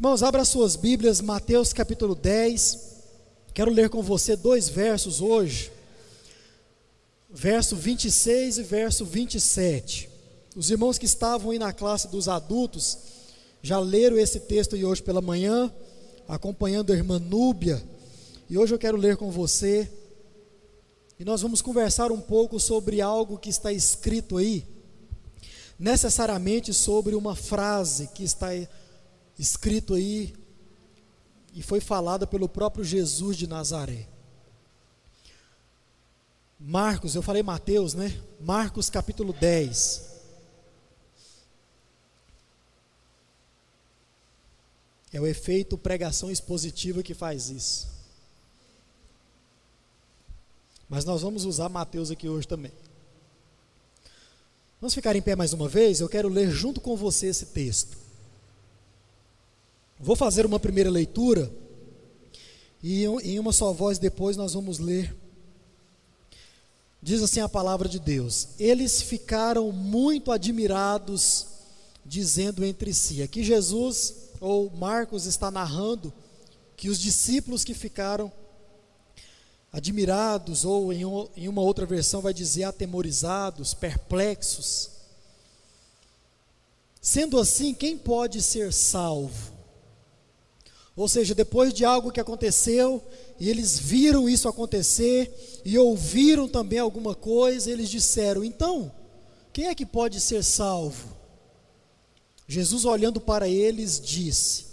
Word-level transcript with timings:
Irmãos, 0.00 0.22
abra 0.22 0.46
suas 0.46 0.76
Bíblias, 0.76 1.20
Mateus 1.20 1.74
capítulo 1.74 2.14
10. 2.14 2.78
Quero 3.52 3.70
ler 3.70 3.90
com 3.90 4.02
você 4.02 4.34
dois 4.34 4.66
versos 4.66 5.20
hoje. 5.20 5.70
Verso 7.28 7.76
26 7.76 8.56
e 8.56 8.62
verso 8.62 9.04
27. 9.04 10.08
Os 10.56 10.70
irmãos 10.70 10.96
que 10.96 11.04
estavam 11.04 11.50
aí 11.50 11.58
na 11.58 11.70
classe 11.74 12.08
dos 12.08 12.28
adultos 12.28 12.96
já 13.60 13.78
leram 13.78 14.16
esse 14.16 14.40
texto 14.40 14.74
aí 14.74 14.86
hoje 14.86 15.02
pela 15.02 15.20
manhã, 15.20 15.70
acompanhando 16.26 16.94
a 16.94 16.96
irmã 16.96 17.18
Núbia. 17.18 17.82
E 18.48 18.56
hoje 18.56 18.72
eu 18.72 18.78
quero 18.78 18.96
ler 18.96 19.18
com 19.18 19.30
você. 19.30 19.86
E 21.18 21.26
nós 21.26 21.42
vamos 21.42 21.60
conversar 21.60 22.10
um 22.10 22.22
pouco 22.22 22.58
sobre 22.58 23.02
algo 23.02 23.36
que 23.36 23.50
está 23.50 23.70
escrito 23.70 24.38
aí, 24.38 24.64
necessariamente 25.78 26.72
sobre 26.72 27.14
uma 27.14 27.36
frase 27.36 28.08
que 28.14 28.24
está 28.24 28.48
escrito 29.40 29.94
aí 29.94 30.34
e 31.54 31.62
foi 31.62 31.80
falada 31.80 32.26
pelo 32.26 32.46
próprio 32.46 32.84
Jesus 32.84 33.38
de 33.38 33.46
Nazaré. 33.46 34.06
Marcos, 36.58 37.14
eu 37.14 37.22
falei 37.22 37.42
Mateus, 37.42 37.94
né? 37.94 38.20
Marcos 38.38 38.90
capítulo 38.90 39.32
10. 39.32 40.10
É 45.10 45.18
o 45.18 45.26
efeito 45.26 45.78
pregação 45.78 46.30
expositiva 46.30 47.02
que 47.02 47.14
faz 47.14 47.48
isso. 47.48 47.88
Mas 50.86 51.06
nós 51.06 51.22
vamos 51.22 51.46
usar 51.46 51.70
Mateus 51.70 52.10
aqui 52.10 52.28
hoje 52.28 52.46
também. 52.46 52.72
Vamos 54.78 54.92
ficar 54.92 55.16
em 55.16 55.22
pé 55.22 55.34
mais 55.34 55.54
uma 55.54 55.66
vez? 55.66 56.00
Eu 56.00 56.10
quero 56.10 56.28
ler 56.28 56.50
junto 56.50 56.78
com 56.80 56.94
você 56.94 57.28
esse 57.28 57.46
texto. 57.46 58.09
Vou 60.02 60.16
fazer 60.16 60.46
uma 60.46 60.58
primeira 60.58 60.88
leitura 60.88 61.52
e 62.82 63.04
em 63.04 63.38
uma 63.38 63.52
só 63.52 63.70
voz 63.70 63.98
depois 63.98 64.34
nós 64.34 64.54
vamos 64.54 64.78
ler. 64.78 65.14
Diz 67.02 67.22
assim 67.22 67.40
a 67.40 67.48
palavra 67.48 67.86
de 67.86 67.98
Deus: 67.98 68.48
Eles 68.58 69.02
ficaram 69.02 69.70
muito 69.70 70.32
admirados, 70.32 71.46
dizendo 72.04 72.64
entre 72.64 72.94
si. 72.94 73.22
Aqui 73.22 73.42
Jesus, 73.42 74.14
ou 74.40 74.70
Marcos, 74.70 75.26
está 75.26 75.50
narrando 75.50 76.10
que 76.78 76.88
os 76.88 76.98
discípulos 76.98 77.62
que 77.62 77.74
ficaram 77.74 78.32
admirados, 79.70 80.64
ou 80.64 80.94
em 80.94 81.04
uma 81.46 81.60
outra 81.60 81.84
versão 81.84 82.22
vai 82.22 82.32
dizer 82.32 82.64
atemorizados, 82.64 83.74
perplexos. 83.74 84.92
Sendo 87.02 87.38
assim, 87.38 87.74
quem 87.74 87.98
pode 87.98 88.40
ser 88.40 88.72
salvo? 88.72 89.59
Ou 91.00 91.08
seja, 91.08 91.34
depois 91.34 91.72
de 91.72 91.82
algo 91.82 92.12
que 92.12 92.20
aconteceu, 92.20 93.02
e 93.38 93.48
eles 93.48 93.78
viram 93.78 94.28
isso 94.28 94.46
acontecer, 94.46 95.62
e 95.64 95.78
ouviram 95.78 96.46
também 96.46 96.78
alguma 96.78 97.14
coisa, 97.14 97.70
eles 97.70 97.88
disseram: 97.88 98.44
então, 98.44 98.92
quem 99.50 99.68
é 99.68 99.74
que 99.74 99.86
pode 99.86 100.20
ser 100.20 100.44
salvo? 100.44 101.16
Jesus, 102.46 102.84
olhando 102.84 103.18
para 103.18 103.48
eles, 103.48 103.98
disse: 103.98 104.66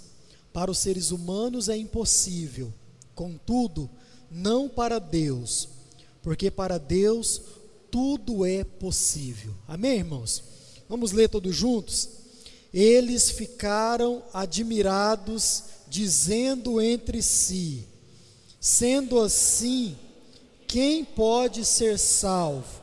Para 0.52 0.70
os 0.70 0.80
seres 0.80 1.12
humanos 1.12 1.70
é 1.70 1.78
impossível, 1.78 2.74
contudo, 3.16 3.90
não 4.30 4.68
para 4.68 5.00
Deus, 5.00 5.70
porque 6.22 6.52
para 6.52 6.78
Deus 6.78 7.42
tudo 7.90 8.46
é 8.46 8.66
possível. 8.66 9.54
Amém, 9.66 10.00
irmãos? 10.00 10.44
Vamos 10.90 11.14
ler 11.14 11.30
todos 11.30 11.56
juntos? 11.56 12.10
Eles 12.74 13.30
ficaram 13.30 14.24
admirados 14.34 15.77
dizendo 15.90 16.82
entre 16.82 17.22
si: 17.22 17.88
Sendo 18.60 19.20
assim, 19.20 19.96
quem 20.68 21.06
pode 21.06 21.64
ser 21.64 21.98
salvo? 21.98 22.82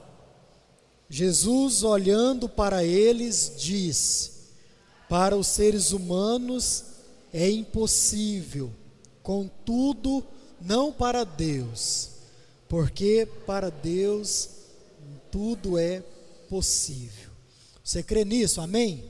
Jesus, 1.09 1.83
olhando 1.83 2.49
para 2.49 2.83
eles, 2.83 3.53
disse: 3.57 4.31
Para 5.09 5.37
os 5.37 5.47
seres 5.47 5.93
humanos 5.93 6.85
é 7.33 7.51
impossível, 7.51 8.71
contudo, 9.23 10.25
não 10.61 10.93
para 10.93 11.25
Deus, 11.25 12.11
porque 12.69 13.29
para 13.47 13.71
Deus 13.71 14.49
tudo 15.31 15.77
é 15.77 16.03
possível. 16.49 17.31
Você 17.83 18.03
crê 18.03 18.25
nisso? 18.25 18.61
Amém? 18.61 19.05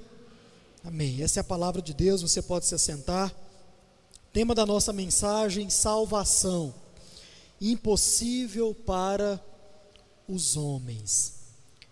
Amém. 0.82 1.22
Essa 1.22 1.40
é 1.40 1.42
a 1.42 1.44
palavra 1.44 1.80
de 1.80 1.94
Deus, 1.94 2.22
você 2.22 2.42
pode 2.42 2.66
se 2.66 2.74
assentar. 2.74 3.34
Tema 4.34 4.52
da 4.52 4.66
nossa 4.66 4.92
mensagem: 4.92 5.70
salvação. 5.70 6.74
Impossível 7.60 8.74
para 8.74 9.40
os 10.28 10.56
homens. 10.56 11.34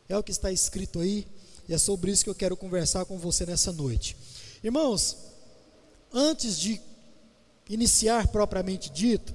É 0.08 0.19
o 0.19 0.25
que 0.25 0.32
está 0.32 0.50
escrito 0.50 0.98
aí, 0.98 1.25
e 1.69 1.72
é 1.72 1.78
sobre 1.78 2.10
isso 2.10 2.25
que 2.25 2.28
eu 2.28 2.34
quero 2.34 2.56
conversar 2.56 3.04
com 3.04 3.16
você 3.16 3.47
nessa 3.47 3.70
noite. 3.70 4.16
Irmãos, 4.62 5.16
antes 6.12 6.58
de 6.58 6.81
iniciar 7.70 8.26
propriamente 8.26 8.91
dito, 8.91 9.32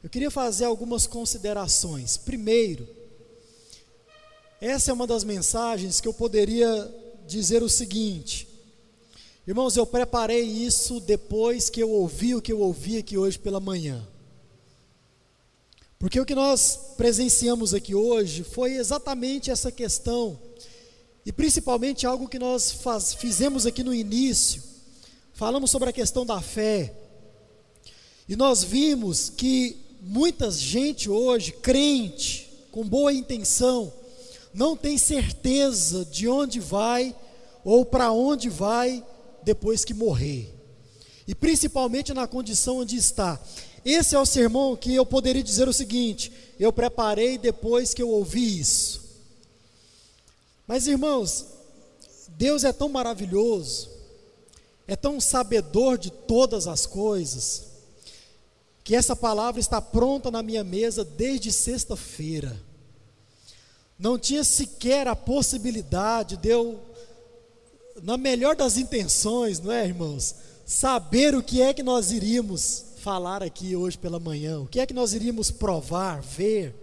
eu 0.00 0.08
queria 0.08 0.30
fazer 0.30 0.66
algumas 0.66 1.08
considerações. 1.08 2.16
Primeiro, 2.16 2.88
essa 4.60 4.92
é 4.92 4.94
uma 4.94 5.08
das 5.08 5.24
mensagens 5.24 6.00
que 6.00 6.06
eu 6.06 6.14
poderia 6.14 6.88
dizer 7.26 7.64
o 7.64 7.68
seguinte: 7.68 8.46
Irmãos, 9.44 9.76
eu 9.76 9.84
preparei 9.84 10.42
isso 10.42 11.00
depois 11.00 11.68
que 11.68 11.82
eu 11.82 11.90
ouvi 11.90 12.32
o 12.32 12.40
que 12.40 12.52
eu 12.52 12.60
ouvi 12.60 12.98
aqui 12.98 13.18
hoje 13.18 13.36
pela 13.36 13.58
manhã. 13.58 14.06
Porque 15.98 16.20
o 16.20 16.24
que 16.24 16.34
nós 16.34 16.78
presenciamos 16.96 17.74
aqui 17.74 17.92
hoje 17.92 18.44
foi 18.44 18.74
exatamente 18.74 19.50
essa 19.50 19.72
questão, 19.72 20.38
e 21.26 21.32
principalmente 21.32 22.06
algo 22.06 22.28
que 22.28 22.38
nós 22.38 22.70
faz, 22.70 23.14
fizemos 23.14 23.66
aqui 23.66 23.82
no 23.82 23.92
início. 23.92 24.62
Falamos 25.32 25.72
sobre 25.72 25.88
a 25.90 25.92
questão 25.92 26.24
da 26.24 26.40
fé, 26.40 26.94
e 28.28 28.36
nós 28.36 28.62
vimos 28.62 29.28
que 29.28 29.76
muita 30.00 30.52
gente 30.52 31.10
hoje, 31.10 31.50
crente, 31.50 32.48
com 32.70 32.84
boa 32.84 33.12
intenção, 33.12 33.92
não 34.54 34.76
tem 34.76 34.96
certeza 34.96 36.04
de 36.04 36.28
onde 36.28 36.60
vai 36.60 37.12
ou 37.64 37.84
para 37.84 38.12
onde 38.12 38.48
vai 38.48 39.04
depois 39.42 39.84
que 39.84 39.94
morrer. 39.94 40.52
E 41.26 41.34
principalmente 41.34 42.12
na 42.12 42.26
condição 42.26 42.78
onde 42.78 42.96
está. 42.96 43.40
Esse 43.84 44.14
é 44.14 44.18
o 44.18 44.26
sermão 44.26 44.76
que 44.76 44.94
eu 44.94 45.04
poderia 45.04 45.42
dizer 45.42 45.68
o 45.68 45.72
seguinte: 45.72 46.32
eu 46.58 46.72
preparei 46.72 47.38
depois 47.38 47.92
que 47.92 48.02
eu 48.02 48.08
ouvi 48.08 48.60
isso. 48.60 49.02
Mas 50.66 50.86
irmãos, 50.86 51.46
Deus 52.28 52.64
é 52.64 52.72
tão 52.72 52.88
maravilhoso, 52.88 53.90
é 54.86 54.96
tão 54.96 55.20
sabedor 55.20 55.98
de 55.98 56.10
todas 56.10 56.66
as 56.66 56.86
coisas, 56.86 57.64
que 58.84 58.94
essa 58.94 59.14
palavra 59.14 59.60
está 59.60 59.80
pronta 59.80 60.30
na 60.30 60.42
minha 60.42 60.64
mesa 60.64 61.04
desde 61.04 61.52
sexta-feira. 61.52 62.56
Não 63.98 64.18
tinha 64.18 64.42
sequer 64.42 65.06
a 65.06 65.14
possibilidade 65.14 66.36
de 66.36 66.48
eu 66.48 66.80
na 68.02 68.16
melhor 68.16 68.56
das 68.56 68.76
intenções, 68.76 69.60
não 69.60 69.72
é, 69.72 69.84
irmãos? 69.84 70.34
Saber 70.64 71.34
o 71.34 71.42
que 71.42 71.60
é 71.60 71.74
que 71.74 71.82
nós 71.82 72.12
iríamos 72.12 72.84
falar 72.98 73.42
aqui 73.42 73.74
hoje 73.74 73.98
pela 73.98 74.20
manhã, 74.20 74.60
o 74.60 74.66
que 74.66 74.78
é 74.78 74.86
que 74.86 74.94
nós 74.94 75.12
iríamos 75.12 75.50
provar, 75.50 76.22
ver. 76.22 76.74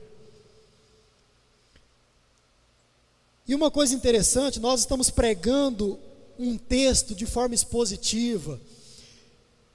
E 3.47 3.55
uma 3.55 3.71
coisa 3.71 3.95
interessante, 3.95 4.59
nós 4.59 4.81
estamos 4.81 5.09
pregando 5.09 5.97
um 6.37 6.57
texto 6.57 7.15
de 7.15 7.25
forma 7.25 7.55
expositiva. 7.55 8.61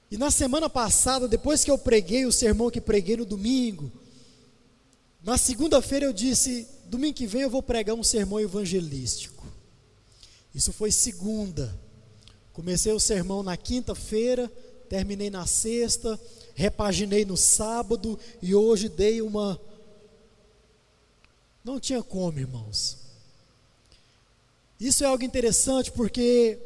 E 0.09 0.17
na 0.17 0.31
semana 0.31 0.69
passada, 0.69 1.27
depois 1.27 1.63
que 1.63 1.71
eu 1.71 1.77
preguei 1.77 2.25
o 2.25 2.31
sermão 2.31 2.71
que 2.71 2.79
preguei 2.79 3.17
no 3.17 3.25
domingo, 3.25 3.91
na 5.23 5.37
segunda-feira 5.37 6.05
eu 6.05 6.13
disse: 6.13 6.67
domingo 6.85 7.15
que 7.15 7.27
vem 7.27 7.41
eu 7.41 7.49
vou 7.49 7.61
pregar 7.61 7.95
um 7.95 8.03
sermão 8.03 8.39
evangelístico. 8.39 9.34
Isso 10.55 10.71
foi 10.71 10.89
segunda. 10.89 11.77
Comecei 12.53 12.93
o 12.93 12.99
sermão 12.99 13.43
na 13.43 13.57
quinta-feira, 13.57 14.49
terminei 14.87 15.29
na 15.29 15.45
sexta, 15.45 16.17
repaginei 16.53 17.25
no 17.25 17.35
sábado 17.35 18.17
e 18.41 18.55
hoje 18.55 18.87
dei 18.87 19.21
uma. 19.21 19.59
Não 21.61 21.77
tinha 21.77 22.01
como, 22.01 22.39
irmãos. 22.39 22.99
Isso 24.79 25.03
é 25.03 25.07
algo 25.07 25.25
interessante 25.25 25.91
porque 25.91 26.57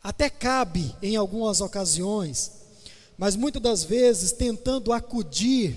até 0.00 0.30
cabe 0.30 0.94
em 1.02 1.16
algumas 1.16 1.60
ocasiões, 1.60 2.52
mas 3.18 3.34
muitas 3.34 3.60
das 3.60 3.82
vezes 3.82 4.30
tentando 4.30 4.92
acudir 4.92 5.76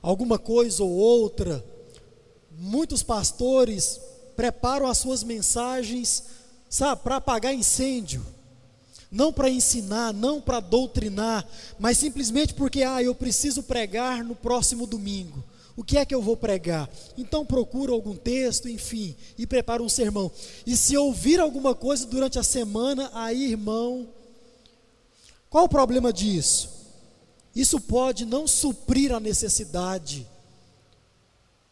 alguma 0.00 0.38
coisa 0.38 0.84
ou 0.84 0.90
outra, 0.90 1.64
muitos 2.56 3.02
pastores 3.02 4.00
preparam 4.42 4.88
as 4.88 4.98
suas 4.98 5.22
mensagens, 5.22 6.24
sabe, 6.68 7.00
para 7.04 7.14
apagar 7.14 7.54
incêndio. 7.54 8.26
não 9.08 9.32
para 9.32 9.48
ensinar, 9.48 10.12
não 10.12 10.40
para 10.40 10.58
doutrinar, 10.58 11.46
mas 11.78 11.98
simplesmente 11.98 12.54
porque, 12.54 12.82
ah, 12.82 13.00
eu 13.00 13.14
preciso 13.14 13.62
pregar 13.62 14.24
no 14.24 14.34
próximo 14.34 14.84
domingo. 14.84 15.44
O 15.76 15.84
que 15.84 15.96
é 15.96 16.04
que 16.04 16.14
eu 16.14 16.20
vou 16.20 16.36
pregar? 16.36 16.88
Então 17.16 17.46
procura 17.46 17.92
algum 17.92 18.16
texto, 18.16 18.68
enfim, 18.68 19.14
e 19.38 19.46
prepara 19.46 19.82
um 19.82 19.88
sermão. 19.88 20.32
E 20.66 20.76
se 20.76 20.96
ouvir 20.96 21.38
alguma 21.38 21.72
coisa 21.72 22.04
durante 22.06 22.38
a 22.38 22.42
semana, 22.42 23.10
aí, 23.14 23.50
irmão, 23.50 24.08
qual 25.50 25.66
o 25.66 25.68
problema 25.68 26.12
disso? 26.12 26.68
Isso 27.54 27.78
pode 27.78 28.24
não 28.24 28.48
suprir 28.48 29.12
a 29.12 29.20
necessidade 29.20 30.26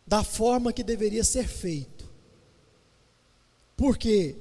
da 0.07 0.23
forma 0.23 0.73
que 0.73 0.85
deveria 0.85 1.25
ser 1.25 1.49
feito. 1.49 2.00
Por 3.81 3.97
quê? 3.97 4.37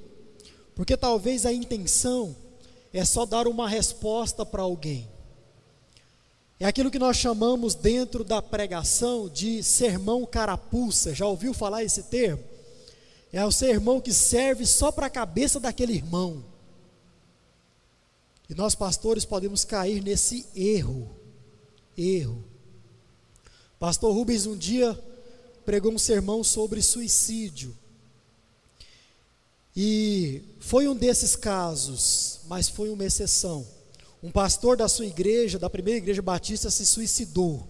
Porque 0.76 0.98
talvez 0.98 1.46
a 1.46 1.54
intenção 1.54 2.36
é 2.92 3.06
só 3.06 3.26
dar 3.26 3.48
uma 3.48 3.70
resposta 3.70 4.46
para 4.46 4.64
alguém. 4.64 5.08
É 6.60 6.66
aquilo 6.66 6.92
que 6.92 7.00
nós 7.00 7.16
chamamos 7.16 7.74
dentro 7.74 8.26
da 8.26 8.42
pregação 8.42 9.30
de 9.30 9.64
sermão 9.64 10.26
carapuça. 10.26 11.16
Já 11.16 11.26
ouviu 11.26 11.54
falar 11.54 11.86
esse 11.86 12.04
termo? 12.04 12.44
É 13.32 13.46
o 13.46 13.52
sermão 13.52 14.02
que 14.02 14.12
serve 14.12 14.66
só 14.66 14.92
para 14.92 15.06
a 15.06 15.10
cabeça 15.10 15.58
daquele 15.58 15.94
irmão. 15.94 16.44
E 18.50 18.54
nós, 18.54 18.76
pastores, 18.76 19.24
podemos 19.24 19.64
cair 19.64 20.04
nesse 20.04 20.46
erro. 20.54 21.16
Erro. 21.98 22.44
Pastor 23.80 24.14
Rubens 24.14 24.46
um 24.46 24.58
dia 24.58 25.02
pregou 25.64 25.94
um 25.94 25.98
sermão 25.98 26.44
sobre 26.44 26.82
suicídio. 26.82 27.74
E 29.82 30.42
foi 30.60 30.90
um 30.90 30.96
desses 30.96 31.38
casos, 31.38 32.42
mas 32.50 32.68
foi 32.68 32.90
uma 32.90 33.06
exceção 33.06 33.66
um 34.22 34.32
pastor 34.32 34.76
da 34.76 34.88
sua 34.88 35.06
igreja, 35.06 35.58
da 35.58 35.70
primeira 35.70 35.98
igreja 35.98 36.22
batista, 36.22 36.70
se 36.70 36.86
suicidou. 36.86 37.66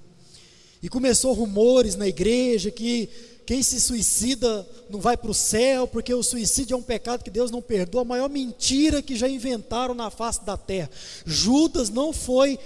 E 0.82 0.90
começou 0.90 1.34
rumores 1.34 1.96
na 1.96 2.08
igreja 2.08 2.72
que 2.72 3.10
quem 3.46 3.62
se 3.62 3.80
suicida 3.80 4.68
não 4.90 5.00
vai 5.00 5.16
para 5.18 5.30
o 5.30 5.34
céu, 5.34 5.88
porque 5.88 6.14
o 6.14 6.24
suicídio 6.24 6.74
é 6.74 6.78
um 6.78 6.84
pecado 6.84 7.24
que 7.24 7.30
Deus 7.30 7.52
não 7.52 7.62
perdoa. 7.62 8.02
A 8.02 8.06
maior 8.06 8.30
mentira 8.30 9.02
que 9.02 9.16
já 9.16 9.28
inventaram 9.28 9.94
na 9.94 10.10
face 10.10 10.44
da 10.44 10.58
terra. 10.58 10.90
Judas 11.26 11.90
não 11.90 12.14
foi, 12.14 12.58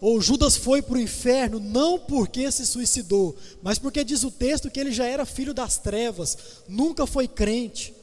ou 0.00 0.20
Judas 0.20 0.56
foi 0.56 0.80
para 0.80 0.96
o 0.96 1.00
inferno, 1.00 1.58
não 1.58 1.98
porque 1.98 2.50
se 2.50 2.64
suicidou, 2.64 3.36
mas 3.62 3.78
porque 3.78 4.04
diz 4.04 4.22
o 4.22 4.30
texto 4.30 4.70
que 4.70 4.80
ele 4.80 4.92
já 4.92 5.04
era 5.04 5.26
filho 5.26 5.52
das 5.52 5.76
trevas, 5.76 6.38
nunca 6.68 7.06
foi 7.06 7.26
crente. 7.26 7.95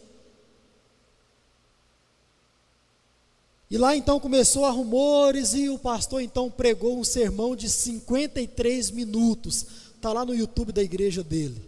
E 3.74 3.78
lá 3.80 3.98
então 3.98 4.20
começou 4.20 4.66
a 4.66 4.70
rumores 4.70 5.56
e 5.56 5.68
o 5.68 5.80
pastor 5.80 6.22
então 6.22 6.48
pregou 6.48 7.00
um 7.00 7.04
sermão 7.04 7.56
de 7.56 7.68
53 7.68 8.92
minutos. 8.92 9.66
Está 9.96 10.14
lá 10.14 10.24
no 10.24 10.36
YouTube 10.36 10.72
da 10.72 10.84
igreja 10.84 11.24
dele. 11.24 11.60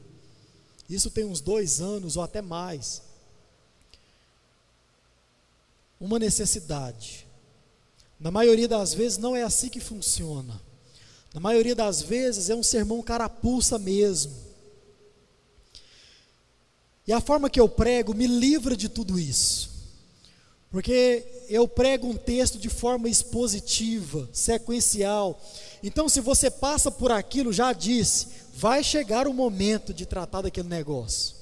Isso 0.87 1.09
tem 1.09 1.25
uns 1.25 1.41
dois 1.41 1.81
anos 1.81 2.15
ou 2.15 2.21
até 2.21 2.43
mais. 2.43 3.01
Uma 5.99 6.19
necessidade. 6.19 7.25
Na 8.19 8.29
maioria 8.29 8.67
das 8.67 8.93
vezes 8.93 9.17
não 9.17 9.35
é 9.35 9.41
assim 9.41 9.67
que 9.67 9.79
funciona. 9.79 10.61
Na 11.33 11.39
maioria 11.39 11.73
das 11.73 12.03
vezes 12.03 12.51
é 12.51 12.55
um 12.55 12.61
sermão 12.61 13.01
carapuça 13.01 13.79
mesmo. 13.79 14.31
E 17.07 17.11
a 17.11 17.19
forma 17.19 17.49
que 17.49 17.59
eu 17.59 17.67
prego 17.67 18.13
me 18.13 18.27
livra 18.27 18.77
de 18.77 18.89
tudo 18.89 19.17
isso. 19.17 19.74
Porque 20.75 21.23
eu 21.47 21.69
prego 21.69 22.05
um 22.05 22.17
texto 22.17 22.57
de 22.57 22.67
forma 22.67 23.07
expositiva, 23.07 24.27
sequencial. 24.33 25.41
Então, 25.81 26.09
se 26.09 26.19
você 26.19 26.51
passa 26.51 26.91
por 26.91 27.13
aquilo, 27.13 27.53
já 27.53 27.71
disse, 27.71 28.27
vai 28.53 28.83
chegar 28.83 29.25
o 29.25 29.33
momento 29.33 29.93
de 29.93 30.05
tratar 30.05 30.41
daquele 30.41 30.67
negócio. 30.67 31.33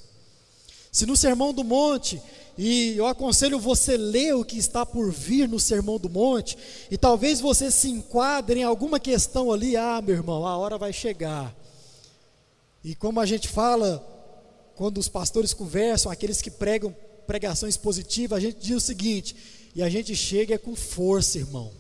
Se 0.92 1.08
no 1.08 1.18
Sermão 1.18 1.52
do 1.52 1.64
Monte, 1.64 2.22
e 2.56 2.96
eu 2.96 3.08
aconselho 3.08 3.60
você 3.60 3.98
ler 3.98 4.36
o 4.36 4.46
que 4.46 4.60
está 4.60 4.86
por 4.86 5.12
vir 5.12 5.50
no 5.50 5.60
Sermão 5.60 5.98
do 5.98 6.12
Monte, 6.12 6.56
e 6.92 6.96
talvez 6.96 7.42
você 7.42 7.72
se 7.72 7.90
enquadre 7.90 8.60
em 8.60 8.64
alguma 8.64 9.00
questão 9.00 9.52
ali, 9.52 9.76
ah, 9.76 10.00
meu 10.00 10.14
irmão, 10.14 10.46
a 10.46 10.56
hora 10.56 10.78
vai 10.78 10.94
chegar. 10.94 11.52
E 12.84 12.94
como 12.94 13.20
a 13.20 13.26
gente 13.26 13.48
fala, 13.48 14.00
quando 14.76 15.00
os 15.00 15.10
pastores 15.10 15.56
conversam, 15.56 16.12
aqueles 16.12 16.40
que 16.40 16.52
pregam 16.52 16.96
pregação 17.26 17.68
expositiva, 17.68 18.36
a 18.36 18.40
gente 18.40 18.60
diz 18.60 18.78
o 18.78 18.80
seguinte, 18.80 19.36
e 19.76 19.82
a 19.82 19.90
gente 19.90 20.16
chega 20.16 20.58
com 20.58 20.76
força, 20.76 21.38
irmão. 21.38 21.72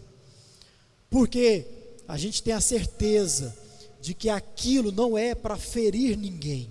Porque 1.10 1.66
a 2.08 2.18
gente 2.18 2.42
tem 2.42 2.54
a 2.54 2.62
certeza 2.62 3.56
de 4.02 4.14
que 4.14 4.30
aquilo 4.30 4.92
não 4.92 5.18
é 5.18 5.34
para 5.36 5.58
ferir 5.58 6.18
ninguém, 6.18 6.70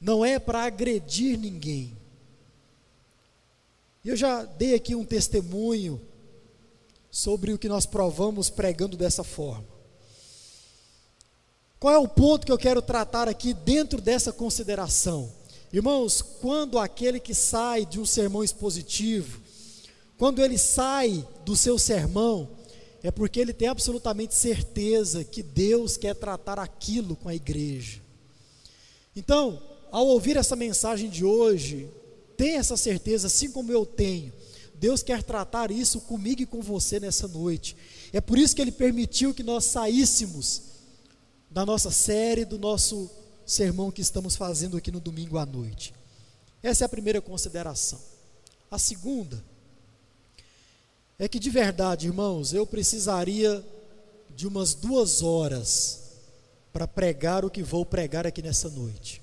não 0.00 0.24
é 0.24 0.38
para 0.38 0.64
agredir 0.64 1.38
ninguém. 1.38 1.96
Eu 4.04 4.16
já 4.16 4.44
dei 4.44 4.74
aqui 4.74 4.94
um 4.94 5.04
testemunho 5.04 6.00
sobre 7.10 7.52
o 7.52 7.58
que 7.58 7.68
nós 7.68 7.84
provamos 7.84 8.48
pregando 8.48 8.96
dessa 8.96 9.22
forma. 9.22 9.66
Qual 11.78 11.92
é 11.92 11.98
o 11.98 12.08
ponto 12.08 12.46
que 12.46 12.52
eu 12.52 12.58
quero 12.58 12.80
tratar 12.80 13.28
aqui 13.28 13.52
dentro 13.52 14.00
dessa 14.00 14.32
consideração? 14.32 15.32
Irmãos, 15.72 16.20
quando 16.20 16.78
aquele 16.78 17.20
que 17.20 17.34
sai 17.34 17.86
de 17.86 18.00
um 18.00 18.04
sermão 18.04 18.42
expositivo, 18.42 19.40
quando 20.18 20.42
ele 20.42 20.58
sai 20.58 21.26
do 21.44 21.54
seu 21.54 21.78
sermão, 21.78 22.48
é 23.02 23.10
porque 23.10 23.40
ele 23.40 23.52
tem 23.52 23.68
absolutamente 23.68 24.34
certeza 24.34 25.24
que 25.24 25.42
Deus 25.42 25.96
quer 25.96 26.14
tratar 26.14 26.58
aquilo 26.58 27.14
com 27.16 27.28
a 27.28 27.34
igreja. 27.34 28.00
Então, 29.14 29.62
ao 29.90 30.06
ouvir 30.06 30.36
essa 30.36 30.56
mensagem 30.56 31.08
de 31.08 31.24
hoje, 31.24 31.88
tenha 32.36 32.58
essa 32.58 32.76
certeza, 32.76 33.28
assim 33.28 33.50
como 33.50 33.72
eu 33.72 33.86
tenho. 33.86 34.32
Deus 34.74 35.02
quer 35.02 35.22
tratar 35.22 35.70
isso 35.70 36.00
comigo 36.00 36.42
e 36.42 36.46
com 36.46 36.60
você 36.60 36.98
nessa 36.98 37.28
noite. 37.28 37.76
É 38.12 38.20
por 38.20 38.38
isso 38.38 38.56
que 38.56 38.62
Ele 38.62 38.72
permitiu 38.72 39.32
que 39.32 39.42
nós 39.42 39.66
saíssemos 39.66 40.62
da 41.50 41.64
nossa 41.66 41.90
série, 41.90 42.44
do 42.44 42.58
nosso 42.58 43.10
sermão 43.50 43.90
que 43.90 44.00
estamos 44.00 44.36
fazendo 44.36 44.76
aqui 44.76 44.92
no 44.92 45.00
domingo 45.00 45.36
à 45.36 45.44
noite. 45.44 45.92
Essa 46.62 46.84
é 46.84 46.86
a 46.86 46.88
primeira 46.88 47.20
consideração. 47.20 48.00
A 48.70 48.78
segunda 48.78 49.42
é 51.18 51.26
que 51.26 51.38
de 51.38 51.50
verdade, 51.50 52.06
irmãos, 52.06 52.52
eu 52.54 52.64
precisaria 52.64 53.64
de 54.36 54.46
umas 54.46 54.72
duas 54.72 55.20
horas 55.22 56.00
para 56.72 56.86
pregar 56.86 57.44
o 57.44 57.50
que 57.50 57.62
vou 57.62 57.84
pregar 57.84 58.24
aqui 58.24 58.40
nessa 58.40 58.68
noite. 58.68 59.20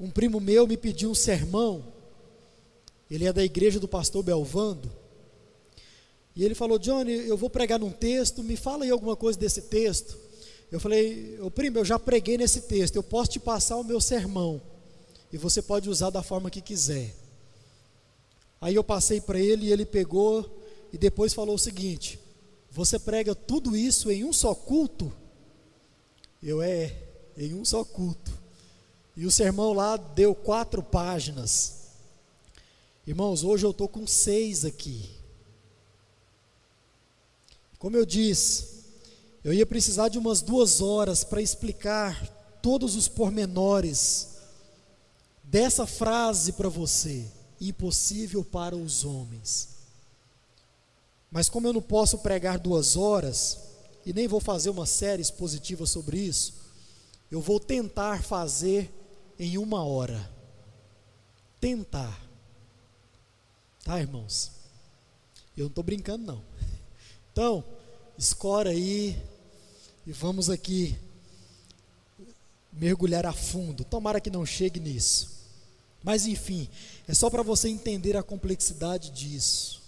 Um 0.00 0.10
primo 0.10 0.40
meu 0.40 0.66
me 0.66 0.78
pediu 0.78 1.10
um 1.10 1.14
sermão, 1.14 1.84
ele 3.10 3.26
é 3.26 3.32
da 3.32 3.44
igreja 3.44 3.78
do 3.78 3.86
pastor 3.86 4.22
Belvando, 4.22 4.90
e 6.34 6.42
ele 6.42 6.54
falou: 6.54 6.78
Johnny, 6.78 7.12
eu 7.12 7.36
vou 7.36 7.50
pregar 7.50 7.78
num 7.78 7.92
texto, 7.92 8.42
me 8.42 8.56
fala 8.56 8.84
aí 8.84 8.90
alguma 8.90 9.14
coisa 9.14 9.38
desse 9.38 9.62
texto. 9.62 10.23
Eu 10.74 10.80
falei, 10.80 11.38
ô 11.40 11.48
primo, 11.48 11.78
eu 11.78 11.84
já 11.84 12.00
preguei 12.00 12.36
nesse 12.36 12.62
texto, 12.62 12.96
eu 12.96 13.02
posso 13.04 13.30
te 13.30 13.38
passar 13.38 13.76
o 13.76 13.84
meu 13.84 14.00
sermão, 14.00 14.60
e 15.32 15.38
você 15.38 15.62
pode 15.62 15.88
usar 15.88 16.10
da 16.10 16.20
forma 16.20 16.50
que 16.50 16.60
quiser. 16.60 17.14
Aí 18.60 18.74
eu 18.74 18.82
passei 18.82 19.20
para 19.20 19.38
ele 19.38 19.66
e 19.66 19.72
ele 19.72 19.86
pegou 19.86 20.44
e 20.92 20.98
depois 20.98 21.32
falou 21.32 21.54
o 21.54 21.58
seguinte: 21.60 22.18
Você 22.72 22.98
prega 22.98 23.36
tudo 23.36 23.76
isso 23.76 24.10
em 24.10 24.24
um 24.24 24.32
só 24.32 24.52
culto? 24.52 25.12
Eu 26.42 26.60
é, 26.60 26.92
em 27.38 27.54
um 27.54 27.64
só 27.64 27.84
culto. 27.84 28.36
E 29.16 29.24
o 29.26 29.30
sermão 29.30 29.74
lá 29.74 29.96
deu 29.96 30.34
quatro 30.34 30.82
páginas. 30.82 31.84
Irmãos, 33.06 33.44
hoje 33.44 33.64
eu 33.64 33.70
estou 33.70 33.86
com 33.86 34.08
seis 34.08 34.64
aqui. 34.64 35.08
Como 37.78 37.96
eu 37.96 38.04
disse, 38.04 38.73
eu 39.44 39.52
ia 39.52 39.66
precisar 39.66 40.08
de 40.08 40.18
umas 40.18 40.40
duas 40.40 40.80
horas 40.80 41.22
para 41.22 41.42
explicar 41.42 42.26
todos 42.62 42.96
os 42.96 43.08
pormenores 43.08 44.38
dessa 45.42 45.86
frase 45.86 46.54
para 46.54 46.70
você: 46.70 47.30
impossível 47.60 48.42
para 48.42 48.74
os 48.74 49.04
homens. 49.04 49.68
Mas 51.30 51.50
como 51.50 51.66
eu 51.66 51.74
não 51.74 51.82
posso 51.82 52.18
pregar 52.18 52.58
duas 52.58 52.96
horas, 52.96 53.58
e 54.06 54.14
nem 54.14 54.26
vou 54.26 54.40
fazer 54.40 54.70
uma 54.70 54.86
série 54.86 55.20
expositiva 55.20 55.84
sobre 55.84 56.18
isso, 56.18 56.54
eu 57.30 57.40
vou 57.40 57.60
tentar 57.60 58.22
fazer 58.22 58.90
em 59.38 59.58
uma 59.58 59.84
hora. 59.84 60.30
Tentar. 61.60 62.18
Tá, 63.84 64.00
irmãos? 64.00 64.52
Eu 65.56 65.64
não 65.64 65.68
estou 65.68 65.84
brincando, 65.84 66.24
não. 66.24 66.42
Então, 67.32 67.64
escora 68.16 68.70
aí 68.70 69.20
e 70.06 70.12
vamos 70.12 70.50
aqui 70.50 70.96
mergulhar 72.72 73.24
a 73.26 73.32
fundo. 73.32 73.84
Tomara 73.84 74.20
que 74.20 74.30
não 74.30 74.44
chegue 74.44 74.80
nisso. 74.80 75.30
Mas 76.02 76.26
enfim, 76.26 76.68
é 77.08 77.14
só 77.14 77.30
para 77.30 77.42
você 77.42 77.68
entender 77.68 78.16
a 78.16 78.22
complexidade 78.22 79.10
disso. 79.10 79.82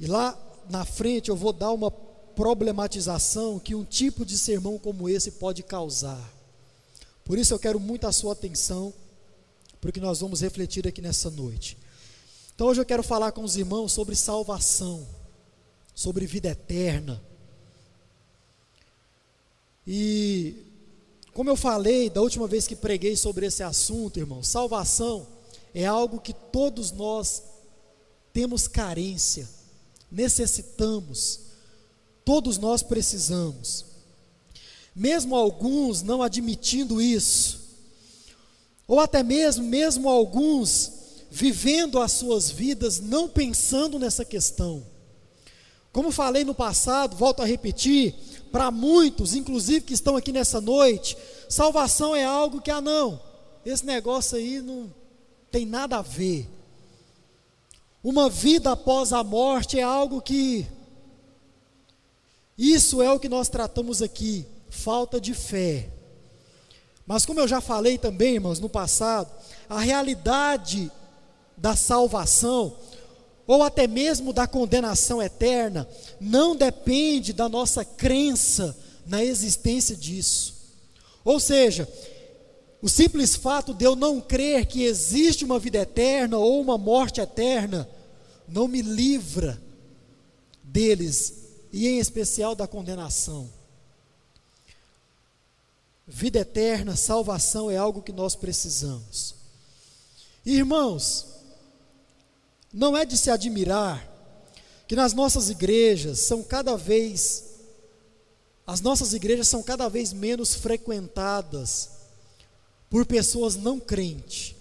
E 0.00 0.06
lá 0.06 0.38
na 0.70 0.84
frente 0.84 1.28
eu 1.28 1.36
vou 1.36 1.52
dar 1.52 1.72
uma 1.72 1.90
problematização 1.90 3.58
que 3.58 3.74
um 3.74 3.84
tipo 3.84 4.24
de 4.24 4.38
sermão 4.38 4.78
como 4.78 5.08
esse 5.08 5.32
pode 5.32 5.62
causar. 5.62 6.32
Por 7.24 7.36
isso 7.36 7.52
eu 7.52 7.58
quero 7.58 7.78
muito 7.78 8.06
a 8.06 8.12
sua 8.12 8.32
atenção, 8.32 8.94
porque 9.80 10.00
nós 10.00 10.20
vamos 10.20 10.40
refletir 10.40 10.88
aqui 10.88 11.02
nessa 11.02 11.30
noite. 11.30 11.76
Então 12.54 12.68
hoje 12.68 12.80
eu 12.80 12.86
quero 12.86 13.02
falar 13.02 13.32
com 13.32 13.42
os 13.42 13.56
irmãos 13.56 13.92
sobre 13.92 14.16
salvação, 14.16 15.06
sobre 15.94 16.26
vida 16.26 16.48
eterna. 16.48 17.22
E 19.90 20.66
como 21.32 21.48
eu 21.48 21.56
falei 21.56 22.10
da 22.10 22.20
última 22.20 22.46
vez 22.46 22.66
que 22.66 22.76
preguei 22.76 23.16
sobre 23.16 23.46
esse 23.46 23.62
assunto, 23.62 24.18
irmão, 24.18 24.42
salvação 24.42 25.26
é 25.74 25.86
algo 25.86 26.20
que 26.20 26.34
todos 26.34 26.92
nós 26.92 27.42
temos 28.30 28.68
carência, 28.68 29.48
necessitamos, 30.12 31.40
todos 32.22 32.58
nós 32.58 32.82
precisamos. 32.82 33.86
Mesmo 34.94 35.34
alguns 35.34 36.02
não 36.02 36.22
admitindo 36.22 37.00
isso, 37.00 37.58
ou 38.86 39.00
até 39.00 39.22
mesmo, 39.22 39.64
mesmo 39.64 40.06
alguns 40.06 40.92
vivendo 41.30 41.98
as 41.98 42.12
suas 42.12 42.50
vidas 42.50 43.00
não 43.00 43.26
pensando 43.26 43.98
nessa 43.98 44.24
questão. 44.24 44.84
Como 45.92 46.10
falei 46.10 46.44
no 46.44 46.54
passado, 46.54 47.16
volto 47.16 47.40
a 47.40 47.46
repetir, 47.46 48.14
para 48.48 48.70
muitos, 48.70 49.34
inclusive 49.34 49.82
que 49.82 49.94
estão 49.94 50.16
aqui 50.16 50.32
nessa 50.32 50.60
noite, 50.60 51.16
salvação 51.48 52.14
é 52.14 52.24
algo 52.24 52.60
que, 52.60 52.70
ah, 52.70 52.80
não, 52.80 53.20
esse 53.64 53.84
negócio 53.84 54.36
aí 54.36 54.60
não 54.60 54.92
tem 55.50 55.64
nada 55.64 55.98
a 55.98 56.02
ver. 56.02 56.48
Uma 58.02 58.28
vida 58.28 58.72
após 58.72 59.12
a 59.12 59.22
morte 59.22 59.78
é 59.78 59.82
algo 59.82 60.20
que. 60.20 60.66
Isso 62.56 63.02
é 63.02 63.12
o 63.12 63.20
que 63.20 63.28
nós 63.28 63.48
tratamos 63.48 64.02
aqui, 64.02 64.46
falta 64.70 65.20
de 65.20 65.34
fé. 65.34 65.90
Mas, 67.06 67.24
como 67.24 67.40
eu 67.40 67.48
já 67.48 67.60
falei 67.60 67.96
também, 67.96 68.34
irmãos, 68.34 68.60
no 68.60 68.68
passado, 68.68 69.30
a 69.68 69.80
realidade 69.80 70.90
da 71.56 71.74
salvação 71.74 72.76
ou 73.48 73.62
até 73.62 73.86
mesmo 73.86 74.30
da 74.30 74.46
condenação 74.46 75.22
eterna, 75.22 75.88
não 76.20 76.54
depende 76.54 77.32
da 77.32 77.48
nossa 77.48 77.82
crença 77.82 78.76
na 79.06 79.24
existência 79.24 79.96
disso. 79.96 80.54
Ou 81.24 81.40
seja, 81.40 81.88
o 82.82 82.90
simples 82.90 83.34
fato 83.34 83.72
de 83.72 83.86
eu 83.86 83.96
não 83.96 84.20
crer 84.20 84.66
que 84.66 84.84
existe 84.84 85.46
uma 85.46 85.58
vida 85.58 85.78
eterna 85.78 86.36
ou 86.36 86.60
uma 86.60 86.76
morte 86.76 87.22
eterna, 87.22 87.88
não 88.46 88.68
me 88.68 88.82
livra 88.82 89.58
deles, 90.62 91.32
e 91.72 91.88
em 91.88 91.98
especial 91.98 92.54
da 92.54 92.66
condenação. 92.66 93.50
Vida 96.06 96.40
eterna, 96.40 96.96
salvação 96.96 97.70
é 97.70 97.78
algo 97.78 98.02
que 98.02 98.12
nós 98.12 98.36
precisamos. 98.36 99.34
Irmãos, 100.44 101.27
não 102.72 102.96
é 102.96 103.04
de 103.04 103.16
se 103.16 103.30
admirar 103.30 104.06
que 104.86 104.96
nas 104.96 105.12
nossas 105.12 105.50
igrejas 105.50 106.20
são 106.20 106.42
cada 106.42 106.76
vez 106.76 107.44
as 108.66 108.82
nossas 108.82 109.14
igrejas 109.14 109.48
são 109.48 109.62
cada 109.62 109.88
vez 109.88 110.12
menos 110.12 110.54
frequentadas 110.54 111.88
por 112.90 113.06
pessoas 113.06 113.56
não 113.56 113.80
crentes. 113.80 114.54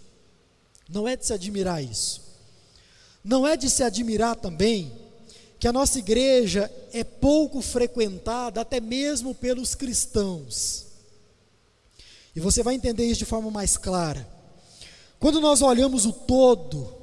Não 0.88 1.06
é 1.06 1.18
de 1.18 1.26
se 1.26 1.34
admirar 1.34 1.84
isso. 1.84 2.22
Não 3.22 3.46
é 3.46 3.58
de 3.58 3.70
se 3.70 3.84
admirar 3.84 4.38
também 4.38 4.94
que 5.60 5.68
a 5.68 5.74
nossa 5.74 6.00
igreja 6.00 6.72
é 6.94 7.04
pouco 7.04 7.62
frequentada 7.62 8.62
até 8.62 8.80
mesmo 8.80 9.36
pelos 9.36 9.76
cristãos. 9.76 10.86
E 12.34 12.40
você 12.40 12.64
vai 12.64 12.76
entender 12.76 13.06
isso 13.06 13.20
de 13.20 13.26
forma 13.26 13.52
mais 13.52 13.76
clara. 13.76 14.26
Quando 15.20 15.42
nós 15.42 15.62
olhamos 15.62 16.06
o 16.06 16.14
todo, 16.14 16.97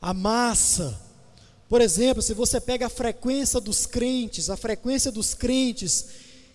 a 0.00 0.14
massa. 0.14 0.98
Por 1.68 1.80
exemplo, 1.80 2.22
se 2.22 2.34
você 2.34 2.60
pega 2.60 2.86
a 2.86 2.90
frequência 2.90 3.60
dos 3.60 3.86
crentes, 3.86 4.50
a 4.50 4.56
frequência 4.56 5.12
dos 5.12 5.34
crentes 5.34 6.06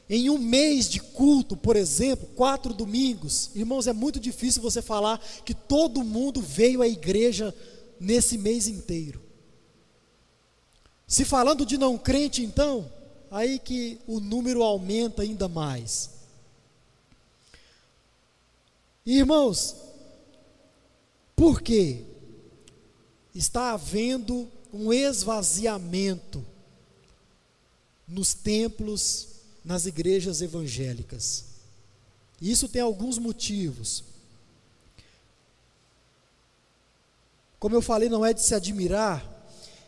em 0.09 0.29
um 0.29 0.37
mês 0.37 0.89
de 0.89 0.99
culto, 0.99 1.55
por 1.55 1.75
exemplo, 1.75 2.27
quatro 2.35 2.73
domingos, 2.73 3.49
irmãos, 3.55 3.87
é 3.87 3.93
muito 3.93 4.19
difícil 4.19 4.61
você 4.61 4.81
falar 4.81 5.19
que 5.43 5.53
todo 5.53 6.03
mundo 6.03 6.41
veio 6.41 6.81
à 6.81 6.87
igreja 6.87 7.53
nesse 7.99 8.37
mês 8.37 8.67
inteiro. 8.67 9.21
Se 11.07 11.23
falando 11.23 11.65
de 11.65 11.77
não 11.77 11.97
crente, 11.97 12.43
então, 12.43 12.91
aí 13.31 13.57
que 13.57 13.99
o 14.07 14.19
número 14.19 14.63
aumenta 14.63 15.21
ainda 15.21 15.47
mais. 15.47 16.09
Irmãos, 19.05 19.75
por 21.35 21.61
quê? 21.61 22.03
Está 23.35 23.73
havendo 23.73 24.49
um 24.73 24.91
esvaziamento 24.93 26.43
nos 28.07 28.33
templos, 28.33 29.27
nas 29.63 29.85
igrejas 29.85 30.41
evangélicas. 30.41 31.45
Isso 32.41 32.69
tem 32.69 32.81
alguns 32.81 33.17
motivos. 33.17 34.03
Como 37.59 37.75
eu 37.75 37.81
falei, 37.81 38.07
não 38.07 38.25
é 38.25 38.33
de 38.33 38.41
se 38.41 38.55
admirar, 38.55 39.33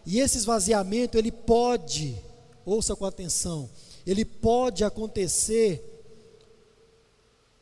e 0.05 0.19
esse 0.19 0.37
esvaziamento 0.37 1.17
ele 1.17 1.31
pode, 1.31 2.17
ouça 2.65 2.95
com 2.95 3.05
atenção, 3.05 3.69
ele 4.05 4.25
pode 4.25 4.83
acontecer 4.83 5.83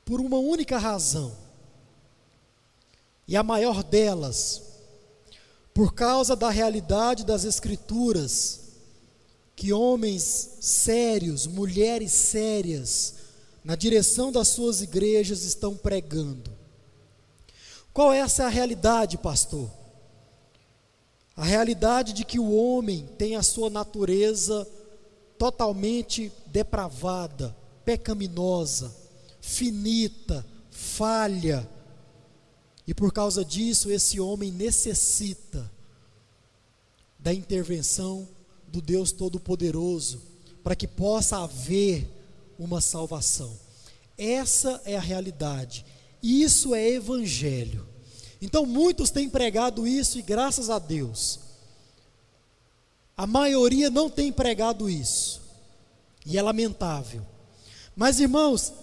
por 0.05 0.21
uma 0.21 0.37
única 0.37 0.77
razão. 0.77 1.35
E 3.27 3.35
a 3.35 3.43
maior 3.43 3.83
delas, 3.83 4.61
por 5.75 5.93
causa 5.93 6.37
da 6.37 6.49
realidade 6.49 7.25
das 7.25 7.43
Escrituras, 7.43 8.61
que 9.57 9.73
homens 9.73 10.51
sérios, 10.61 11.45
mulheres 11.45 12.13
sérias, 12.13 13.15
na 13.61 13.75
direção 13.75 14.31
das 14.31 14.47
suas 14.47 14.81
igrejas 14.81 15.43
estão 15.43 15.75
pregando. 15.75 16.49
Qual 17.91 18.13
é 18.13 18.19
essa 18.19 18.47
realidade, 18.47 19.17
pastor? 19.17 19.69
A 21.35 21.43
realidade 21.43 22.13
de 22.13 22.23
que 22.23 22.39
o 22.39 22.55
homem 22.55 23.09
tem 23.17 23.35
a 23.35 23.43
sua 23.43 23.69
natureza 23.69 24.65
totalmente 25.37 26.31
depravada, 26.47 27.53
pecaminosa, 27.83 28.95
finita, 29.41 30.45
falha, 30.71 31.69
e 32.87 32.93
por 32.93 33.11
causa 33.11 33.43
disso, 33.43 33.89
esse 33.89 34.19
homem 34.19 34.51
necessita 34.51 35.71
da 37.17 37.33
intervenção 37.33 38.27
do 38.67 38.81
Deus 38.81 39.11
Todo-Poderoso 39.11 40.21
para 40.63 40.75
que 40.75 40.87
possa 40.87 41.37
haver 41.37 42.07
uma 42.59 42.81
salvação. 42.81 43.57
Essa 44.17 44.81
é 44.85 44.95
a 44.95 45.01
realidade. 45.01 45.85
Isso 46.21 46.75
é 46.75 46.87
evangelho. 46.89 47.87
Então 48.41 48.65
muitos 48.65 49.09
têm 49.09 49.29
pregado 49.29 49.87
isso 49.87 50.19
e 50.19 50.21
graças 50.21 50.69
a 50.69 50.77
Deus. 50.77 51.39
A 53.17 53.25
maioria 53.25 53.89
não 53.89 54.09
tem 54.09 54.31
pregado 54.31 54.89
isso. 54.89 55.41
E 56.25 56.37
é 56.37 56.41
lamentável. 56.41 57.25
Mas 57.95 58.19
irmãos, 58.19 58.73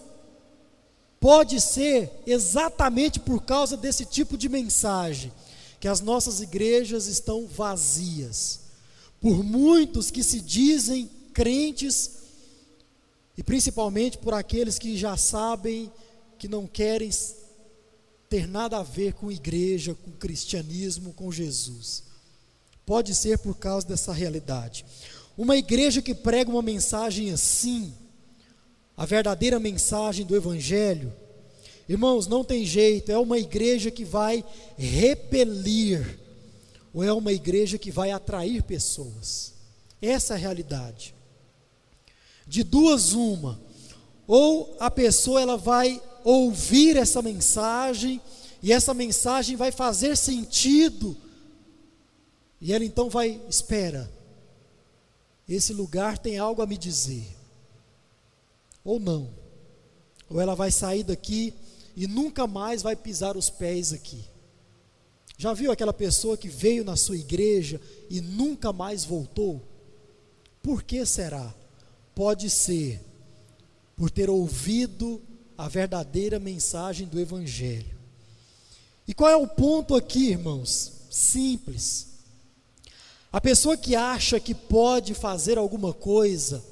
Pode 1.23 1.61
ser 1.61 2.11
exatamente 2.27 3.21
por 3.21 3.45
causa 3.45 3.77
desse 3.77 4.05
tipo 4.05 4.37
de 4.37 4.49
mensagem 4.49 5.33
que 5.79 5.87
as 5.87 6.01
nossas 6.01 6.41
igrejas 6.41 7.07
estão 7.07 7.47
vazias. 7.47 8.59
Por 9.21 9.45
muitos 9.45 10.11
que 10.11 10.21
se 10.21 10.41
dizem 10.41 11.09
crentes 11.33 12.11
e 13.39 13.43
principalmente 13.45 14.19
por 14.19 14.35
aqueles 14.35 14.81
que 14.81 14.99
já 14.99 15.17
sabem 15.17 15.93
que 16.41 16.49
não 16.49 16.67
querem 16.67 17.09
ter 18.29 18.49
nada 18.49 18.79
a 18.79 18.83
ver 18.83 19.13
com 19.13 19.31
igreja, 19.31 19.95
com 19.95 20.11
cristianismo, 20.11 21.13
com 21.13 21.31
Jesus. 21.31 22.03
Pode 22.85 23.15
ser 23.15 23.39
por 23.39 23.57
causa 23.57 23.87
dessa 23.87 24.13
realidade. 24.13 24.85
Uma 25.39 25.57
igreja 25.57 26.03
que 26.03 26.17
prega 26.17 26.51
uma 26.51 26.63
mensagem 26.63 27.31
assim, 27.31 27.95
a 28.97 29.07
verdadeira 29.07 29.59
mensagem 29.59 30.25
do 30.27 30.37
Evangelho, 30.37 31.13
irmãos, 31.89 32.27
não 32.27 32.45
tem 32.45 32.65
jeito, 32.65 33.11
é 33.11 33.19
uma 33.19 33.39
igreja 33.39 33.91
que 33.91 34.05
vai 34.05 34.45
repelir, 34.77 36.19
ou 36.93 37.03
é 37.03 37.13
uma 37.13 37.33
igreja 37.33 37.79
que 37.79 37.91
vai 37.91 38.11
atrair 38.11 38.63
pessoas. 38.63 39.55
Essa 40.01 40.35
é 40.35 40.37
a 40.37 40.41
realidade. 40.41 41.15
De 42.47 42.63
duas, 42.63 43.13
uma, 43.13 43.61
ou 44.27 44.77
a 44.79 44.91
pessoa 44.91 45.41
ela 45.41 45.57
vai 45.57 46.01
ouvir 46.25 46.97
essa 46.97 47.23
mensagem, 47.23 48.21
e 48.63 48.73
essa 48.73 48.95
mensagem 48.95 49.57
vai 49.57 49.73
fazer 49.73 50.17
sentido, 50.17 51.17
e 52.61 52.73
ela 52.73 52.85
então 52.85 53.11
vai, 53.11 53.41
espera, 53.49 54.11
esse 55.49 55.73
lugar 55.73 56.17
tem 56.19 56.39
algo 56.39 56.63
a 56.63 56.67
me 56.67 56.79
dizer. 56.79 57.42
Ou 58.85 58.99
não. 58.99 59.31
Ou 60.29 60.41
ela 60.41 60.55
vai 60.55 60.71
sair 60.71 61.03
daqui 61.03 61.55
e 61.97 62.07
nunca 62.07 62.47
mais 62.47 62.83
vai 62.83 62.97
pisar 62.97 63.37
os 63.37 63.51
pés 63.51 63.93
aqui. 63.93 64.25
Já 65.37 65.53
viu 65.53 65.73
aquela 65.73 65.93
pessoa 65.93 66.37
que 66.37 66.49
veio 66.49 66.85
na 66.85 66.97
sua 66.97 67.17
igreja 67.17 67.81
e 68.09 68.21
nunca 68.21 68.73
mais 68.73 69.05
voltou? 69.05 69.61
Por 70.63 70.83
que 70.83 71.05
será? 71.05 71.55
Pode 72.15 72.49
ser 72.49 73.01
por 73.97 74.11
ter 74.11 74.31
ouvido 74.31 75.21
a 75.57 75.69
verdadeira 75.69 76.39
mensagem 76.39 77.07
do 77.07 77.21
Evangelho. 77.21 77.97
E 79.07 79.13
qual 79.13 79.31
é 79.31 79.37
o 79.37 79.47
ponto 79.47 79.95
aqui, 79.95 80.31
irmãos? 80.31 80.93
Simples. 81.11 82.09
A 83.33 83.41
pessoa 83.41 83.77
que 83.77 83.97
acha 83.97 84.39
que 84.39 84.55
pode 84.55 85.15
fazer 85.15 85.59
alguma 85.59 85.93
coisa 85.93 86.63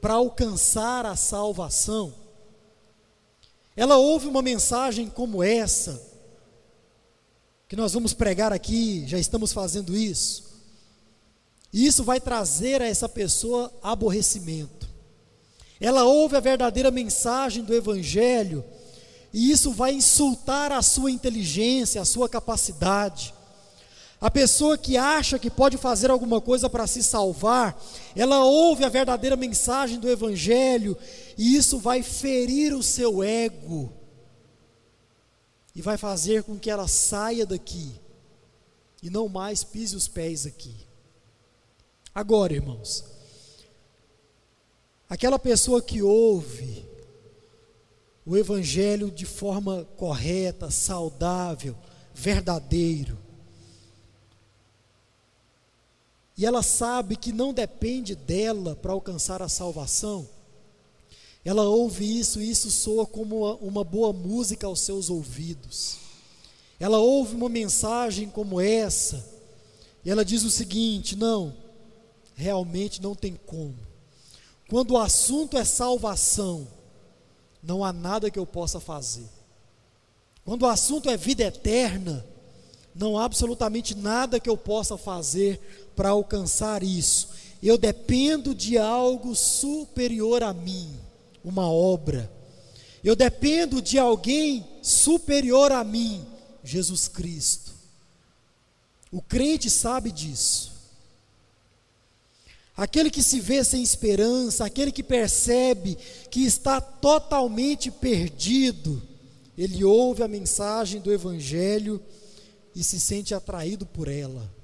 para 0.00 0.14
alcançar 0.14 1.04
a 1.04 1.16
salvação, 1.16 2.14
ela 3.76 3.96
ouve 3.96 4.26
uma 4.26 4.42
mensagem 4.42 5.08
como 5.08 5.42
essa, 5.42 6.00
que 7.68 7.76
nós 7.76 7.92
vamos 7.92 8.12
pregar 8.12 8.52
aqui, 8.52 9.04
já 9.06 9.18
estamos 9.18 9.52
fazendo 9.52 9.96
isso, 9.96 10.50
e 11.72 11.86
isso 11.86 12.02
vai 12.02 12.20
trazer 12.20 12.82
a 12.82 12.86
essa 12.86 13.08
pessoa 13.08 13.72
aborrecimento. 13.82 14.88
Ela 15.80 16.04
ouve 16.04 16.36
a 16.36 16.40
verdadeira 16.40 16.90
mensagem 16.90 17.64
do 17.64 17.74
Evangelho, 17.74 18.64
e 19.32 19.50
isso 19.50 19.70
vai 19.70 19.94
insultar 19.94 20.72
a 20.72 20.82
sua 20.82 21.10
inteligência, 21.10 22.00
a 22.00 22.04
sua 22.04 22.28
capacidade. 22.28 23.32
A 24.20 24.30
pessoa 24.30 24.76
que 24.76 24.98
acha 24.98 25.38
que 25.38 25.48
pode 25.48 25.78
fazer 25.78 26.10
alguma 26.10 26.42
coisa 26.42 26.68
para 26.68 26.86
se 26.86 27.02
salvar, 27.02 27.82
ela 28.14 28.44
ouve 28.44 28.84
a 28.84 28.88
verdadeira 28.90 29.34
mensagem 29.34 29.98
do 29.98 30.10
Evangelho 30.10 30.96
e 31.38 31.56
isso 31.56 31.78
vai 31.78 32.02
ferir 32.02 32.74
o 32.74 32.82
seu 32.82 33.22
ego 33.22 33.90
e 35.74 35.80
vai 35.80 35.96
fazer 35.96 36.42
com 36.42 36.58
que 36.58 36.68
ela 36.68 36.86
saia 36.86 37.46
daqui 37.46 37.98
e 39.02 39.08
não 39.08 39.26
mais 39.26 39.64
pise 39.64 39.96
os 39.96 40.06
pés 40.06 40.44
aqui. 40.44 40.74
Agora, 42.14 42.52
irmãos, 42.52 43.02
aquela 45.08 45.38
pessoa 45.38 45.80
que 45.80 46.02
ouve 46.02 46.84
o 48.26 48.36
Evangelho 48.36 49.10
de 49.10 49.24
forma 49.24 49.88
correta, 49.96 50.70
saudável, 50.70 51.74
verdadeiro, 52.12 53.16
e 56.40 56.46
ela 56.46 56.62
sabe 56.62 57.16
que 57.16 57.34
não 57.34 57.52
depende 57.52 58.14
dela 58.14 58.74
para 58.74 58.92
alcançar 58.92 59.42
a 59.42 59.48
salvação, 59.48 60.26
ela 61.44 61.64
ouve 61.64 62.18
isso 62.18 62.40
e 62.40 62.50
isso 62.50 62.70
soa 62.70 63.04
como 63.04 63.40
uma, 63.40 63.54
uma, 63.56 63.84
boa 63.84 64.10
música 64.10 64.66
aos 64.66 64.80
seus 64.80 65.10
ouvidos. 65.10 65.98
Ela 66.78 66.96
ouve 66.96 67.34
uma 67.34 67.50
mensagem 67.50 68.30
como 68.30 68.58
essa 68.58 69.22
e 70.02 70.10
ela 70.10 70.24
diz 70.24 70.42
o 70.42 70.50
seguinte: 70.50 71.14
não, 71.14 71.54
realmente 72.34 73.02
não 73.02 73.14
tem 73.14 73.38
como. 73.44 73.76
Quando 74.66 74.92
o 74.92 74.98
assunto 74.98 75.58
é 75.58 75.64
salvação, 75.64 76.66
não 77.62 77.84
há 77.84 77.92
nada 77.92 78.30
que 78.30 78.38
eu 78.38 78.46
possa 78.46 78.80
fazer. 78.80 79.28
Quando 80.42 80.62
o 80.62 80.68
assunto 80.68 81.10
é 81.10 81.18
vida 81.18 81.42
eterna, 81.42 82.24
não 82.94 83.18
há 83.18 83.24
absolutamente 83.24 83.94
nada 83.94 84.40
que 84.40 84.48
eu 84.48 84.56
possa 84.56 84.96
fazer 84.96 85.89
para 86.00 86.08
alcançar 86.08 86.82
isso. 86.82 87.28
Eu 87.62 87.76
dependo 87.76 88.54
de 88.54 88.78
algo 88.78 89.36
superior 89.36 90.42
a 90.42 90.50
mim, 90.50 90.98
uma 91.44 91.70
obra. 91.70 92.32
Eu 93.04 93.14
dependo 93.14 93.82
de 93.82 93.98
alguém 93.98 94.66
superior 94.80 95.70
a 95.70 95.84
mim, 95.84 96.24
Jesus 96.64 97.06
Cristo. 97.06 97.74
O 99.12 99.20
crente 99.20 99.68
sabe 99.68 100.10
disso. 100.10 100.72
Aquele 102.74 103.10
que 103.10 103.22
se 103.22 103.38
vê 103.38 103.62
sem 103.62 103.82
esperança, 103.82 104.64
aquele 104.64 104.90
que 104.90 105.02
percebe 105.02 105.98
que 106.30 106.46
está 106.46 106.80
totalmente 106.80 107.90
perdido, 107.90 109.02
ele 109.58 109.84
ouve 109.84 110.22
a 110.22 110.28
mensagem 110.28 110.98
do 110.98 111.12
Evangelho 111.12 112.02
e 112.74 112.82
se 112.82 112.98
sente 112.98 113.34
atraído 113.34 113.84
por 113.84 114.08
ela. 114.08 114.59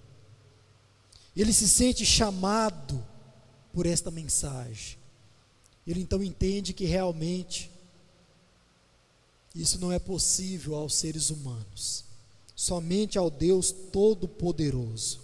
Ele 1.36 1.52
se 1.52 1.68
sente 1.68 2.06
chamado 2.06 3.04
por 3.72 3.84
esta 3.84 4.10
mensagem. 4.10 4.96
Ele 5.86 6.00
então 6.00 6.22
entende 6.22 6.72
que 6.72 6.86
realmente 6.86 7.70
isso 9.54 9.78
não 9.78 9.92
é 9.92 9.98
possível 9.98 10.74
aos 10.74 10.94
seres 10.94 11.30
humanos, 11.30 12.04
somente 12.54 13.18
ao 13.18 13.30
Deus 13.30 13.70
Todo-Poderoso. 13.70 15.20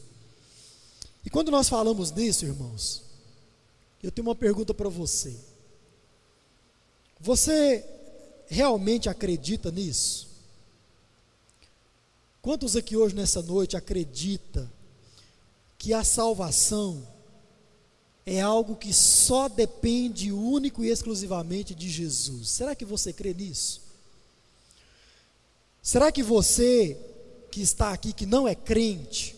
E 1.25 1.31
quando 1.31 1.51
nós 1.51 1.69
falamos 1.69 2.11
nisso, 2.13 2.45
irmãos, 2.45 3.03
eu 4.03 4.11
tenho 4.11 4.27
uma 4.27 4.35
pergunta 4.35 4.75
para 4.75 4.89
você. 4.89 5.37
Você 7.21 7.85
realmente 8.49 9.09
acredita 9.09 9.71
nisso? 9.71 10.29
Quantos 12.41 12.75
aqui 12.75 12.97
hoje 12.97 13.15
nessa 13.15 13.41
noite 13.41 13.77
acredita 13.77 14.71
que 15.83 15.93
a 15.93 16.05
salvação 16.05 17.05
é 18.25 18.41
algo 18.41 18.77
que 18.77 18.93
só 18.93 19.49
depende 19.49 20.31
único 20.31 20.85
e 20.85 20.89
exclusivamente 20.89 21.75
de 21.75 21.91
Jesus? 21.91 22.51
Será 22.51 22.73
que 22.77 22.85
você 22.85 23.13
crê 23.13 23.35
nisso? 23.35 23.83
Será 25.83 26.13
que 26.13 26.23
você 26.23 26.97
que 27.51 27.61
está 27.61 27.91
aqui 27.93 28.13
que 28.13 28.25
não 28.25 28.47
é 28.47 28.55
crente, 28.55 29.35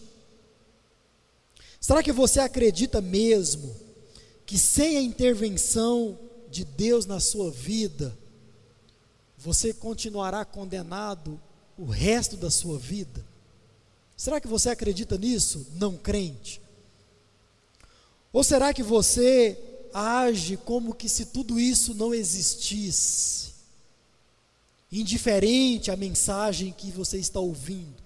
será 1.80 2.02
que 2.02 2.12
você 2.12 2.40
acredita 2.40 3.00
mesmo 3.00 3.74
que 4.44 4.58
sem 4.58 4.98
a 4.98 5.00
intervenção 5.00 6.18
de 6.50 6.62
Deus 6.62 7.06
na 7.06 7.20
sua 7.20 7.50
vida, 7.50 8.14
você 9.38 9.72
continuará 9.72 10.44
condenado 10.44 11.40
o 11.78 11.86
resto 11.86 12.36
da 12.36 12.50
sua 12.50 12.78
vida? 12.78 13.24
Será 14.24 14.40
que 14.40 14.48
você 14.48 14.70
acredita 14.70 15.18
nisso, 15.18 15.66
não 15.74 15.98
crente? 15.98 16.58
Ou 18.32 18.42
será 18.42 18.72
que 18.72 18.82
você 18.82 19.58
age 19.92 20.56
como 20.56 20.94
que 20.94 21.10
se 21.10 21.26
tudo 21.26 21.60
isso 21.60 21.92
não 21.92 22.14
existisse, 22.14 23.52
indiferente 24.90 25.90
à 25.90 25.96
mensagem 25.96 26.72
que 26.72 26.90
você 26.90 27.18
está 27.18 27.38
ouvindo? 27.38 28.02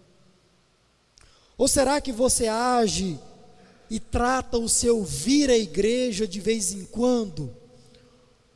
Ou 1.56 1.68
será 1.68 2.00
que 2.00 2.10
você 2.10 2.48
age 2.48 3.16
e 3.88 4.00
trata 4.00 4.58
o 4.58 4.68
seu 4.68 5.04
vir 5.04 5.48
à 5.48 5.56
igreja 5.56 6.26
de 6.26 6.40
vez 6.40 6.72
em 6.72 6.84
quando 6.84 7.54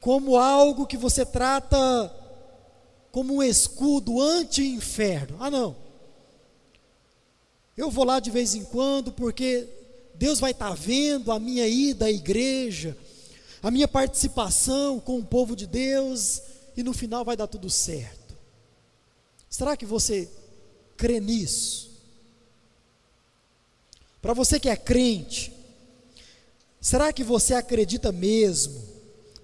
como 0.01 0.37
algo 0.37 0.85
que 0.85 0.97
você 0.97 1.25
trata 1.25 2.13
como 3.13 3.37
um 3.37 3.43
escudo 3.43 4.21
anti-inferno. 4.21 5.37
Ah, 5.39 5.49
não. 5.49 5.92
Eu 7.77 7.91
vou 7.91 8.05
lá 8.05 8.21
de 8.21 8.31
vez 8.31 8.55
em 8.55 8.65
quando 8.65 9.13
porque 9.13 9.69
Deus 10.15 10.39
vai 10.39 10.51
estar 10.51 10.69
tá 10.69 10.75
vendo 10.75 11.33
a 11.33 11.39
minha 11.39 11.67
ida 11.67 12.07
à 12.07 12.11
igreja, 12.11 12.97
a 13.63 13.71
minha 13.71 13.89
participação 13.89 15.01
com 15.01 15.19
o 15.19 15.25
povo 15.25 15.57
de 15.57 15.67
Deus 15.67 16.43
e 16.77 16.83
no 16.83 16.93
final 16.93 17.25
vai 17.25 17.37
dar 17.37 17.47
tudo 17.47 17.71
certo. 17.71 18.37
Será 19.49 19.77
que 19.77 19.87
você 19.87 20.29
crê 20.97 21.21
nisso? 21.21 21.91
Para 24.21 24.35
você 24.35 24.61
que 24.61 24.69
é 24.69 24.77
crente, 24.77 25.53
será 26.81 27.13
que 27.13 27.25
você 27.25 27.55
acredita 27.55 28.13
mesmo 28.13 28.92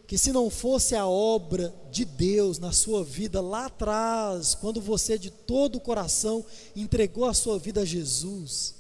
que 0.09 0.17
se 0.17 0.33
não 0.33 0.49
fosse 0.49 0.97
a 0.97 1.07
obra 1.07 1.71
de 1.91 2.03
Deus 2.03 2.59
na 2.59 2.73
sua 2.73 3.05
vida 3.05 3.43
lá 3.43 3.67
atrás, 3.67 4.55
quando 4.55 4.81
você 4.81 5.19
de 5.19 5.31
todo 5.31 5.77
o 5.77 5.81
coração 5.81 6.43
entregou 6.75 7.27
a 7.27 7.35
sua 7.35 7.59
vida 7.59 7.83
a 7.83 7.85
Jesus, 7.85 8.75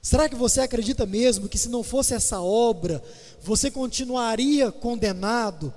será 0.00 0.28
que 0.28 0.36
você 0.36 0.60
acredita 0.60 1.04
mesmo 1.04 1.48
que 1.48 1.58
se 1.58 1.68
não 1.68 1.82
fosse 1.82 2.14
essa 2.14 2.40
obra, 2.40 3.02
você 3.42 3.72
continuaria 3.72 4.70
condenado, 4.70 5.74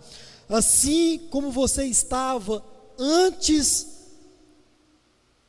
assim 0.48 1.18
como 1.32 1.52
você 1.52 1.86
estava 1.86 2.64
antes 3.00 3.88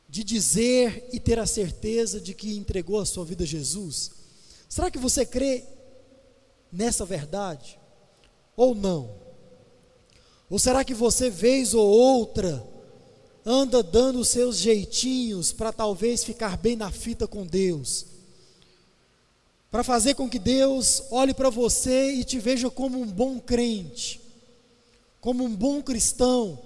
de 0.09 0.23
dizer 0.23 1.07
e 1.13 1.19
ter 1.19 1.37
a 1.37 1.45
certeza 1.45 2.19
de 2.19 2.33
que 2.33 2.57
entregou 2.57 2.99
a 2.99 3.05
sua 3.05 3.23
vida 3.23 3.43
a 3.43 3.47
Jesus? 3.47 4.09
Será 4.67 4.89
que 4.89 4.97
você 4.97 5.27
crê 5.27 5.63
nessa 6.71 7.05
verdade? 7.05 7.84
Ou 8.55 8.75
não? 8.75 9.09
Ou 10.49 10.59
será 10.59 10.83
que 10.83 10.93
você, 10.93 11.29
vez 11.29 11.73
ou 11.73 11.87
outra, 11.87 12.65
anda 13.45 13.81
dando 13.81 14.19
os 14.19 14.29
seus 14.29 14.57
jeitinhos 14.57 15.51
para 15.51 15.71
talvez 15.71 16.23
ficar 16.23 16.57
bem 16.57 16.75
na 16.75 16.91
fita 16.91 17.27
com 17.27 17.45
Deus? 17.45 18.15
para 19.75 19.83
fazer 19.83 20.13
com 20.13 20.29
que 20.29 20.39
Deus 20.39 21.03
olhe 21.11 21.33
para 21.33 21.49
você 21.49 22.11
e 22.13 22.23
te 22.23 22.39
veja 22.39 22.69
como 22.69 22.97
um 22.97 23.05
bom 23.05 23.41
crente, 23.41 24.21
como 25.19 25.43
um 25.43 25.53
bom 25.53 25.81
cristão, 25.81 26.57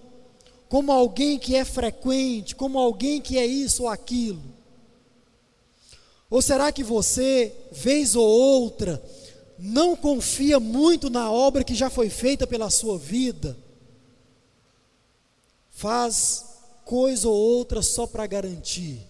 como 0.67 0.91
alguém 0.91 1.39
que 1.39 1.55
é 1.55 1.65
frequente, 1.65 2.55
como 2.55 2.77
alguém 2.77 3.19
que 3.19 3.35
é 3.35 3.47
isso 3.47 3.81
ou 3.81 3.89
aquilo? 3.89 4.43
Ou 6.29 6.39
será 6.39 6.71
que 6.71 6.83
você, 6.83 7.51
vez 7.71 8.15
ou 8.15 8.27
outra, 8.27 9.03
não 9.59 9.95
confia 9.95 10.59
muito 10.59 11.09
na 11.09 11.29
obra 11.29 11.65
que 11.65 11.75
já 11.75 11.89
foi 11.89 12.09
feita 12.09 12.47
pela 12.47 12.69
sua 12.69 12.97
vida? 12.97 13.57
Faz 15.69 16.45
coisa 16.85 17.27
ou 17.27 17.35
outra 17.35 17.81
só 17.81 18.07
para 18.07 18.25
garantir. 18.25 19.05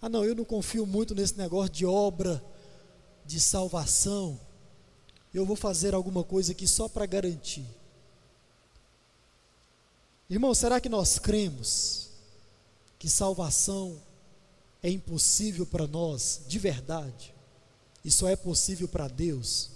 Ah, 0.00 0.08
não, 0.08 0.24
eu 0.24 0.34
não 0.34 0.44
confio 0.44 0.86
muito 0.86 1.14
nesse 1.14 1.36
negócio 1.36 1.72
de 1.72 1.84
obra 1.84 2.42
de 3.26 3.40
salvação. 3.40 4.38
Eu 5.32 5.44
vou 5.44 5.56
fazer 5.56 5.94
alguma 5.94 6.22
coisa 6.22 6.52
aqui 6.52 6.68
só 6.68 6.88
para 6.88 7.04
garantir. 7.04 7.66
Irmão, 10.30 10.54
será 10.54 10.80
que 10.80 10.88
nós 10.88 11.18
cremos 11.18 12.10
que 12.98 13.08
salvação 13.08 14.00
é 14.82 14.90
impossível 14.90 15.66
para 15.66 15.86
nós, 15.86 16.42
de 16.46 16.58
verdade? 16.58 17.33
E 18.04 18.10
só 18.10 18.28
é 18.28 18.36
possível 18.36 18.86
para 18.86 19.08
Deus? 19.08 19.70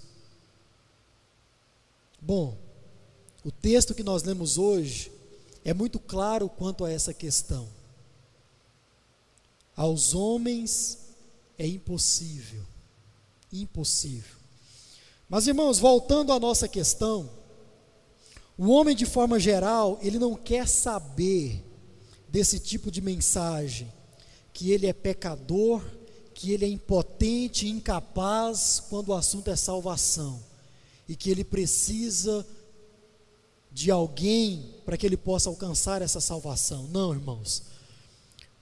Bom, 2.21 2.59
o 3.45 3.51
texto 3.51 3.95
que 3.95 4.03
nós 4.03 4.23
lemos 4.23 4.59
hoje 4.59 5.11
é 5.65 5.73
muito 5.73 5.99
claro 5.99 6.49
quanto 6.49 6.85
a 6.85 6.91
essa 6.91 7.15
questão. 7.15 7.69
Aos 9.75 10.15
homens 10.15 10.99
é 11.57 11.67
impossível, 11.67 12.63
impossível. 13.53 14.37
Mas 15.29 15.47
irmãos, 15.47 15.79
voltando 15.79 16.33
à 16.33 16.41
nossa 16.41 16.67
questão, 16.67 17.31
o 18.57 18.71
homem, 18.71 18.97
de 18.97 19.07
forma 19.07 19.39
geral, 19.39 19.99
ele 20.03 20.19
não 20.19 20.35
quer 20.35 20.67
saber 20.67 21.65
desse 22.29 22.59
tipo 22.59 22.91
de 22.91 23.01
mensagem, 23.01 23.93
que 24.53 24.73
ele 24.73 24.87
é 24.87 24.93
pecador, 24.93 25.81
que 26.39 26.53
ele 26.53 26.65
é 26.65 26.69
impotente, 26.69 27.67
incapaz 27.67 28.81
quando 28.89 29.09
o 29.09 29.15
assunto 29.15 29.51
é 29.51 29.57
salvação, 29.57 30.41
e 31.09 31.17
que 31.17 31.31
ele 31.31 31.43
precisa 31.43 32.47
de 33.73 33.91
alguém 33.91 34.77
para 34.85 34.97
que 34.97 35.05
ele 35.05 35.17
possa 35.17 35.49
alcançar 35.49 36.01
essa 36.01 36.21
salvação. 36.21 36.87
Não, 36.93 37.13
irmãos. 37.13 37.65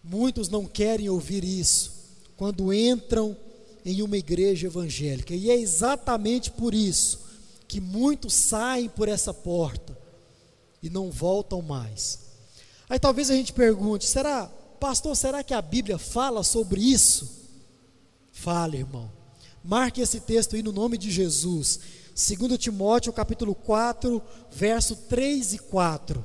Muitos 0.02 0.48
não 0.48 0.64
querem 0.64 1.10
ouvir 1.10 1.44
isso 1.44 1.92
quando 2.34 2.72
entram 2.72 3.36
em 3.84 4.00
uma 4.00 4.16
igreja 4.16 4.68
evangélica, 4.68 5.34
e 5.34 5.50
é 5.50 5.54
exatamente 5.54 6.50
por 6.50 6.72
isso 6.72 7.26
que 7.68 7.78
muitos 7.78 8.32
saem 8.32 8.88
por 8.88 9.06
essa 9.06 9.34
porta 9.34 9.98
e 10.82 10.88
não 10.88 11.10
voltam 11.10 11.60
mais. 11.60 12.20
Aí 12.88 12.98
talvez 12.98 13.30
a 13.30 13.34
gente 13.34 13.52
pergunte: 13.52 14.06
será, 14.06 14.46
pastor, 14.80 15.14
será 15.14 15.44
que 15.44 15.52
a 15.52 15.60
Bíblia 15.60 15.98
fala 15.98 16.42
sobre 16.42 16.80
isso? 16.80 17.36
Fala, 18.36 18.76
irmão. 18.76 19.10
Marque 19.64 20.02
esse 20.02 20.20
texto 20.20 20.54
aí 20.54 20.62
no 20.62 20.70
nome 20.70 20.98
de 20.98 21.10
Jesus. 21.10 21.80
2 22.14 22.58
Timóteo 22.58 23.10
capítulo 23.10 23.54
4, 23.54 24.22
verso 24.52 24.94
3 24.94 25.54
e 25.54 25.58
4. 25.58 26.22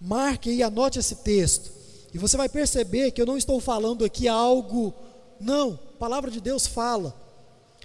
Marque 0.00 0.50
aí, 0.50 0.62
anote 0.62 0.98
esse 0.98 1.14
texto. 1.14 1.70
E 2.12 2.18
você 2.18 2.36
vai 2.36 2.48
perceber 2.48 3.12
que 3.12 3.22
eu 3.22 3.24
não 3.24 3.38
estou 3.38 3.60
falando 3.60 4.04
aqui 4.04 4.26
algo. 4.26 4.92
Não, 5.40 5.78
a 5.94 5.98
palavra 5.98 6.32
de 6.32 6.40
Deus 6.40 6.66
fala. 6.66 7.14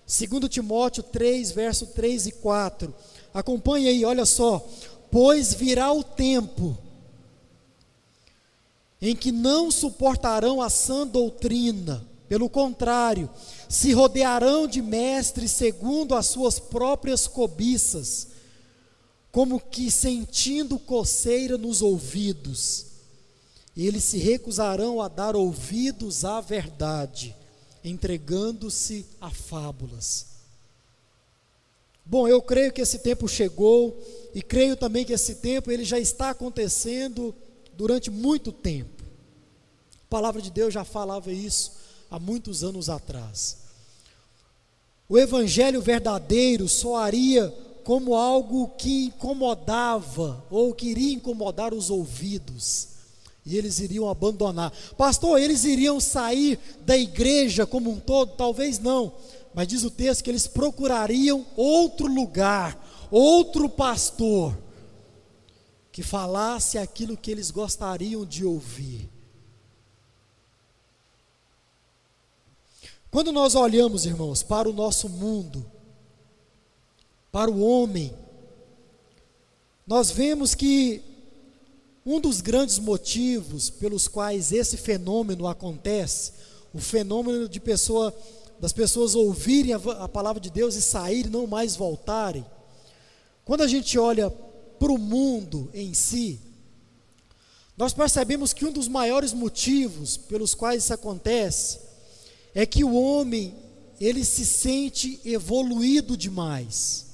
2 0.08 0.50
Timóteo 0.50 1.04
3, 1.04 1.52
verso 1.52 1.86
3 1.86 2.26
e 2.26 2.32
4. 2.32 2.94
Acompanhe 3.32 3.88
aí, 3.88 4.04
olha 4.04 4.26
só. 4.26 4.68
Pois 5.12 5.54
virá 5.54 5.94
o 5.94 6.04
tempo 6.04 6.76
em 9.00 9.16
que 9.16 9.32
não 9.32 9.70
suportarão 9.70 10.62
a 10.62 10.70
sã 10.70 11.06
doutrina, 11.08 12.06
pelo 12.32 12.50
contrário, 12.50 13.30
se 13.68 13.92
rodearão 13.92 14.66
de 14.66 14.82
mestres 14.82 15.52
segundo 15.52 16.16
as 16.16 16.28
suas 16.28 16.60
próprias 16.60 17.28
cobiças, 17.28 18.30
como 19.34 19.60
que 19.60 19.92
sentindo 19.92 20.80
coceira 20.80 21.58
nos 21.58 21.82
ouvidos. 21.82 22.86
Eles 23.76 24.06
se 24.06 24.18
recusarão 24.18 25.02
a 25.02 25.10
dar 25.10 25.36
ouvidos 25.36 26.24
à 26.24 26.40
verdade 26.40 27.36
entregando-se 27.84 29.06
a 29.20 29.30
fábulas. 29.30 30.28
Bom, 32.06 32.30
eu 32.30 32.42
creio 32.42 32.72
que 32.72 32.80
esse 32.80 33.00
tempo 33.00 33.28
chegou 33.28 34.02
e 34.34 34.42
creio 34.42 34.78
também 34.78 35.04
que 35.04 35.12
esse 35.12 35.36
tempo 35.36 35.70
ele 35.70 35.84
já 35.84 36.00
está 36.00 36.30
acontecendo 36.30 37.36
durante 37.74 38.10
muito 38.10 38.54
tempo. 38.54 39.04
A 40.06 40.08
palavra 40.10 40.42
de 40.42 40.50
Deus 40.50 40.74
já 40.74 40.86
falava 40.86 41.30
isso 41.30 41.82
há 42.12 42.20
muitos 42.20 42.64
anos 42.64 42.90
atrás. 42.90 43.58
O 45.08 45.18
evangelho 45.18 45.82
verdadeiro 45.82 46.68
soaria 46.68 47.50
como 47.84 48.14
algo 48.14 48.68
que 48.78 49.06
incomodava 49.06 50.46
ou 50.52 50.74
queria 50.74 51.14
incomodar 51.14 51.74
os 51.74 51.90
ouvidos 51.90 52.92
e 53.46 53.58
eles 53.58 53.80
iriam 53.80 54.08
abandonar. 54.08 54.72
Pastor, 54.98 55.40
eles 55.40 55.64
iriam 55.64 56.00
sair 56.00 56.60
da 56.86 56.98
igreja 56.98 57.66
como 57.66 57.90
um 57.90 58.00
todo? 58.00 58.34
Talvez 58.36 58.78
não. 58.78 59.14
Mas 59.54 59.68
diz 59.68 59.84
o 59.84 59.90
texto 59.90 60.24
que 60.24 60.30
eles 60.30 60.48
procurariam 60.48 61.46
outro 61.56 62.08
lugar, 62.08 62.80
outro 63.10 63.68
pastor, 63.68 64.58
que 65.92 66.04
falasse 66.04 66.78
aquilo 66.78 67.18
que 67.18 67.32
eles 67.32 67.52
gostariam 67.52 68.26
de 68.26 68.46
ouvir. 68.46 69.10
Quando 73.12 73.34
nós 73.34 73.56
olhamos, 73.56 74.06
irmãos, 74.06 74.42
para 74.42 74.70
o 74.70 74.74
nosso 74.74 75.10
mundo, 75.10 75.70
para 77.30 77.52
o 77.52 77.60
homem, 77.60 78.14
nós 79.86 80.10
vemos 80.10 80.56
que 80.56 81.02
um 82.06 82.22
dos 82.22 82.40
grandes 82.40 82.80
motivos 82.80 83.70
pelos 83.70 84.08
quais 84.08 84.54
esse 84.54 84.78
fenômeno 84.78 85.46
acontece, 85.46 86.32
o 86.74 86.80
fenômeno 86.80 87.50
de 87.50 87.60
pessoa, 87.60 88.16
das 88.62 88.72
pessoas 88.72 89.14
ouvirem 89.14 89.74
a, 89.74 89.78
a 90.00 90.08
palavra 90.08 90.40
de 90.40 90.50
Deus 90.50 90.76
e 90.76 90.82
saírem, 90.82 91.30
não 91.30 91.46
mais 91.46 91.76
voltarem. 91.76 92.46
Quando 93.44 93.62
a 93.62 93.68
gente 93.68 94.00
olha 94.00 94.30
para 94.80 94.92
o 94.92 94.98
mundo 94.98 95.70
em 95.74 95.94
si, 95.94 96.40
nós 97.76 97.92
percebemos 97.92 98.54
que 98.54 98.66
um 98.66 98.72
dos 98.72 98.88
maiores 98.88 99.34
motivos 99.34 100.16
pelos 100.16 100.56
quais 100.56 100.86
isso 100.86 100.94
acontece 100.94 101.91
é 102.54 102.66
que 102.66 102.84
o 102.84 102.94
homem 102.94 103.56
ele 104.00 104.26
se 104.26 104.46
sente 104.46 105.20
evoluído 105.24 106.18
demais 106.18 107.12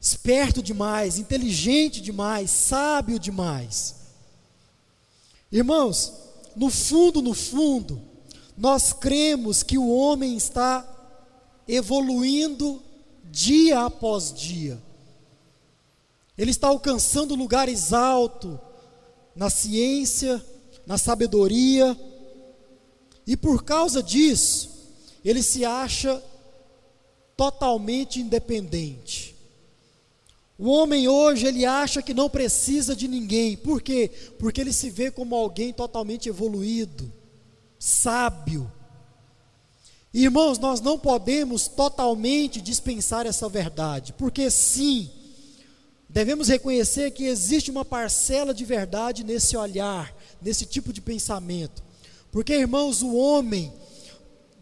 esperto 0.00 0.62
demais, 0.62 1.18
inteligente 1.18 2.00
demais, 2.00 2.50
sábio 2.50 3.18
demais. 3.18 3.96
Irmãos, 5.50 6.12
no 6.54 6.70
fundo, 6.70 7.20
no 7.20 7.34
fundo, 7.34 8.00
nós 8.56 8.92
cremos 8.92 9.62
que 9.62 9.76
o 9.76 9.88
homem 9.88 10.36
está 10.36 10.86
evoluindo 11.66 12.82
dia 13.24 13.84
após 13.84 14.32
dia. 14.32 14.80
Ele 16.36 16.50
está 16.50 16.68
alcançando 16.68 17.34
lugares 17.34 17.92
altos 17.92 18.58
na 19.34 19.50
ciência, 19.50 20.44
na 20.86 20.96
sabedoria, 20.96 21.98
e 23.28 23.36
por 23.36 23.62
causa 23.62 24.02
disso, 24.02 24.70
ele 25.22 25.42
se 25.42 25.62
acha 25.62 26.22
totalmente 27.36 28.18
independente. 28.18 29.36
O 30.58 30.70
homem 30.70 31.08
hoje, 31.08 31.46
ele 31.46 31.66
acha 31.66 32.00
que 32.00 32.14
não 32.14 32.30
precisa 32.30 32.96
de 32.96 33.06
ninguém. 33.06 33.54
Por 33.54 33.82
quê? 33.82 34.10
Porque 34.38 34.62
ele 34.62 34.72
se 34.72 34.88
vê 34.88 35.10
como 35.10 35.36
alguém 35.36 35.74
totalmente 35.74 36.26
evoluído, 36.26 37.12
sábio. 37.78 38.72
Irmãos, 40.12 40.58
nós 40.58 40.80
não 40.80 40.98
podemos 40.98 41.68
totalmente 41.68 42.62
dispensar 42.62 43.26
essa 43.26 43.46
verdade, 43.46 44.14
porque 44.14 44.50
sim, 44.50 45.10
devemos 46.08 46.48
reconhecer 46.48 47.10
que 47.10 47.24
existe 47.24 47.70
uma 47.70 47.84
parcela 47.84 48.54
de 48.54 48.64
verdade 48.64 49.22
nesse 49.22 49.54
olhar, 49.54 50.16
nesse 50.40 50.64
tipo 50.64 50.94
de 50.94 51.02
pensamento. 51.02 51.87
Porque, 52.30 52.54
irmãos, 52.54 53.02
o 53.02 53.14
homem, 53.14 53.72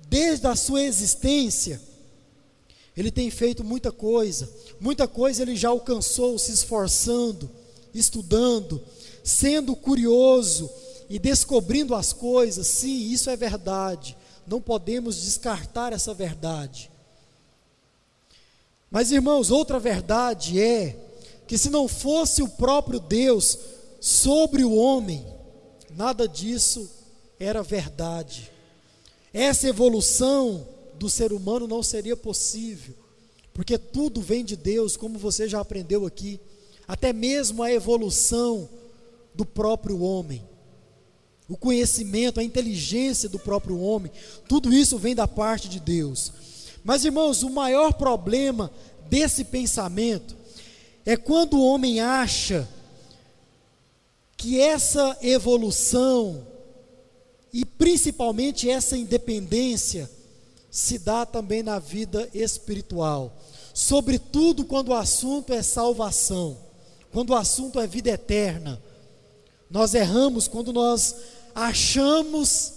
desde 0.08 0.46
a 0.46 0.54
sua 0.54 0.82
existência, 0.82 1.80
ele 2.96 3.10
tem 3.10 3.30
feito 3.30 3.62
muita 3.62 3.92
coisa, 3.92 4.48
muita 4.80 5.06
coisa 5.06 5.42
ele 5.42 5.56
já 5.56 5.68
alcançou 5.68 6.38
se 6.38 6.52
esforçando, 6.52 7.50
estudando, 7.92 8.82
sendo 9.22 9.74
curioso 9.76 10.70
e 11.08 11.18
descobrindo 11.18 11.94
as 11.94 12.12
coisas. 12.12 12.66
Sim, 12.66 13.10
isso 13.10 13.28
é 13.28 13.36
verdade. 13.36 14.16
não 14.46 14.60
podemos 14.60 15.20
descartar 15.22 15.92
essa 15.92 16.14
verdade. 16.14 16.88
Mas, 18.88 19.10
irmãos, 19.10 19.50
outra 19.50 19.80
verdade 19.80 20.60
é 20.60 20.96
que 21.48 21.58
se 21.58 21.68
não 21.68 21.88
fosse 21.88 22.42
o 22.42 22.48
próprio 22.48 23.00
Deus 23.00 23.58
sobre 24.00 24.64
o 24.64 24.72
homem, 24.72 25.26
nada 25.90 26.28
disso 26.28 26.88
era 27.38 27.62
verdade. 27.62 28.50
Essa 29.32 29.68
evolução 29.68 30.66
do 30.94 31.10
ser 31.10 31.32
humano 31.32 31.66
não 31.66 31.82
seria 31.82 32.16
possível, 32.16 32.94
porque 33.52 33.76
tudo 33.76 34.20
vem 34.20 34.44
de 34.44 34.56
Deus, 34.56 34.96
como 34.96 35.18
você 35.18 35.48
já 35.48 35.60
aprendeu 35.60 36.06
aqui, 36.06 36.40
até 36.88 37.12
mesmo 37.12 37.62
a 37.62 37.72
evolução 37.72 38.68
do 39.34 39.44
próprio 39.44 40.00
homem. 40.00 40.42
O 41.48 41.56
conhecimento, 41.56 42.40
a 42.40 42.44
inteligência 42.44 43.28
do 43.28 43.38
próprio 43.38 43.78
homem, 43.78 44.10
tudo 44.48 44.72
isso 44.72 44.98
vem 44.98 45.14
da 45.14 45.28
parte 45.28 45.68
de 45.68 45.78
Deus. 45.78 46.32
Mas, 46.82 47.04
irmãos, 47.04 47.42
o 47.42 47.50
maior 47.50 47.92
problema 47.92 48.70
desse 49.08 49.44
pensamento 49.44 50.36
é 51.04 51.16
quando 51.16 51.54
o 51.54 51.64
homem 51.64 52.00
acha 52.00 52.68
que 54.36 54.60
essa 54.60 55.16
evolução 55.22 56.46
e 57.56 57.64
principalmente 57.64 58.68
essa 58.68 58.98
independência 58.98 60.10
se 60.70 60.98
dá 60.98 61.24
também 61.24 61.62
na 61.62 61.78
vida 61.78 62.28
espiritual, 62.34 63.34
sobretudo 63.72 64.66
quando 64.66 64.88
o 64.88 64.94
assunto 64.94 65.54
é 65.54 65.62
salvação, 65.62 66.58
quando 67.10 67.30
o 67.30 67.34
assunto 67.34 67.80
é 67.80 67.86
vida 67.86 68.10
eterna. 68.10 68.78
Nós 69.70 69.94
erramos 69.94 70.46
quando 70.46 70.70
nós 70.70 71.14
achamos 71.54 72.74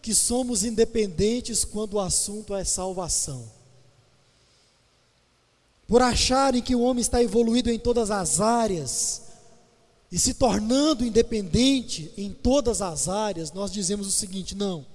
que 0.00 0.14
somos 0.14 0.64
independentes 0.64 1.62
quando 1.62 1.94
o 1.94 2.00
assunto 2.00 2.54
é 2.54 2.64
salvação. 2.64 3.44
Por 5.86 6.00
acharem 6.00 6.62
que 6.62 6.74
o 6.74 6.80
homem 6.80 7.02
está 7.02 7.22
evoluído 7.22 7.70
em 7.70 7.78
todas 7.78 8.10
as 8.10 8.40
áreas 8.40 9.23
e 10.14 10.18
se 10.20 10.34
tornando 10.34 11.04
independente 11.04 12.12
em 12.16 12.30
todas 12.30 12.80
as 12.80 13.08
áreas, 13.08 13.50
nós 13.50 13.72
dizemos 13.72 14.06
o 14.06 14.12
seguinte: 14.12 14.54
não, 14.54 14.86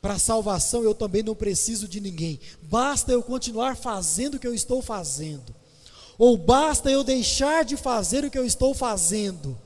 para 0.00 0.18
salvação 0.18 0.82
eu 0.82 0.94
também 0.94 1.22
não 1.22 1.34
preciso 1.34 1.86
de 1.86 2.00
ninguém, 2.00 2.40
basta 2.62 3.12
eu 3.12 3.22
continuar 3.22 3.76
fazendo 3.76 4.36
o 4.36 4.38
que 4.38 4.46
eu 4.46 4.54
estou 4.54 4.80
fazendo, 4.80 5.54
ou 6.16 6.38
basta 6.38 6.90
eu 6.90 7.04
deixar 7.04 7.66
de 7.66 7.76
fazer 7.76 8.24
o 8.24 8.30
que 8.30 8.38
eu 8.38 8.46
estou 8.46 8.72
fazendo, 8.72 9.58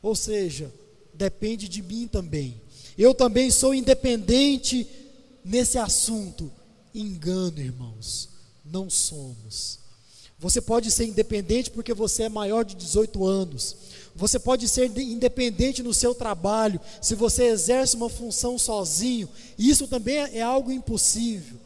ou 0.00 0.14
seja, 0.14 0.72
depende 1.12 1.68
de 1.68 1.82
mim 1.82 2.06
também. 2.06 2.62
Eu 2.96 3.12
também 3.12 3.50
sou 3.50 3.74
independente 3.74 4.86
nesse 5.44 5.76
assunto. 5.76 6.52
Engano, 6.94 7.58
irmãos, 7.58 8.28
não 8.64 8.88
somos. 8.88 9.80
Você 10.38 10.60
pode 10.60 10.90
ser 10.90 11.06
independente 11.06 11.70
porque 11.70 11.94
você 11.94 12.24
é 12.24 12.28
maior 12.28 12.64
de 12.64 12.74
18 12.74 13.24
anos. 13.24 13.76
Você 14.14 14.38
pode 14.38 14.68
ser 14.68 14.90
independente 14.98 15.82
no 15.82 15.94
seu 15.94 16.14
trabalho, 16.14 16.80
se 17.00 17.14
você 17.14 17.44
exerce 17.44 17.96
uma 17.96 18.08
função 18.08 18.58
sozinho. 18.58 19.28
Isso 19.58 19.86
também 19.86 20.16
é 20.16 20.42
algo 20.42 20.70
impossível. 20.70 21.58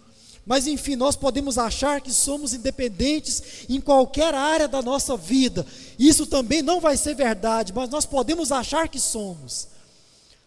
Mas 0.46 0.66
enfim, 0.66 0.96
nós 0.96 1.14
podemos 1.14 1.58
achar 1.58 2.00
que 2.00 2.12
somos 2.12 2.54
independentes 2.54 3.42
em 3.68 3.80
qualquer 3.80 4.34
área 4.34 4.66
da 4.66 4.82
nossa 4.82 5.16
vida. 5.16 5.66
Isso 5.98 6.26
também 6.26 6.62
não 6.62 6.80
vai 6.80 6.96
ser 6.96 7.14
verdade, 7.14 7.72
mas 7.72 7.90
nós 7.90 8.06
podemos 8.06 8.50
achar 8.50 8.88
que 8.88 8.98
somos. 8.98 9.68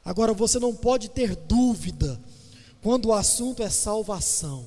Agora, 0.03 0.33
você 0.33 0.59
não 0.59 0.75
pode 0.75 1.09
ter 1.09 1.35
dúvida 1.35 2.19
quando 2.81 3.05
o 3.05 3.13
assunto 3.13 3.63
é 3.63 3.69
salvação. 3.69 4.65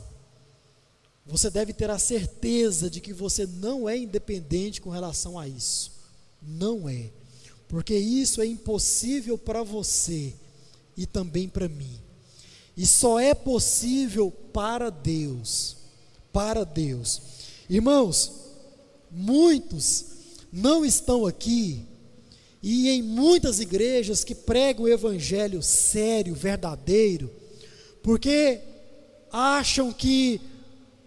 Você 1.27 1.51
deve 1.51 1.73
ter 1.73 1.91
a 1.91 1.99
certeza 1.99 2.89
de 2.89 3.01
que 3.01 3.13
você 3.13 3.47
não 3.47 3.89
é 3.89 3.99
independente 3.99 4.81
com 4.81 4.91
relação 4.91 5.39
a 5.39 5.49
isso. 5.49 5.93
Não 6.41 6.89
é. 6.89 7.11
Porque 7.69 7.97
isso 7.97 8.41
é 8.41 8.47
impossível 8.47 9.37
para 9.37 9.65
você 9.65 10.33
e 10.97 11.05
também 11.05 11.49
para 11.49 11.69
mim. 11.69 12.01
E 12.77 12.87
só 12.87 13.19
é 13.19 13.35
possível 13.35 14.31
para 14.31 14.89
Deus. 14.89 15.77
Para 16.33 16.65
Deus. 16.65 17.21
Irmãos, 17.69 18.33
muitos 19.11 20.05
não 20.53 20.85
estão 20.85 21.27
aqui 21.27 21.85
e 22.63 22.89
em 22.89 23.03
muitas 23.03 23.61
igrejas 23.61 24.23
que 24.23 24.35
pregam 24.35 24.85
o 24.85 24.89
evangelho 24.89 25.63
sério, 25.63 26.35
verdadeiro, 26.35 27.31
porque 28.03 28.61
acham 29.31 29.93
que 29.93 30.41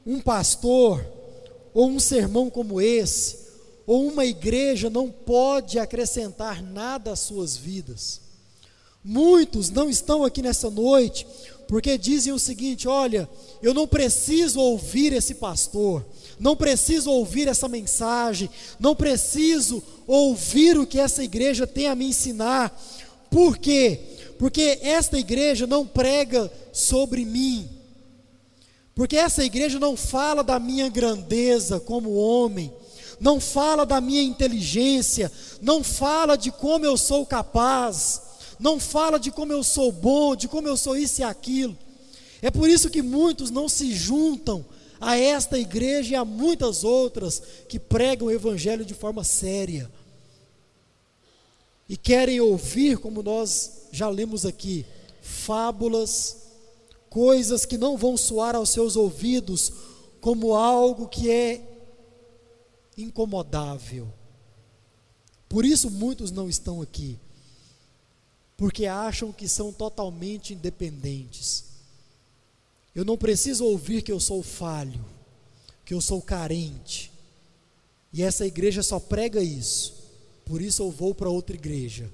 um 0.09 0.19
pastor 0.19 1.05
ou 1.71 1.87
um 1.87 1.99
sermão 1.99 2.49
como 2.49 2.81
esse 2.81 3.37
ou 3.85 4.07
uma 4.07 4.25
igreja 4.25 4.89
não 4.89 5.11
pode 5.11 5.77
acrescentar 5.77 6.63
nada 6.63 7.11
às 7.11 7.19
suas 7.19 7.55
vidas. 7.55 8.19
Muitos 9.03 9.69
não 9.69 9.87
estão 9.87 10.23
aqui 10.23 10.41
nessa 10.41 10.69
noite 10.71 11.27
porque 11.67 11.95
dizem 11.95 12.33
o 12.33 12.39
seguinte: 12.39 12.87
olha, 12.87 13.29
eu 13.61 13.71
não 13.71 13.87
preciso 13.87 14.59
ouvir 14.59 15.13
esse 15.13 15.35
pastor, 15.35 16.03
não 16.39 16.55
preciso 16.55 17.11
ouvir 17.11 17.47
essa 17.47 17.67
mensagem, 17.67 18.49
não 18.79 18.95
preciso 18.95 19.81
ouvir 20.07 20.75
o 20.77 20.87
que 20.87 20.99
essa 20.99 21.23
igreja 21.23 21.67
tem 21.67 21.85
a 21.85 21.93
me 21.93 22.05
ensinar. 22.05 22.75
Por 23.29 23.59
quê? 23.59 23.99
Porque 24.39 24.79
esta 24.81 25.19
igreja 25.19 25.67
não 25.67 25.85
prega 25.85 26.51
sobre 26.73 27.25
mim, 27.25 27.69
porque 28.99 29.15
essa 29.15 29.43
igreja 29.45 29.79
não 29.79 29.95
fala 29.95 30.43
da 30.43 30.59
minha 30.59 30.89
grandeza 30.89 31.79
como 31.79 32.13
homem, 32.13 32.69
não 33.17 33.39
fala 33.39 33.85
da 33.85 34.01
minha 34.01 34.21
inteligência, 34.21 35.31
não 35.61 35.81
fala 35.83 36.35
de 36.35 36.51
como 36.51 36.85
eu 36.85 36.97
sou 36.97 37.25
capaz 37.25 38.29
não 38.59 38.77
fala 38.77 39.17
de 39.17 39.31
como 39.31 39.53
eu 39.53 39.63
sou 39.63 39.89
bom, 39.91 40.35
de 40.35 40.47
como 40.47 40.67
eu 40.67 40.75
sou 40.75 40.97
isso 40.97 41.21
e 41.21 41.23
aquilo. 41.23 41.77
É 42.41 42.51
por 42.51 42.69
isso 42.69 42.89
que 42.89 43.01
muitos 43.01 43.49
não 43.49 43.69
se 43.69 43.93
juntam 43.93 44.65
a 44.99 45.17
esta 45.17 45.57
igreja 45.57 46.11
e 46.11 46.15
a 46.15 46.25
muitas 46.25 46.83
outras 46.83 47.41
que 47.69 47.79
pregam 47.79 48.27
o 48.27 48.31
evangelho 48.31 48.83
de 48.83 48.93
forma 48.93 49.23
séria. 49.23 49.89
E 51.87 51.95
querem 51.95 52.41
ouvir, 52.41 52.97
como 52.97 53.23
nós 53.23 53.87
já 53.91 54.09
lemos 54.09 54.45
aqui, 54.45 54.85
fábulas, 55.21 56.38
coisas 57.09 57.65
que 57.65 57.77
não 57.77 57.97
vão 57.97 58.15
soar 58.15 58.55
aos 58.55 58.69
seus 58.69 58.95
ouvidos 58.95 59.71
como 60.21 60.55
algo 60.55 61.07
que 61.07 61.29
é 61.29 61.65
incomodável. 62.97 64.07
Por 65.47 65.65
isso 65.65 65.89
muitos 65.89 66.31
não 66.31 66.47
estão 66.47 66.81
aqui 66.81 67.17
porque 68.59 68.87
acham 68.87 69.31
que 69.31 69.47
são 69.47 69.71
totalmente 69.71 70.53
independentes. 70.53 71.63
Eu 72.93 73.05
não 73.05 73.17
preciso 73.17 73.63
ouvir 73.63 74.01
que 74.01 74.11
eu 74.11 74.19
sou 74.19 74.43
falho, 74.43 74.99
que 75.85 75.93
eu 75.93 76.01
sou 76.01 76.21
carente. 76.21 77.09
E 78.11 78.21
essa 78.21 78.45
igreja 78.45 78.83
só 78.83 78.99
prega 78.99 79.41
isso. 79.41 79.93
Por 80.43 80.61
isso 80.61 80.83
eu 80.83 80.91
vou 80.91 81.15
para 81.15 81.29
outra 81.29 81.55
igreja, 81.55 82.11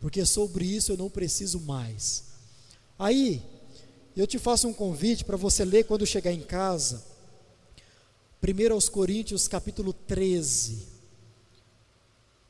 porque 0.00 0.24
sobre 0.24 0.64
isso 0.64 0.92
eu 0.92 0.96
não 0.96 1.10
preciso 1.10 1.60
mais. 1.60 2.24
Aí, 2.98 3.42
eu 4.20 4.26
te 4.26 4.38
faço 4.38 4.68
um 4.68 4.72
convite 4.72 5.24
para 5.24 5.36
você 5.36 5.64
ler 5.64 5.84
quando 5.84 6.06
chegar 6.06 6.32
em 6.32 6.40
casa. 6.40 7.02
1 8.42 8.72
aos 8.72 8.88
Coríntios, 8.88 9.48
capítulo 9.48 9.92
13. 9.92 10.88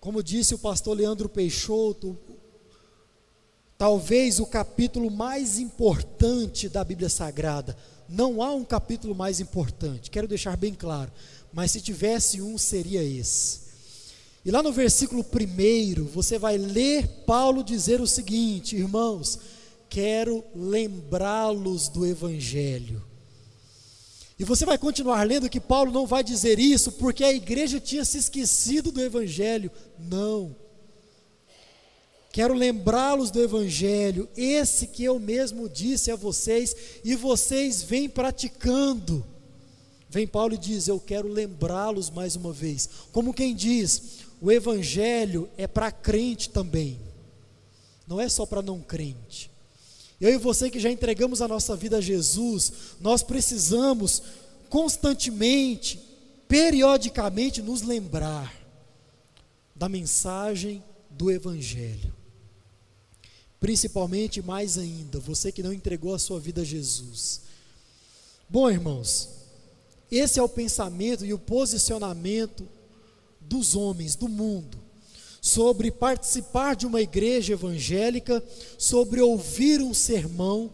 Como 0.01 0.23
disse 0.23 0.55
o 0.55 0.59
pastor 0.59 0.97
Leandro 0.97 1.29
Peixoto, 1.29 2.19
talvez 3.79 4.41
o 4.41 4.47
capítulo 4.47 5.11
mais 5.11 5.59
importante 5.59 6.69
da 6.69 6.83
Bíblia 6.83 7.09
Sagrada. 7.09 7.77
Não 8.09 8.43
há 8.43 8.53
um 8.53 8.65
capítulo 8.65 9.15
mais 9.15 9.39
importante, 9.39 10.11
quero 10.11 10.27
deixar 10.27 10.57
bem 10.57 10.75
claro, 10.75 11.13
mas 11.53 11.71
se 11.71 11.81
tivesse 11.81 12.43
um, 12.43 12.59
seria 12.59 13.03
esse. 13.03 13.61
E 14.45 14.51
lá 14.51 14.63
no 14.63 14.73
versículo 14.73 15.25
1, 15.25 16.05
você 16.07 16.39
vai 16.39 16.59
ler 16.59 17.07
Paulo 17.27 17.63
dizer 17.63 18.01
o 18.01 18.07
seguinte: 18.07 18.75
irmãos, 18.75 19.39
quero 19.93 20.43
lembrá-los 20.55 21.91
do 21.91 22.07
Evangelho. 22.07 23.05
E 24.39 24.45
você 24.45 24.65
vai 24.65 24.79
continuar 24.79 25.23
lendo 25.27 25.51
que 25.51 25.61
Paulo 25.61 25.93
não 25.93 26.07
vai 26.07 26.25
dizer 26.25 26.59
isso 26.59 26.93
porque 26.93 27.23
a 27.23 27.31
igreja 27.33 27.79
tinha 27.79 28.03
se 28.03 28.17
esquecido 28.17 28.91
do 28.91 29.03
Evangelho. 29.03 29.71
Não. 29.99 30.57
Quero 32.33 32.55
lembrá-los 32.55 33.31
do 33.31 33.43
Evangelho, 33.43 34.27
esse 34.35 34.87
que 34.87 35.05
eu 35.05 35.19
mesmo 35.19 35.69
disse 35.69 36.11
a 36.11 36.17
vocês, 36.17 36.75
e 37.05 37.15
vocês 37.15 37.83
vêm 37.83 38.09
praticando. 38.09 39.23
Vem 40.09 40.27
Paulo 40.27 40.55
e 40.55 40.59
diz: 40.59 40.89
Eu 40.89 40.99
quero 40.99 41.29
lembrá-los 41.29 42.09
mais 42.09 42.35
uma 42.35 42.51
vez. 42.51 42.89
Como 43.13 43.35
quem 43.35 43.55
diz, 43.55 44.21
o 44.41 44.51
Evangelho 44.51 45.51
é 45.59 45.67
para 45.67 45.93
crente 45.93 46.49
também, 46.49 46.99
não 48.09 48.19
é 48.19 48.27
só 48.31 48.47
para 48.47 48.63
não 48.63 48.81
crente. 48.81 49.52
Eu 50.23 50.31
e 50.31 50.37
você 50.37 50.71
que 50.71 50.79
já 50.79 50.89
entregamos 50.89 51.43
a 51.43 51.49
nossa 51.49 51.75
vida 51.75 51.97
a 51.97 52.01
Jesus, 52.01 52.73
nós 53.01 53.25
precisamos 53.25 54.23
constantemente, 54.71 56.01
periodicamente 56.47 57.61
nos 57.61 57.83
lembrar 57.83 58.55
da 59.75 59.89
mensagem 59.89 60.81
do 61.11 61.29
Evangelho. 61.29 62.15
Principalmente, 63.59 64.41
mais 64.41 64.79
ainda, 64.79 65.19
você 65.19 65.51
que 65.51 65.61
não 65.61 65.73
entregou 65.73 66.15
a 66.15 66.21
sua 66.21 66.39
vida 66.39 66.61
a 66.61 66.65
Jesus. 66.65 67.41
Bom, 68.49 68.71
irmãos, 68.71 69.29
esse 70.09 70.39
é 70.39 70.43
o 70.43 70.49
pensamento 70.49 71.27
e 71.27 71.35
o 71.35 71.39
posicionamento 71.39 72.65
dos 73.41 73.75
homens, 73.75 74.15
do 74.15 74.29
mundo, 74.29 74.79
sobre 75.45 75.91
participar 75.91 76.77
de 76.77 76.87
uma 76.87 77.03
igreja 77.03 77.55
evangélica, 77.55 78.41
sobre 78.79 79.21
ouvir 79.21 79.83
um 79.83 79.93
sermão 79.93 80.71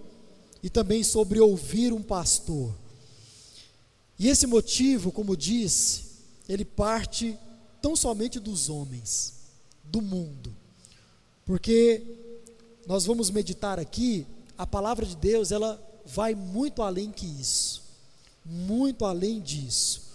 e 0.62 0.68
também 0.68 1.02
sobre 1.02 1.40
ouvir 1.40 1.90
um 1.90 2.02
pastor. 2.02 2.74
E 4.18 4.28
esse 4.28 4.46
motivo, 4.46 5.11
como 5.11 5.35
disse, 5.35 6.04
ele 6.46 6.66
parte 6.66 7.35
tão 7.81 7.96
somente 7.96 8.38
dos 8.38 8.68
homens, 8.68 9.33
do 9.83 10.02
mundo. 10.02 10.54
Porque 11.46 12.02
nós 12.87 13.07
vamos 13.07 13.31
meditar 13.31 13.78
aqui, 13.78 14.26
a 14.59 14.66
palavra 14.66 15.07
de 15.07 15.16
Deus, 15.16 15.50
ela 15.50 15.83
vai 16.04 16.35
muito 16.35 16.83
além 16.83 17.11
que 17.11 17.24
isso. 17.24 17.83
Muito 18.44 19.07
além 19.07 19.40
disso. 19.40 20.07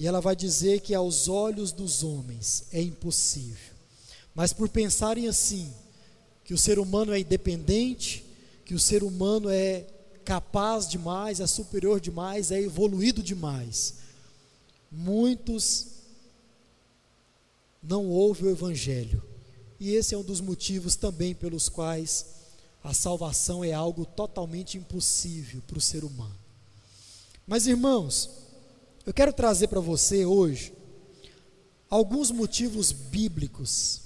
E 0.00 0.06
ela 0.06 0.18
vai 0.18 0.34
dizer 0.34 0.80
que 0.80 0.94
aos 0.94 1.28
olhos 1.28 1.72
dos 1.72 2.02
homens 2.02 2.64
é 2.72 2.80
impossível. 2.80 3.74
Mas 4.34 4.50
por 4.50 4.66
pensarem 4.66 5.28
assim, 5.28 5.70
que 6.42 6.54
o 6.54 6.58
ser 6.58 6.78
humano 6.78 7.12
é 7.12 7.20
independente, 7.20 8.24
que 8.64 8.72
o 8.72 8.78
ser 8.78 9.02
humano 9.02 9.50
é 9.50 9.86
capaz 10.24 10.88
demais, 10.88 11.38
é 11.38 11.46
superior 11.46 12.00
demais, 12.00 12.50
é 12.50 12.58
evoluído 12.58 13.22
demais. 13.22 13.96
Muitos 14.90 15.88
não 17.82 18.06
ouvem 18.06 18.46
o 18.46 18.52
Evangelho. 18.52 19.22
E 19.78 19.92
esse 19.92 20.14
é 20.14 20.18
um 20.18 20.24
dos 20.24 20.40
motivos 20.40 20.96
também 20.96 21.34
pelos 21.34 21.68
quais 21.68 22.24
a 22.82 22.94
salvação 22.94 23.62
é 23.62 23.74
algo 23.74 24.06
totalmente 24.06 24.78
impossível 24.78 25.60
para 25.66 25.76
o 25.76 25.82
ser 25.82 26.04
humano. 26.04 26.38
Mas 27.46 27.66
irmãos, 27.66 28.39
eu 29.06 29.12
quero 29.12 29.32
trazer 29.32 29.68
para 29.68 29.80
você 29.80 30.24
hoje 30.24 30.72
alguns 31.88 32.30
motivos 32.30 32.92
bíblicos. 32.92 34.02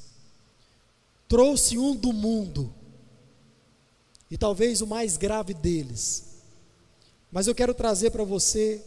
Trouxe 1.28 1.76
um 1.78 1.94
do 1.94 2.12
mundo, 2.12 2.72
e 4.30 4.37
talvez 4.37 4.80
o 4.80 4.87
mais 4.87 5.16
grave 5.16 5.54
deles. 5.54 6.24
Mas 7.30 7.46
eu 7.46 7.54
quero 7.54 7.74
trazer 7.74 8.11
para 8.11 8.24
você 8.24 8.83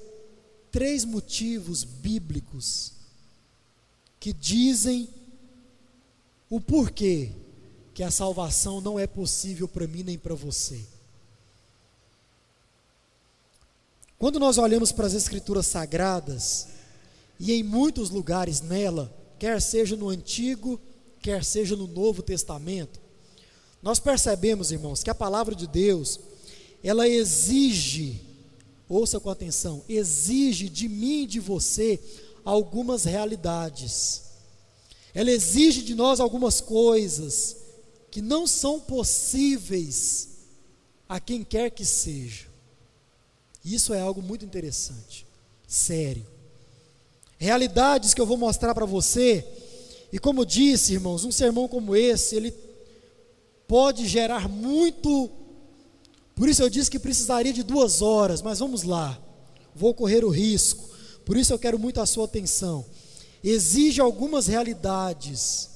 três 0.72 1.06
motivos 1.06 1.84
bíblicos 1.84 2.94
que 4.20 4.34
dizem 4.34 5.10
o 6.50 6.60
porquê 6.60 7.32
que 7.94 8.04
a 8.04 8.12
salvação 8.12 8.82
não 8.82 9.00
é 9.00 9.08
possível 9.08 9.68
para 9.68 9.88
mim 9.88 10.04
nem 10.04 10.18
para 10.18 10.36
você. 10.36 10.84
Quando 14.20 14.40
nós 14.40 14.58
olhamos 14.58 14.92
para 14.92 15.06
as 15.06 15.14
Escrituras 15.14 15.68
Sagradas, 15.68 16.70
e 17.40 17.54
em 17.54 17.62
muitos 17.62 18.10
lugares 18.10 18.62
nela, 18.62 19.16
quer 19.38 19.62
seja 19.62 19.96
no 19.96 20.10
Antigo, 20.10 20.80
quer 21.22 21.44
seja 21.44 21.76
no 21.76 21.86
Novo 21.86 22.24
Testamento, 22.24 23.00
nós 23.82 24.00
percebemos, 24.00 24.72
irmãos, 24.72 25.04
que 25.04 25.12
a 25.12 25.16
palavra 25.16 25.54
de 25.54 25.68
Deus, 25.68 26.20
ela 26.84 27.08
exige, 27.08 28.20
ouça 28.90 29.20
com 29.20 29.30
atenção, 29.30 29.84
exige 29.88 30.68
de 30.68 30.90
mim 30.90 31.24
e 31.24 31.28
de 31.28 31.40
você 31.40 32.00
algumas 32.44 33.04
realidades. 33.04 34.24
Ela 35.14 35.30
exige 35.30 35.84
de 35.84 35.94
nós 35.94 36.20
algumas 36.20 36.60
coisas 36.60 37.56
que 38.10 38.20
não 38.20 38.48
são 38.48 38.80
possíveis 38.80 40.30
a 41.08 41.20
quem 41.20 41.44
quer 41.44 41.70
que 41.70 41.86
seja. 41.86 42.57
Isso 43.74 43.94
é 43.94 44.00
algo 44.00 44.22
muito 44.22 44.46
interessante, 44.46 45.28
sério. 45.68 46.26
Realidades 47.38 48.14
que 48.14 48.22
eu 48.22 48.26
vou 48.26 48.38
mostrar 48.38 48.74
para 48.74 48.86
você, 48.86 49.46
e 50.12 50.18
como 50.18 50.46
disse, 50.46 50.94
irmãos, 50.94 51.26
um 51.26 51.34
sermão 51.34 51.68
como 51.68 51.94
esse, 51.94 52.38
ele 52.38 52.54
pode 53.68 54.08
gerar 54.08 54.48
muito. 54.48 55.30
Por 56.34 56.48
isso 56.48 56.64
eu 56.64 56.70
disse 56.70 56.90
que 56.90 56.98
precisaria 56.98 57.52
de 57.52 57.62
duas 57.62 58.02
horas, 58.02 58.42
mas 58.42 58.60
vamos 58.60 58.84
lá, 58.84 59.22
vou 59.76 59.94
correr 59.94 60.24
o 60.24 60.30
risco. 60.30 60.90
Por 61.26 61.36
isso 61.36 61.52
eu 61.52 61.60
quero 61.60 61.78
muito 61.78 62.00
a 62.00 62.06
sua 62.06 62.24
atenção. 62.24 62.86
Exige 63.44 64.00
algumas 64.00 64.48
realidades 64.48 65.72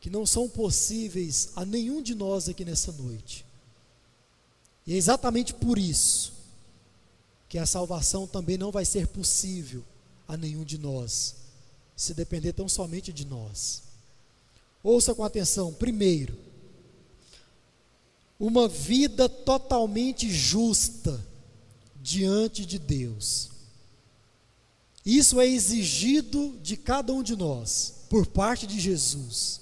que 0.00 0.08
não 0.08 0.24
são 0.24 0.48
possíveis 0.48 1.50
a 1.54 1.66
nenhum 1.66 2.00
de 2.00 2.14
nós 2.14 2.48
aqui 2.48 2.64
nessa 2.64 2.92
noite. 2.92 3.44
E 4.86 4.94
é 4.94 4.96
exatamente 4.96 5.52
por 5.52 5.78
isso 5.78 6.33
que 7.54 7.58
a 7.60 7.66
salvação 7.66 8.26
também 8.26 8.58
não 8.58 8.72
vai 8.72 8.84
ser 8.84 9.06
possível 9.06 9.84
a 10.26 10.36
nenhum 10.36 10.64
de 10.64 10.76
nós, 10.76 11.36
se 11.94 12.12
depender 12.12 12.52
tão 12.52 12.68
somente 12.68 13.12
de 13.12 13.24
nós. 13.24 13.84
Ouça 14.82 15.14
com 15.14 15.22
atenção: 15.22 15.72
primeiro, 15.72 16.36
uma 18.40 18.66
vida 18.66 19.28
totalmente 19.28 20.28
justa 20.28 21.24
diante 22.02 22.66
de 22.66 22.76
Deus. 22.76 23.50
Isso 25.06 25.40
é 25.40 25.46
exigido 25.46 26.58
de 26.60 26.76
cada 26.76 27.12
um 27.12 27.22
de 27.22 27.36
nós, 27.36 27.94
por 28.10 28.26
parte 28.26 28.66
de 28.66 28.80
Jesus. 28.80 29.60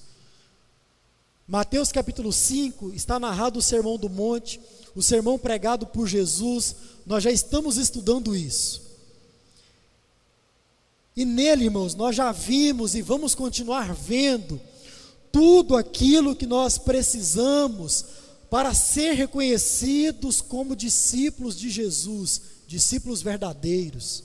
Mateus 1.47 1.93
capítulo 1.93 2.33
5 2.33 2.95
está 2.95 3.21
narrado 3.21 3.59
o 3.59 3.63
Sermão 3.63 3.99
do 3.99 4.09
Monte, 4.09 4.59
o 4.95 5.03
sermão 5.03 5.39
pregado 5.39 5.87
por 5.87 6.07
Jesus, 6.07 6.75
nós 7.07 7.23
já 7.25 7.31
estamos 7.31 7.77
estudando 7.77 8.37
isso. 8.37 8.83
E 11.17 11.25
nele, 11.25 11.65
irmãos, 11.65 11.95
nós 11.95 12.17
já 12.17 12.33
vimos 12.33 12.95
e 12.95 13.03
vamos 13.03 13.35
continuar 13.35 13.95
vendo 13.95 14.61
tudo 15.31 15.77
aquilo 15.77 16.37
que 16.37 16.47
nós 16.47 16.79
precisamos 16.79 18.05
para 18.51 18.75
ser 18.75 19.15
reconhecidos 19.15 20.41
como 20.41 20.77
discípulos 20.77 21.57
de 21.57 21.71
Jesus, 21.71 22.41
discípulos 22.67 23.23
verdadeiros. 23.23 24.25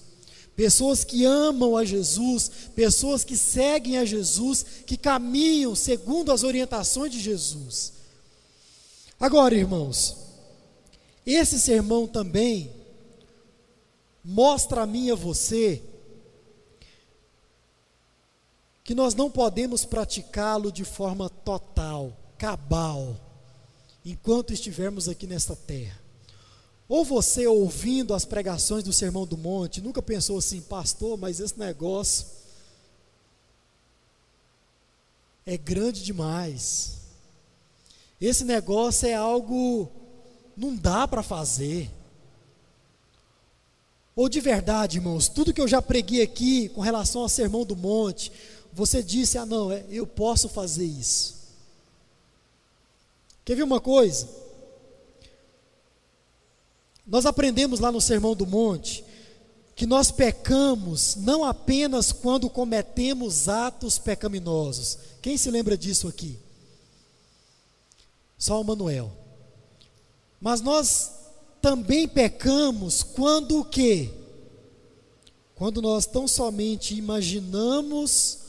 Pessoas 0.56 1.04
que 1.04 1.24
amam 1.24 1.78
a 1.78 1.86
Jesus, 1.86 2.50
pessoas 2.76 3.24
que 3.24 3.38
seguem 3.38 3.98
a 3.98 4.06
Jesus, 4.06 4.66
que 4.86 4.98
caminham 4.98 5.76
segundo 5.76 6.32
as 6.32 6.44
orientações 6.44 7.12
de 7.12 7.22
Jesus. 7.22 7.94
Agora, 9.20 9.56
irmãos, 9.56 10.27
esse 11.34 11.60
sermão 11.60 12.08
também 12.08 12.72
mostra 14.24 14.84
a 14.84 14.86
mim 14.86 15.08
e 15.08 15.12
a 15.12 15.16
você 15.16 15.84
que 18.84 18.96
nós 18.96 19.14
não 19.14 19.30
podemos 19.30 19.84
praticá-lo 19.84 20.72
de 20.72 20.86
forma 20.86 21.30
total, 21.30 22.18
cabal, 22.38 23.20
enquanto 24.06 24.54
estivermos 24.54 25.10
aqui 25.10 25.28
nesta 25.28 25.58
terra. 25.58 26.00
Ou 26.88 27.04
você 27.04 27.46
ouvindo 27.46 28.14
as 28.14 28.24
pregações 28.24 28.86
do 28.86 28.94
Sermão 28.94 29.28
do 29.28 29.38
Monte, 29.38 29.82
nunca 29.82 30.02
pensou 30.02 30.38
assim, 30.38 30.62
pastor, 30.62 31.18
mas 31.18 31.42
esse 31.42 31.60
negócio 31.60 32.28
é 35.46 35.58
grande 35.58 36.02
demais. 36.02 36.94
Esse 38.22 38.46
negócio 38.46 39.08
é 39.08 39.14
algo 39.14 39.92
não 40.58 40.76
dá 40.76 41.08
para 41.08 41.22
fazer. 41.22 41.92
Ou 44.16 44.28
de 44.28 44.42
verdade, 44.42 44.98
irmãos, 44.98 45.30
tudo 45.30 45.54
que 45.54 45.62
eu 45.62 45.68
já 45.68 45.80
preguei 45.80 46.24
aqui 46.24 46.70
com 46.70 46.82
relação 46.82 47.22
ao 47.22 47.30
sermão 47.30 47.64
do 47.64 47.76
monte, 47.76 48.32
você 48.74 49.04
disse: 49.04 49.38
ah, 49.38 49.46
não, 49.46 49.72
é, 49.72 49.86
eu 49.90 50.08
posso 50.08 50.50
fazer 50.50 50.86
isso. 50.86 51.38
Quer 53.46 53.56
ver 53.56 53.64
uma 53.64 53.80
coisa? 53.80 54.28
Nós 57.06 57.26
aprendemos 57.26 57.80
lá 57.80 57.90
no 57.90 58.02
Sermão 58.02 58.36
do 58.36 58.46
Monte 58.46 59.06
que 59.74 59.86
nós 59.86 60.12
pecamos 60.12 61.16
não 61.16 61.46
apenas 61.46 62.12
quando 62.12 62.50
cometemos 62.50 63.48
atos 63.48 63.98
pecaminosos. 63.98 64.98
Quem 65.22 65.38
se 65.38 65.50
lembra 65.50 65.78
disso 65.78 66.08
aqui? 66.08 66.38
Só 68.38 68.60
o 68.60 68.64
Manuel. 68.66 69.27
Mas 70.40 70.62
nós 70.62 71.12
também 71.62 72.08
pecamos 72.08 73.04
quando 73.04 73.60
o 73.60 73.66
quê? 73.66 74.14
Quando 75.56 75.82
nós 75.82 76.06
tão 76.06 76.28
somente 76.28 76.96
imaginamos 76.96 78.40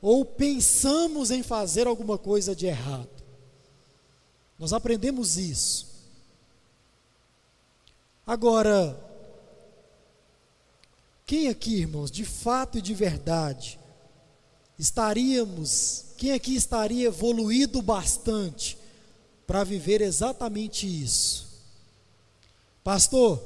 ou 0.00 0.24
pensamos 0.24 1.30
em 1.30 1.42
fazer 1.42 1.86
alguma 1.86 2.18
coisa 2.18 2.54
de 2.54 2.66
errado. 2.66 3.08
Nós 4.58 4.72
aprendemos 4.72 5.38
isso. 5.38 5.86
Agora, 8.26 8.98
quem 11.24 11.48
aqui, 11.48 11.76
irmãos, 11.76 12.10
de 12.10 12.24
fato 12.24 12.78
e 12.78 12.82
de 12.82 12.94
verdade, 12.94 13.80
estaríamos, 14.78 16.04
quem 16.18 16.32
aqui 16.32 16.54
estaria 16.54 17.06
evoluído 17.06 17.80
bastante 17.80 18.76
para 19.46 19.64
viver 19.64 20.00
exatamente 20.00 20.86
isso? 20.86 21.48
Pastor, 22.82 23.42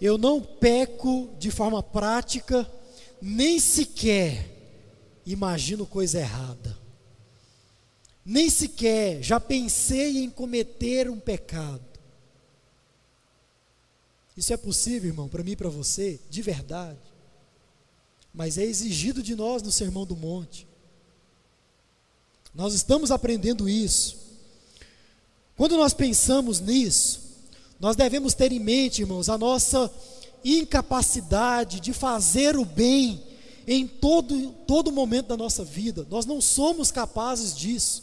eu 0.00 0.18
não 0.18 0.40
peco 0.40 1.30
de 1.38 1.50
forma 1.50 1.82
prática, 1.82 2.70
nem 3.20 3.58
sequer 3.60 4.54
imagino 5.26 5.86
coisa 5.86 6.18
errada. 6.18 6.78
Nem 8.24 8.48
sequer 8.48 9.22
já 9.22 9.38
pensei 9.38 10.18
em 10.18 10.30
cometer 10.30 11.10
um 11.10 11.20
pecado. 11.20 11.84
Isso 14.36 14.52
é 14.52 14.56
possível, 14.56 15.10
irmão, 15.10 15.28
para 15.28 15.44
mim 15.44 15.52
e 15.52 15.56
para 15.56 15.68
você, 15.68 16.18
de 16.28 16.42
verdade. 16.42 16.98
Mas 18.32 18.58
é 18.58 18.64
exigido 18.64 19.22
de 19.22 19.36
nós 19.36 19.62
no 19.62 19.70
Sermão 19.70 20.04
do 20.04 20.16
Monte. 20.16 20.66
Nós 22.54 22.74
estamos 22.74 23.10
aprendendo 23.10 23.68
isso. 23.68 24.23
Quando 25.56 25.76
nós 25.76 25.94
pensamos 25.94 26.60
nisso, 26.60 27.20
nós 27.78 27.96
devemos 27.96 28.34
ter 28.34 28.52
em 28.52 28.58
mente, 28.58 29.02
irmãos, 29.02 29.28
a 29.28 29.38
nossa 29.38 29.90
incapacidade 30.44 31.80
de 31.80 31.92
fazer 31.92 32.56
o 32.56 32.64
bem 32.64 33.22
em 33.66 33.86
todo, 33.86 34.52
todo 34.66 34.92
momento 34.92 35.28
da 35.28 35.36
nossa 35.36 35.64
vida. 35.64 36.06
Nós 36.10 36.26
não 36.26 36.40
somos 36.40 36.90
capazes 36.90 37.56
disso. 37.56 38.02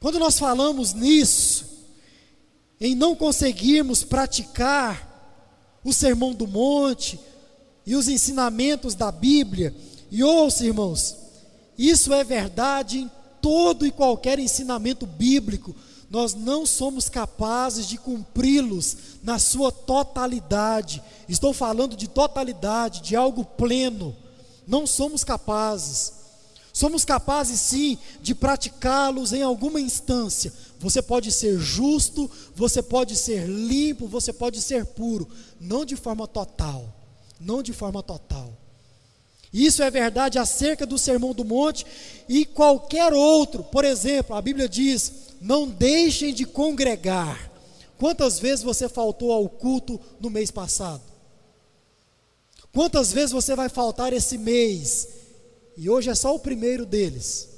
Quando 0.00 0.18
nós 0.18 0.38
falamos 0.38 0.92
nisso, 0.92 1.64
em 2.80 2.94
não 2.94 3.14
conseguirmos 3.14 4.02
praticar 4.02 5.06
o 5.82 5.92
sermão 5.92 6.34
do 6.34 6.46
monte 6.46 7.18
e 7.86 7.94
os 7.94 8.08
ensinamentos 8.08 8.94
da 8.94 9.10
Bíblia, 9.10 9.74
e 10.10 10.22
ouça, 10.22 10.66
irmãos, 10.66 11.16
isso 11.78 12.12
é 12.12 12.22
verdade 12.22 12.98
em 12.98 13.10
todo 13.40 13.86
e 13.86 13.90
qualquer 13.90 14.38
ensinamento 14.38 15.06
bíblico, 15.06 15.74
nós 16.08 16.34
não 16.34 16.64
somos 16.64 17.08
capazes 17.08 17.86
de 17.86 17.98
cumpri-los 17.98 18.96
na 19.22 19.38
sua 19.38 19.72
totalidade. 19.72 21.02
Estou 21.28 21.52
falando 21.52 21.96
de 21.96 22.08
totalidade, 22.08 23.02
de 23.02 23.16
algo 23.16 23.44
pleno. 23.44 24.14
Não 24.66 24.86
somos 24.86 25.24
capazes. 25.24 26.12
Somos 26.72 27.04
capazes 27.04 27.58
sim 27.60 27.98
de 28.20 28.34
praticá-los 28.34 29.32
em 29.32 29.42
alguma 29.42 29.80
instância. 29.80 30.52
Você 30.78 31.00
pode 31.00 31.32
ser 31.32 31.58
justo, 31.58 32.30
você 32.54 32.82
pode 32.82 33.16
ser 33.16 33.48
limpo, 33.48 34.06
você 34.06 34.32
pode 34.32 34.60
ser 34.60 34.84
puro, 34.84 35.28
não 35.58 35.84
de 35.84 35.96
forma 35.96 36.28
total. 36.28 36.92
Não 37.40 37.62
de 37.62 37.72
forma 37.72 38.02
total. 38.02 38.52
Isso 39.56 39.82
é 39.82 39.90
verdade 39.90 40.38
acerca 40.38 40.84
do 40.84 40.98
Sermão 40.98 41.32
do 41.32 41.42
Monte 41.42 41.86
e 42.28 42.44
qualquer 42.44 43.14
outro. 43.14 43.64
Por 43.64 43.86
exemplo, 43.86 44.36
a 44.36 44.42
Bíblia 44.42 44.68
diz: 44.68 45.10
não 45.40 45.66
deixem 45.66 46.34
de 46.34 46.44
congregar. 46.44 47.50
Quantas 47.96 48.38
vezes 48.38 48.62
você 48.62 48.86
faltou 48.86 49.32
ao 49.32 49.48
culto 49.48 49.98
no 50.20 50.28
mês 50.28 50.50
passado? 50.50 51.00
Quantas 52.70 53.10
vezes 53.10 53.32
você 53.32 53.56
vai 53.56 53.70
faltar 53.70 54.12
esse 54.12 54.36
mês? 54.36 55.08
E 55.74 55.88
hoje 55.88 56.10
é 56.10 56.14
só 56.14 56.34
o 56.34 56.38
primeiro 56.38 56.84
deles. 56.84 57.48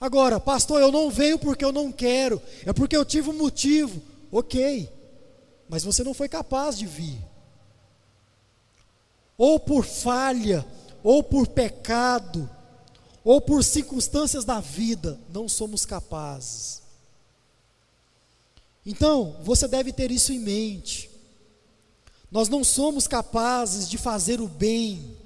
Agora, 0.00 0.40
pastor, 0.40 0.80
eu 0.80 0.90
não 0.90 1.10
venho 1.10 1.38
porque 1.38 1.62
eu 1.62 1.72
não 1.72 1.92
quero, 1.92 2.40
é 2.64 2.72
porque 2.72 2.96
eu 2.96 3.04
tive 3.04 3.28
um 3.28 3.36
motivo. 3.36 4.00
Ok, 4.32 4.88
mas 5.68 5.84
você 5.84 6.02
não 6.02 6.14
foi 6.14 6.26
capaz 6.26 6.78
de 6.78 6.86
vir. 6.86 7.29
Ou 9.40 9.58
por 9.58 9.86
falha, 9.86 10.66
ou 11.02 11.22
por 11.22 11.46
pecado, 11.46 12.46
ou 13.24 13.40
por 13.40 13.64
circunstâncias 13.64 14.44
da 14.44 14.60
vida, 14.60 15.18
não 15.32 15.48
somos 15.48 15.86
capazes. 15.86 16.82
Então, 18.84 19.38
você 19.42 19.66
deve 19.66 19.94
ter 19.94 20.10
isso 20.10 20.30
em 20.30 20.38
mente. 20.38 21.08
Nós 22.30 22.50
não 22.50 22.62
somos 22.62 23.06
capazes 23.06 23.88
de 23.88 23.96
fazer 23.96 24.42
o 24.42 24.46
bem 24.46 25.16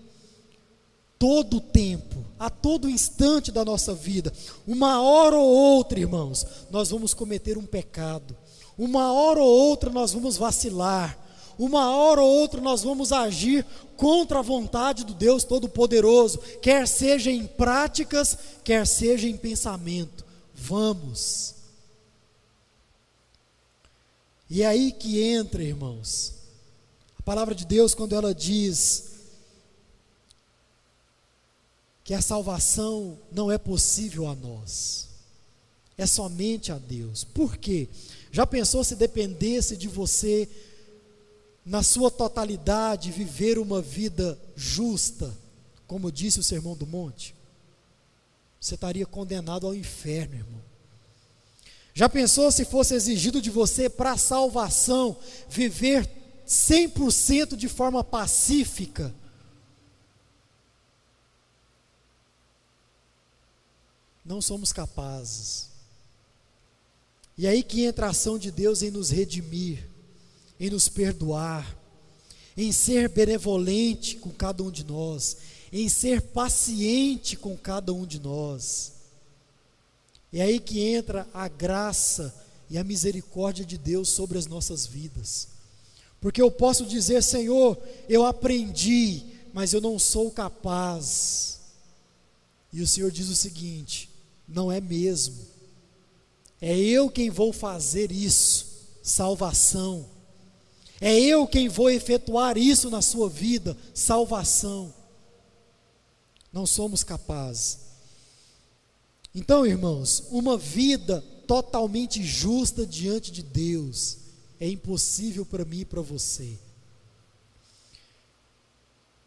todo 1.19 1.57
o 1.57 1.61
tempo, 1.61 2.25
a 2.39 2.49
todo 2.49 2.89
instante 2.89 3.51
da 3.51 3.65
nossa 3.65 3.97
vida. 3.97 4.33
Uma 4.65 5.03
hora 5.03 5.35
ou 5.35 5.49
outra, 5.49 5.99
irmãos, 5.99 6.47
nós 6.71 6.91
vamos 6.91 7.15
cometer 7.15 7.59
um 7.59 7.67
pecado. 7.67 8.37
Uma 8.79 9.13
hora 9.13 9.43
ou 9.43 9.49
outra 9.49 9.91
nós 9.91 10.13
vamos 10.13 10.37
vacilar. 10.37 11.19
Uma 11.59 11.95
hora 11.95 12.23
ou 12.23 12.29
outra 12.29 12.61
nós 12.61 12.83
vamos 12.83 13.13
agir 13.13 13.65
contra 13.97 14.41
a 14.41 14.43
vontade 14.43 15.05
do 15.05 15.15
Deus 15.15 15.45
Todo-Poderoso, 15.45 16.39
quer 16.61 16.87
seja 16.89 17.31
em 17.31 17.47
práticas, 17.47 18.37
quer 18.65 18.87
seja 18.87 19.29
em 19.29 19.37
pensamento. 19.37 20.25
Vamos. 20.55 21.55
E 24.49 24.63
é 24.63 24.67
aí 24.67 24.93
que 24.93 25.23
entra, 25.23 25.63
irmãos, 25.63 26.35
a 27.19 27.23
palavra 27.23 27.55
de 27.55 27.65
Deus, 27.65 27.95
quando 27.95 28.15
ela 28.15 28.35
diz 28.35 29.15
que 32.05 32.13
a 32.13 32.21
salvação 32.21 33.19
não 33.33 33.51
é 33.51 33.57
possível 33.57 34.27
a 34.27 34.35
nós, 34.35 35.09
é 35.97 36.07
somente 36.07 36.71
a 36.71 36.79
Deus. 36.79 37.25
Por 37.25 37.57
quê? 37.57 37.89
Já 38.31 38.47
pensou 38.47 38.85
se 38.85 38.95
dependesse 38.95 39.77
de 39.77 39.89
você? 39.89 40.49
Na 41.65 41.83
sua 41.83 42.11
totalidade, 42.11 43.11
viver 43.11 43.59
uma 43.59 43.81
vida 43.81 44.39
justa, 44.55 45.35
como 45.87 46.13
disse 46.13 46.39
o 46.39 46.43
Sermão 46.43 46.77
do 46.77 46.87
Monte, 46.87 47.35
você 48.61 48.75
estaria 48.75 49.07
condenado 49.07 49.67
ao 49.67 49.75
inferno, 49.75 50.35
irmão. 50.35 50.63
Já 51.95 52.09
pensou 52.09 52.51
se 52.51 52.65
fosse 52.65 52.95
exigido 52.95 53.41
de 53.41 53.51
você 53.51 53.89
para 53.89 54.17
salvação 54.17 55.17
viver 55.49 56.09
100% 56.47 57.57
de 57.57 57.69
forma 57.69 58.03
pacífica? 58.03 59.15
Não 64.25 64.43
somos 64.43 64.73
capazes. 64.73 65.71
E 67.37 67.47
aí 67.47 67.63
que 67.63 67.85
entra 67.85 68.07
a 68.07 68.11
ação 68.11 68.39
de 68.39 68.51
Deus 68.51 68.83
em 68.83 68.91
nos 68.91 69.11
redimir 69.11 69.94
em 70.59 70.71
nos 70.71 70.89
perdoar, 70.89 71.77
em 72.57 72.71
ser 72.71 73.09
benevolente 73.09 74.17
com 74.17 74.31
cada 74.31 74.63
um 74.63 74.71
de 74.71 74.85
nós, 74.85 75.37
em 75.73 75.89
ser 75.89 76.21
paciente 76.21 77.37
com 77.37 77.57
cada 77.57 77.93
um 77.93 78.07
de 78.07 78.21
nós. 78.21 78.93
É 80.33 80.43
aí 80.43 80.59
que 80.59 80.81
entra 80.81 81.27
a 81.33 81.49
graça 81.49 82.35
e 82.71 82.79
a 82.79 82.85
misericórdia 82.85 83.65
de 83.65 83.79
Deus 83.79 84.09
sobre 84.09 84.39
as 84.39 84.47
nossas 84.47 84.87
vidas. 84.87 85.49
Porque 86.21 86.41
eu 86.41 86.51
posso 86.51 86.87
dizer, 86.87 87.23
Senhor, 87.23 87.79
eu 88.09 88.25
aprendi, 88.25 89.23
mas 89.53 89.73
eu 89.73 89.81
não 89.81 89.99
sou 89.99 90.31
capaz. 90.31 91.61
E 92.73 92.81
o 92.81 92.87
Senhor 92.87 93.11
diz 93.11 93.29
o 93.29 93.37
seguinte: 93.37 94.09
não 94.49 94.73
é 94.73 94.81
mesmo. 94.81 95.37
É 96.61 96.77
eu 96.77 97.11
quem 97.11 97.31
vou 97.31 97.53
fazer 97.53 98.11
isso, 98.11 98.67
salvação. 99.03 100.14
É 101.01 101.19
eu 101.19 101.47
quem 101.47 101.69
vou 101.69 101.91
efetuar 101.91 102.57
isso 102.57 102.89
na 102.89 103.03
sua 103.03 103.29
vida, 103.29 103.77
salvação. 103.93 104.93
Não 106.53 106.67
somos 106.67 107.03
capazes. 107.03 107.79
Então, 109.35 109.67
irmãos, 109.67 110.25
uma 110.31 110.57
vida 110.57 111.21
totalmente 111.47 112.23
justa 112.23 112.87
diante 112.87 113.31
de 113.33 113.43
Deus 113.43 114.19
é 114.61 114.69
impossível 114.69 115.45
para 115.45 115.65
mim 115.65 115.81
e 115.81 115.85
para 115.85 116.01
você. 116.01 116.59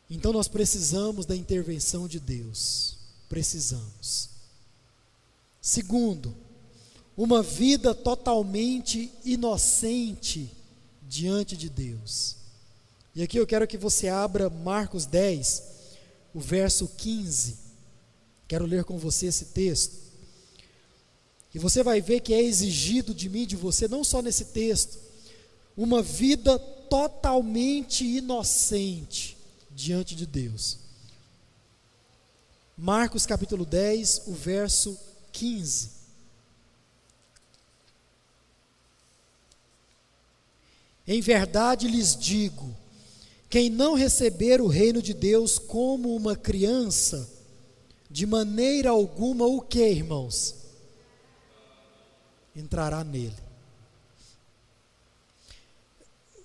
Então 0.09 0.31
nós 0.31 0.47
precisamos 0.47 1.25
da 1.25 1.35
intervenção 1.35 2.07
de 2.07 2.19
Deus. 2.19 2.97
Precisamos. 3.27 4.29
Segundo, 5.61 6.33
uma 7.15 7.43
vida 7.43 7.93
totalmente 7.93 9.11
inocente 9.25 10.49
diante 11.07 11.55
de 11.55 11.69
Deus. 11.69 12.35
E 13.15 13.23
aqui 13.23 13.37
eu 13.37 13.47
quero 13.47 13.67
que 13.67 13.77
você 13.77 14.07
abra 14.07 14.49
Marcos 14.49 15.05
10, 15.05 15.63
o 16.33 16.39
verso 16.39 16.87
15. 16.97 17.57
Quero 18.47 18.65
ler 18.65 18.83
com 18.83 18.97
você 18.97 19.27
esse 19.27 19.45
texto. 19.45 19.95
E 21.53 21.59
você 21.59 21.81
vai 21.81 22.01
ver 22.01 22.19
que 22.19 22.33
é 22.33 22.41
exigido 22.41 23.13
de 23.13 23.29
mim, 23.29 23.47
de 23.47 23.55
você, 23.55 23.87
não 23.87 24.03
só 24.03 24.21
nesse 24.21 24.45
texto, 24.45 24.99
uma 25.75 26.01
vida 26.01 26.59
totalmente 26.59 28.05
inocente 28.05 29.37
diante 29.71 30.15
de 30.15 30.25
Deus. 30.25 30.77
Marcos 32.77 33.25
capítulo 33.25 33.65
10, 33.65 34.23
o 34.27 34.33
verso 34.33 34.97
15. 35.31 35.96
Em 41.07 41.21
verdade 41.21 41.87
lhes 41.87 42.15
digo: 42.15 42.75
quem 43.49 43.69
não 43.69 43.95
receber 43.95 44.59
o 44.59 44.67
reino 44.67 45.01
de 45.01 45.13
Deus 45.13 45.57
como 45.57 46.13
uma 46.13 46.35
criança, 46.35 47.29
de 48.09 48.25
maneira 48.25 48.89
alguma 48.89 49.45
o 49.45 49.61
que, 49.61 49.87
irmãos? 49.87 50.55
Entrará 52.53 53.03
nele. 53.03 53.47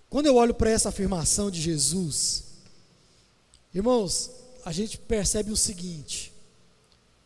Quando 0.08 0.26
eu 0.26 0.36
olho 0.36 0.54
para 0.54 0.70
essa 0.70 0.90
afirmação 0.90 1.50
de 1.50 1.60
Jesus, 1.60 2.44
irmãos, 3.74 4.30
a 4.64 4.70
gente 4.70 4.96
percebe 4.96 5.50
o 5.50 5.56
seguinte: 5.56 6.32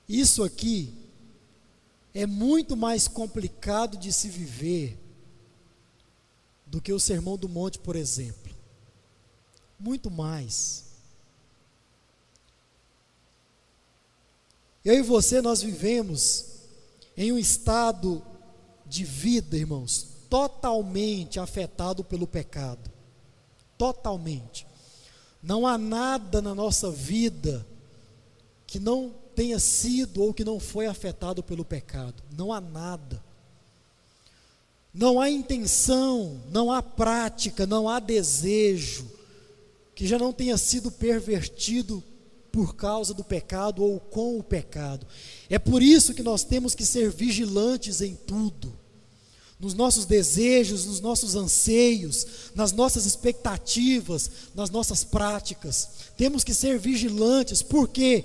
isso 0.09 0.43
aqui 0.43 0.95
é 2.15 2.25
muito 2.25 2.77
mais 2.77 3.07
complicado 3.07 3.99
de 3.99 4.11
se 4.11 4.31
viver 4.31 4.97
do 6.67 6.81
que 6.81 6.93
o 6.93 7.01
Sermão 7.01 7.37
do 7.37 7.49
Monte, 7.49 7.79
por 7.79 7.95
exemplo. 7.97 8.55
Muito 9.79 10.11
mais. 10.11 10.85
Eu 14.85 14.95
e 14.95 15.03
você, 15.03 15.41
nós 15.41 15.63
vivemos 15.63 16.47
em 17.17 17.33
um 17.33 17.39
estado 17.39 18.23
de 18.87 19.05
vida, 19.05 19.57
irmãos, 19.57 20.07
totalmente 20.29 21.41
afetado 21.41 22.05
pelo 22.05 22.27
pecado. 22.27 22.91
Totalmente. 23.77 24.67
Não 25.43 25.67
há 25.67 25.77
nada 25.77 26.41
na 26.41 26.55
nossa 26.55 26.91
vida 26.91 27.67
que 28.67 28.79
não 28.79 29.15
tenha 29.35 29.59
sido 29.59 30.23
ou 30.23 30.35
que 30.35 30.45
não 30.45 30.59
foi 30.59 30.87
afetado 30.87 31.43
pelo 31.43 31.65
pecado. 31.65 32.23
Não 32.37 32.53
há 32.53 32.61
nada. 32.61 33.23
Não 34.97 35.21
há 35.21 35.29
intenção, 35.29 36.41
não 36.51 36.73
há 36.73 36.83
prática, 36.83 37.67
não 37.67 37.87
há 37.87 38.01
desejo 38.01 39.07
que 39.95 40.07
já 40.07 40.19
não 40.19 40.33
tenha 40.33 40.57
sido 40.57 40.91
pervertido 40.91 42.03
por 42.51 42.75
causa 42.75 43.13
do 43.13 43.23
pecado 43.23 43.85
ou 43.85 44.01
com 44.01 44.39
o 44.39 44.43
pecado. 44.43 45.07
É 45.51 45.59
por 45.59 45.83
isso 45.83 46.15
que 46.15 46.23
nós 46.23 46.45
temos 46.45 46.75
que 46.75 46.87
ser 46.87 47.11
vigilantes 47.11 48.01
em 48.01 48.15
tudo. 48.15 48.73
Nos 49.61 49.75
nossos 49.75 50.07
desejos, 50.07 50.87
nos 50.87 51.01
nossos 51.01 51.35
anseios, 51.37 52.27
nas 52.55 52.73
nossas 52.73 53.05
expectativas, 53.05 54.31
nas 54.55 54.71
nossas 54.71 55.05
práticas. 55.05 55.91
Temos 56.17 56.43
que 56.43 56.55
ser 56.55 56.79
vigilantes, 56.79 57.61
porque 57.61 58.25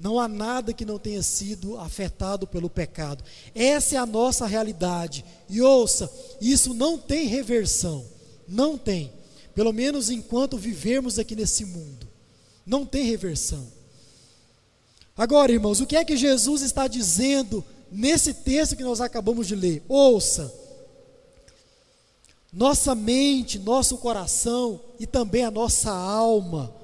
não 0.00 0.18
há 0.18 0.26
nada 0.26 0.72
que 0.72 0.86
não 0.86 0.98
tenha 0.98 1.22
sido 1.22 1.78
afetado 1.78 2.46
pelo 2.46 2.70
pecado. 2.70 3.22
Essa 3.54 3.96
é 3.96 3.98
a 3.98 4.06
nossa 4.06 4.46
realidade. 4.46 5.24
E 5.46 5.60
ouça, 5.60 6.10
isso 6.40 6.72
não 6.72 6.96
tem 6.96 7.26
reversão. 7.26 8.02
Não 8.48 8.78
tem. 8.78 9.12
Pelo 9.54 9.74
menos 9.74 10.08
enquanto 10.08 10.56
vivermos 10.56 11.18
aqui 11.18 11.36
nesse 11.36 11.66
mundo. 11.66 12.08
Não 12.64 12.86
tem 12.86 13.04
reversão. 13.04 13.66
Agora, 15.14 15.52
irmãos, 15.52 15.82
o 15.82 15.86
que 15.86 15.96
é 15.96 16.04
que 16.04 16.16
Jesus 16.16 16.62
está 16.62 16.88
dizendo 16.88 17.62
nesse 17.92 18.32
texto 18.32 18.76
que 18.76 18.82
nós 18.82 19.02
acabamos 19.02 19.46
de 19.46 19.54
ler? 19.54 19.84
Ouça. 19.86 20.50
Nossa 22.50 22.94
mente, 22.94 23.58
nosso 23.58 23.98
coração 23.98 24.80
e 24.98 25.06
também 25.06 25.44
a 25.44 25.50
nossa 25.50 25.90
alma 25.90 26.79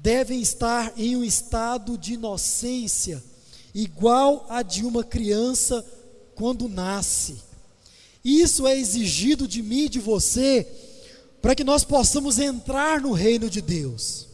devem 0.00 0.40
estar 0.40 0.92
em 0.96 1.16
um 1.16 1.24
estado 1.24 1.98
de 1.98 2.14
inocência 2.14 3.22
igual 3.74 4.46
a 4.48 4.62
de 4.62 4.84
uma 4.84 5.04
criança 5.04 5.84
quando 6.34 6.68
nasce. 6.68 7.36
Isso 8.24 8.66
é 8.66 8.76
exigido 8.76 9.46
de 9.46 9.62
mim 9.62 9.84
e 9.84 9.88
de 9.88 10.00
você 10.00 10.66
para 11.40 11.54
que 11.54 11.64
nós 11.64 11.84
possamos 11.84 12.38
entrar 12.38 13.00
no 13.00 13.12
reino 13.12 13.48
de 13.48 13.60
Deus. 13.60 14.26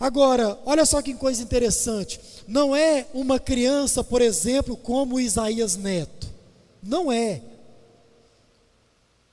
Agora, 0.00 0.58
olha 0.64 0.86
só 0.86 1.02
que 1.02 1.12
coisa 1.14 1.42
interessante. 1.42 2.20
Não 2.46 2.74
é 2.74 3.06
uma 3.12 3.38
criança, 3.38 4.04
por 4.04 4.22
exemplo, 4.22 4.76
como 4.76 5.18
Isaías 5.20 5.76
Neto. 5.76 6.28
Não 6.82 7.10
é. 7.10 7.42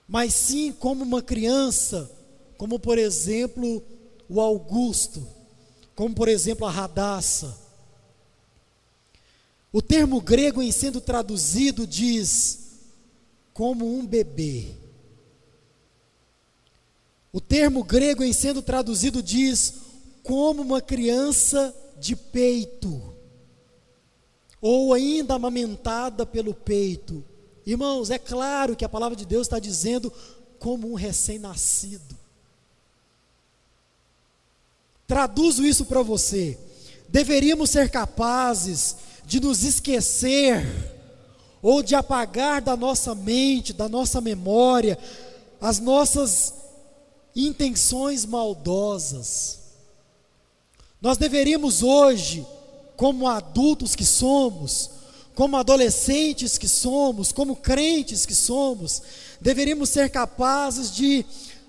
Mas 0.07 0.33
sim 0.33 0.71
como 0.71 1.03
uma 1.03 1.21
criança, 1.21 2.09
como 2.57 2.79
por 2.79 2.97
exemplo, 2.97 3.81
o 4.29 4.41
Augusto, 4.41 5.27
como 5.95 6.15
por 6.15 6.27
exemplo 6.27 6.65
a 6.65 6.71
Radassa. 6.71 7.57
O 9.71 9.81
termo 9.81 10.21
grego, 10.21 10.61
em 10.61 10.71
sendo 10.71 11.01
traduzido, 11.01 11.85
diz 11.85 12.65
como 13.53 13.97
um 13.97 14.05
bebê. 14.05 14.75
O 17.31 17.41
termo 17.41 17.83
grego, 17.83 18.23
em 18.23 18.31
sendo 18.31 18.61
traduzido, 18.61 19.21
diz 19.21 19.73
como 20.23 20.61
uma 20.61 20.81
criança 20.81 21.75
de 21.99 22.15
peito, 22.15 23.13
ou 24.61 24.93
ainda 24.93 25.35
amamentada 25.35 26.25
pelo 26.25 26.53
peito. 26.53 27.23
Irmãos, 27.65 28.09
é 28.09 28.17
claro 28.17 28.75
que 28.75 28.85
a 28.85 28.89
palavra 28.89 29.15
de 29.15 29.25
Deus 29.25 29.47
está 29.47 29.59
dizendo 29.59 30.11
como 30.59 30.89
um 30.89 30.95
recém-nascido. 30.95 32.24
Traduzo 35.07 35.65
isso 35.65 35.85
para 35.85 36.01
você. 36.01 36.57
Deveríamos 37.07 37.69
ser 37.69 37.89
capazes 37.89 38.95
de 39.25 39.39
nos 39.39 39.63
esquecer 39.63 40.65
ou 41.61 41.81
de 41.81 41.95
apagar 41.95 42.61
da 42.61 42.75
nossa 42.75 43.15
mente, 43.15 43.73
da 43.73 43.89
nossa 43.89 44.21
memória, 44.21 44.97
as 45.59 45.79
nossas 45.79 46.53
intenções 47.35 48.25
maldosas. 48.25 49.59
Nós 51.01 51.17
deveríamos 51.17 51.83
hoje, 51.83 52.45
como 52.95 53.27
adultos 53.27 53.95
que 53.95 54.05
somos, 54.05 54.89
como 55.35 55.57
adolescentes 55.57 56.57
que 56.57 56.67
somos, 56.67 57.31
como 57.31 57.55
crentes 57.55 58.25
que 58.25 58.33
somos, 58.33 59.01
deveríamos 59.41 59.89
ser 59.89 60.09
capazes 60.09 60.95
de 60.95 61.25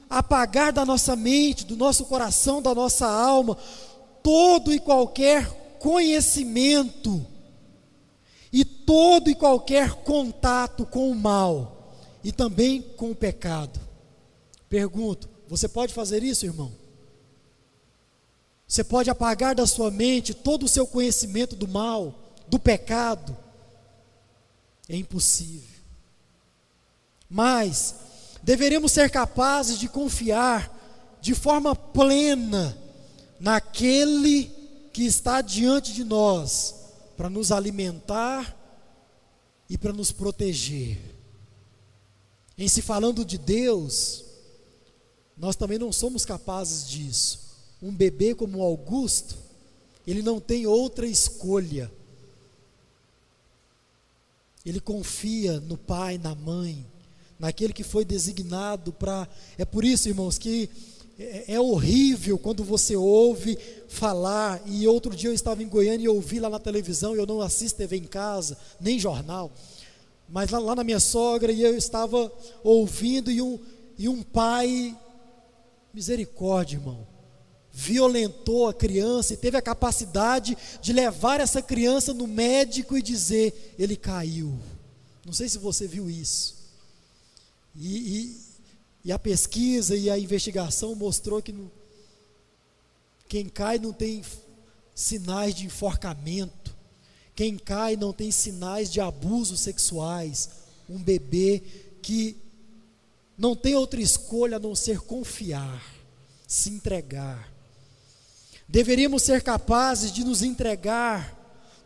apagar 0.08 0.72
da 0.72 0.84
nossa 0.84 1.16
mente, 1.16 1.64
do 1.64 1.76
nosso 1.76 2.04
coração, 2.04 2.62
da 2.62 2.74
nossa 2.74 3.06
alma, 3.06 3.56
todo 4.22 4.72
e 4.72 4.80
qualquer 4.80 5.48
conhecimento 5.78 7.24
e 8.52 8.64
todo 8.64 9.28
e 9.28 9.34
qualquer 9.34 9.94
contato 10.02 10.86
com 10.86 11.10
o 11.10 11.14
mal 11.14 11.94
e 12.24 12.32
também 12.32 12.82
com 12.82 13.10
o 13.10 13.14
pecado. 13.14 13.78
Pergunto: 14.68 15.28
você 15.48 15.68
pode 15.68 15.92
fazer 15.92 16.22
isso, 16.22 16.46
irmão? 16.46 16.72
Você 18.66 18.82
pode 18.82 19.08
apagar 19.08 19.54
da 19.54 19.66
sua 19.66 19.90
mente 19.90 20.34
todo 20.34 20.64
o 20.64 20.68
seu 20.68 20.86
conhecimento 20.86 21.54
do 21.54 21.68
mal, 21.68 22.14
do 22.48 22.58
pecado? 22.58 23.36
É 24.88 24.96
impossível. 24.96 25.76
Mas 27.28 27.94
deveríamos 28.46 28.92
ser 28.92 29.10
capazes 29.10 29.76
de 29.76 29.88
confiar 29.88 30.72
de 31.20 31.34
forma 31.34 31.74
plena 31.74 32.78
naquele 33.40 34.44
que 34.92 35.04
está 35.04 35.40
diante 35.40 35.92
de 35.92 36.04
nós 36.04 36.76
para 37.16 37.28
nos 37.28 37.50
alimentar 37.50 38.56
e 39.68 39.76
para 39.76 39.92
nos 39.92 40.12
proteger. 40.12 40.96
Em 42.56 42.68
se 42.68 42.80
falando 42.80 43.24
de 43.24 43.36
Deus, 43.36 44.24
nós 45.36 45.56
também 45.56 45.76
não 45.76 45.90
somos 45.90 46.24
capazes 46.24 46.88
disso. 46.88 47.40
Um 47.82 47.92
bebê 47.92 48.32
como 48.32 48.62
Augusto, 48.62 49.36
ele 50.06 50.22
não 50.22 50.38
tem 50.38 50.66
outra 50.66 51.04
escolha. 51.04 51.90
Ele 54.64 54.78
confia 54.78 55.58
no 55.58 55.76
pai, 55.76 56.16
na 56.16 56.32
mãe, 56.32 56.86
naquele 57.38 57.72
que 57.72 57.84
foi 57.84 58.04
designado 58.04 58.92
para. 58.92 59.28
É 59.58 59.64
por 59.64 59.84
isso, 59.84 60.08
irmãos, 60.08 60.38
que 60.38 60.68
é, 61.18 61.54
é, 61.54 61.60
horrível 61.60 62.38
quando 62.38 62.62
você 62.62 62.94
ouve 62.96 63.58
falar. 63.88 64.60
E 64.66 64.86
outro 64.86 65.14
dia 65.14 65.30
eu 65.30 65.34
estava 65.34 65.62
em 65.62 65.68
Goiânia 65.68 66.04
e 66.04 66.08
ouvi 66.08 66.38
lá 66.38 66.50
na 66.50 66.58
televisão, 66.58 67.14
eu 67.14 67.26
não 67.26 67.40
assisto 67.40 67.78
TV 67.78 67.96
em 67.96 68.04
casa, 68.04 68.56
nem 68.80 68.98
jornal. 68.98 69.50
Mas 70.28 70.50
lá, 70.50 70.58
lá 70.58 70.74
na 70.74 70.84
minha 70.84 71.00
sogra, 71.00 71.52
e 71.52 71.62
eu 71.62 71.76
estava 71.76 72.32
ouvindo, 72.62 73.30
e 73.30 73.40
um, 73.40 73.58
e 73.96 74.08
um 74.08 74.22
pai, 74.22 74.96
misericórdia, 75.94 76.76
irmão, 76.76 77.06
violentou 77.72 78.68
a 78.68 78.74
criança 78.74 79.34
e 79.34 79.36
teve 79.36 79.56
a 79.56 79.62
capacidade 79.62 80.56
de 80.80 80.92
levar 80.92 81.40
essa 81.40 81.62
criança 81.62 82.12
no 82.12 82.26
médico 82.26 82.96
e 82.96 83.02
dizer: 83.02 83.74
ele 83.78 83.96
caiu. 83.96 84.58
Não 85.24 85.32
sei 85.32 85.48
se 85.48 85.58
você 85.58 85.86
viu 85.86 86.10
isso. 86.10 86.55
E, 87.78 87.96
e, 87.96 88.40
e 89.04 89.12
a 89.12 89.18
pesquisa 89.18 89.94
e 89.94 90.08
a 90.08 90.18
investigação 90.18 90.94
mostrou 90.94 91.42
que 91.42 91.52
no, 91.52 91.70
quem 93.28 93.48
cai 93.48 93.78
não 93.78 93.92
tem 93.92 94.24
sinais 94.94 95.54
de 95.54 95.66
enforcamento, 95.66 96.74
quem 97.34 97.58
cai 97.58 97.96
não 97.96 98.12
tem 98.12 98.30
sinais 98.30 98.90
de 98.90 99.00
abusos 99.00 99.60
sexuais. 99.60 100.48
Um 100.88 100.98
bebê 100.98 101.62
que 102.00 102.36
não 103.36 103.54
tem 103.54 103.74
outra 103.74 104.00
escolha 104.00 104.56
a 104.56 104.60
não 104.60 104.74
ser 104.74 105.00
confiar, 105.00 105.84
se 106.46 106.70
entregar. 106.70 107.52
Deveríamos 108.66 109.22
ser 109.22 109.42
capazes 109.42 110.10
de 110.10 110.24
nos 110.24 110.42
entregar 110.42 111.34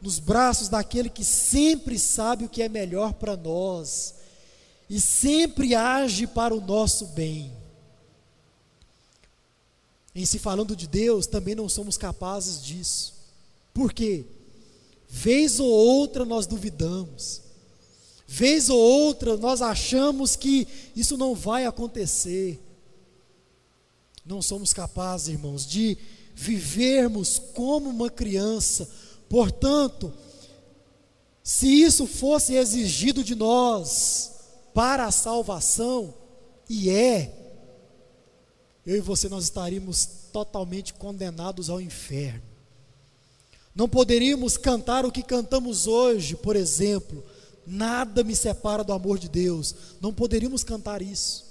nos 0.01 0.19
braços 0.19 0.69
daquele 0.69 1.11
que 1.11 1.25
sempre 1.25 1.99
sabe 1.99 2.45
o 2.45 2.49
que 2.49 2.63
é 2.63 2.69
melhor 2.69 3.15
para 3.15 3.37
nós 3.37 4.20
e 4.91 5.01
sempre 5.01 5.73
age 5.73 6.27
para 6.27 6.53
o 6.53 6.61
nosso 6.61 7.07
bem. 7.07 7.53
Em 10.13 10.27
se 10.27 10.37
falando 10.37 10.75
de 10.75 10.89
Deus, 10.89 11.29
também 11.29 11.55
não 11.55 11.69
somos 11.69 11.97
capazes 11.97 12.61
disso. 12.61 13.15
Por 13.73 13.93
quê? 13.93 14.27
Vez 15.09 15.61
ou 15.61 15.69
outra 15.69 16.25
nós 16.25 16.45
duvidamos. 16.45 17.41
Vez 18.27 18.69
ou 18.69 18.79
outra 18.81 19.37
nós 19.37 19.63
achamos 19.63 20.35
que 20.35 20.67
isso 20.97 21.17
não 21.17 21.37
vai 21.37 21.67
acontecer. 21.67 22.61
Não 24.27 24.43
somos 24.43 24.73
capazes, 24.73 25.29
irmãos, 25.29 25.65
de 25.65 25.97
vivermos 26.35 27.39
como 27.55 27.89
uma 27.89 28.11
criança. 28.11 28.91
Portanto, 29.29 30.13
se 31.45 31.69
isso 31.69 32.09
fosse 32.09 32.55
exigido 32.55 33.23
de 33.23 33.37
nós 33.37 34.40
para 34.81 35.05
a 35.05 35.11
salvação, 35.11 36.15
e 36.67 36.89
é, 36.89 37.31
eu 38.87 38.97
e 38.97 39.01
você 39.01 39.29
nós 39.29 39.45
estaríamos 39.45 40.07
totalmente 40.33 40.95
condenados 40.95 41.69
ao 41.69 41.83
inferno. 41.83 42.41
Não 43.75 43.87
poderíamos 43.87 44.57
cantar 44.57 45.05
o 45.05 45.13
que 45.13 45.23
cantamos 45.23 45.87
hoje, 45.87 46.35
por 46.35 46.57
exemplo, 46.57 47.23
nada 47.67 48.25
me 48.25 48.35
separa 48.35 48.83
do 48.83 48.95
amor 48.95 49.19
de 49.19 49.29
Deus. 49.29 49.75
Não 50.01 50.15
poderíamos 50.15 50.65
cantar 50.65 51.03
isso. 51.03 51.45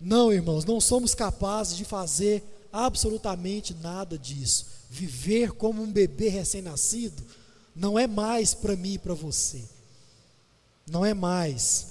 Não, 0.00 0.32
irmãos, 0.32 0.64
não 0.64 0.80
somos 0.80 1.12
capazes 1.12 1.76
de 1.76 1.84
fazer 1.84 2.44
absolutamente 2.72 3.74
nada 3.74 4.16
disso. 4.16 4.64
Viver 4.88 5.50
como 5.50 5.82
um 5.82 5.90
bebê 5.90 6.28
recém-nascido 6.28 7.41
não 7.74 7.98
é 7.98 8.06
mais 8.06 8.54
para 8.54 8.76
mim 8.76 8.94
e 8.94 8.98
para 8.98 9.14
você. 9.14 9.62
Não 10.86 11.04
é 11.04 11.14
mais. 11.14 11.88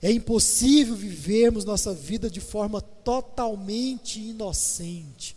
É 0.00 0.12
impossível 0.12 0.94
vivermos 0.94 1.64
nossa 1.64 1.92
vida 1.92 2.30
de 2.30 2.40
forma 2.40 2.80
totalmente 2.80 4.20
inocente. 4.20 5.36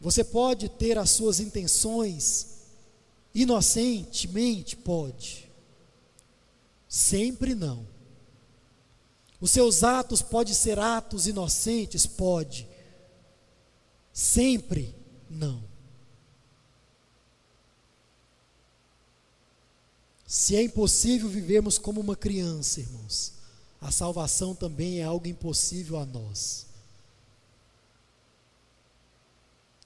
Você 0.00 0.22
pode 0.22 0.68
ter 0.68 0.96
as 0.98 1.10
suas 1.10 1.40
intenções 1.40 2.54
inocentemente? 3.34 4.76
Pode. 4.76 5.48
Sempre 6.88 7.54
não. 7.54 7.86
Os 9.40 9.50
seus 9.50 9.82
atos 9.82 10.22
podem 10.22 10.54
ser 10.54 10.78
atos 10.78 11.26
inocentes? 11.26 12.06
Pode. 12.06 12.68
Sempre 14.12 14.94
não. 15.28 15.73
Se 20.34 20.56
é 20.56 20.62
impossível 20.64 21.28
vivermos 21.28 21.78
como 21.78 22.00
uma 22.00 22.16
criança, 22.16 22.80
irmãos, 22.80 23.34
a 23.80 23.92
salvação 23.92 24.52
também 24.52 24.98
é 24.98 25.04
algo 25.04 25.28
impossível 25.28 25.96
a 25.96 26.04
nós. 26.04 26.66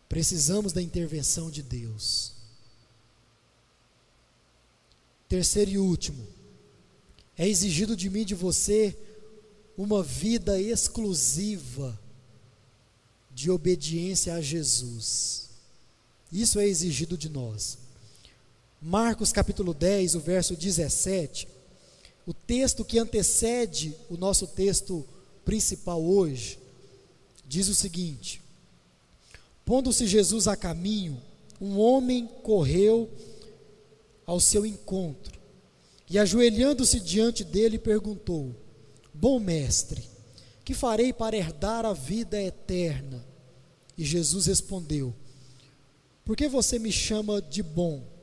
Precisamos 0.08 0.72
da 0.72 0.80
intervenção 0.80 1.50
de 1.50 1.62
Deus. 1.62 2.32
Terceiro 5.28 5.70
e 5.70 5.76
último, 5.76 6.26
é 7.36 7.46
exigido 7.46 7.94
de 7.94 8.08
mim 8.08 8.22
e 8.22 8.24
de 8.24 8.34
você 8.34 8.96
uma 9.76 10.02
vida 10.02 10.58
exclusiva 10.58 12.00
de 13.30 13.50
obediência 13.50 14.32
a 14.32 14.40
Jesus. 14.40 15.50
Isso 16.32 16.58
é 16.58 16.66
exigido 16.66 17.18
de 17.18 17.28
nós. 17.28 17.87
Marcos 18.80 19.32
capítulo 19.32 19.74
10, 19.74 20.14
o 20.14 20.20
verso 20.20 20.54
17, 20.54 21.48
o 22.24 22.32
texto 22.32 22.84
que 22.84 22.98
antecede 22.98 23.92
o 24.08 24.16
nosso 24.16 24.46
texto 24.46 25.04
principal 25.44 26.00
hoje, 26.00 26.60
diz 27.44 27.68
o 27.68 27.74
seguinte: 27.74 28.40
Pondo-se 29.64 30.06
Jesus 30.06 30.46
a 30.46 30.56
caminho, 30.56 31.20
um 31.60 31.76
homem 31.80 32.28
correu 32.44 33.10
ao 34.24 34.38
seu 34.38 34.64
encontro 34.64 35.40
e, 36.08 36.16
ajoelhando-se 36.16 37.00
diante 37.00 37.42
dele, 37.42 37.80
perguntou: 37.80 38.54
Bom 39.12 39.40
mestre, 39.40 40.08
que 40.64 40.72
farei 40.72 41.12
para 41.12 41.36
herdar 41.36 41.84
a 41.84 41.92
vida 41.92 42.40
eterna? 42.40 43.26
E 43.96 44.04
Jesus 44.04 44.46
respondeu: 44.46 45.12
Por 46.24 46.36
que 46.36 46.46
você 46.46 46.78
me 46.78 46.92
chama 46.92 47.42
de 47.42 47.60
bom? 47.60 48.17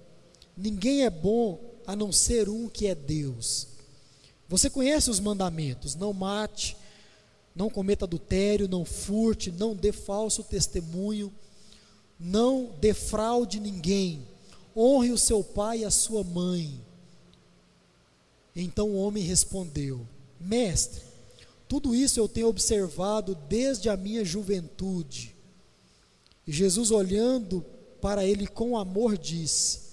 Ninguém 0.58 1.04
é 1.04 1.10
bom 1.10 1.60
a 1.86 1.96
não 1.96 2.12
ser 2.12 2.50
um 2.50 2.68
que 2.68 2.88
é 2.88 2.96
Deus. 2.96 3.68
Você 4.48 4.70
conhece 4.70 5.10
os 5.10 5.20
mandamentos: 5.20 5.96
não 5.96 6.14
mate, 6.14 6.78
não 7.56 7.70
cometa 7.70 8.06
adultério, 8.06 8.68
não 8.68 8.86
furte, 8.86 9.52
não 9.52 9.76
dê 9.76 9.92
falso 9.92 10.44
testemunho, 10.44 11.34
não 12.20 12.72
defraude 12.80 13.60
ninguém, 13.60 14.26
honre 14.76 15.12
o 15.12 15.18
seu 15.18 15.44
pai 15.44 15.80
e 15.80 15.86
a 15.86 15.92
sua 15.92 16.24
mãe. 16.24 16.82
Então 18.56 18.90
o 18.90 18.98
homem 18.98 19.24
respondeu: 19.24 20.08
Mestre, 20.40 21.02
tudo 21.68 21.96
isso 21.96 22.20
eu 22.20 22.28
tenho 22.28 22.48
observado 22.48 23.36
desde 23.50 23.90
a 23.90 23.98
minha 23.98 24.24
juventude. 24.24 25.36
E 26.48 26.52
Jesus, 26.52 26.92
olhando 26.92 27.66
para 28.00 28.24
ele 28.24 28.48
com 28.48 28.78
amor, 28.78 29.18
disse: 29.18 29.85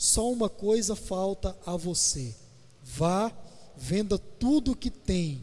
só 0.00 0.32
uma 0.32 0.48
coisa 0.48 0.96
falta 0.96 1.54
a 1.66 1.76
você: 1.76 2.34
vá, 2.82 3.30
venda 3.76 4.16
tudo 4.18 4.72
o 4.72 4.76
que 4.76 4.90
tem, 4.90 5.42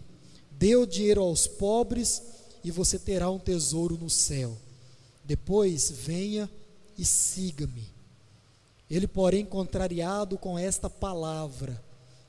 dê 0.49 0.75
o 0.75 0.87
dinheiro 0.87 1.21
aos 1.21 1.45
pobres 1.45 2.23
e 2.63 2.71
você 2.71 2.97
terá 2.97 3.29
um 3.29 3.37
tesouro 3.37 3.99
no 3.99 4.09
céu. 4.09 4.57
Depois 5.23 5.91
venha 5.91 6.49
e 6.97 7.05
siga-me. 7.05 7.87
Ele, 8.89 9.07
porém, 9.07 9.45
contrariado 9.45 10.39
com 10.39 10.57
esta 10.57 10.89
palavra, 10.89 11.79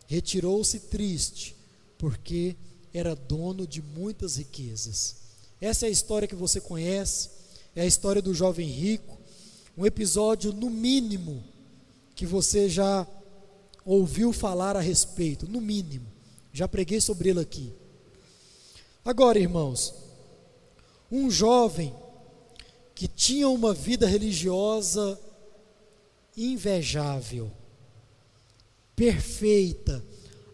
retirou-se 0.06 0.80
triste, 0.80 1.56
porque 1.96 2.54
era 2.92 3.16
dono 3.16 3.66
de 3.66 3.80
muitas 3.80 4.36
riquezas. 4.36 5.16
Essa 5.62 5.86
é 5.86 5.88
a 5.88 5.92
história 5.92 6.28
que 6.28 6.34
você 6.34 6.60
conhece, 6.60 7.30
é 7.74 7.80
a 7.80 7.86
história 7.86 8.20
do 8.20 8.34
jovem 8.34 8.68
rico, 8.68 9.16
um 9.78 9.86
episódio, 9.86 10.52
no 10.52 10.68
mínimo, 10.68 11.42
que 12.18 12.26
você 12.26 12.68
já 12.68 13.06
ouviu 13.84 14.32
falar 14.32 14.74
a 14.76 14.80
respeito, 14.80 15.48
no 15.48 15.60
mínimo. 15.60 16.04
Já 16.52 16.66
preguei 16.66 17.00
sobre 17.00 17.28
ele 17.28 17.38
aqui. 17.38 17.72
Agora, 19.04 19.38
irmãos, 19.38 19.94
um 21.12 21.30
jovem 21.30 21.94
que 22.92 23.06
tinha 23.06 23.48
uma 23.48 23.72
vida 23.72 24.04
religiosa 24.04 25.16
invejável, 26.36 27.52
perfeita, 28.96 30.04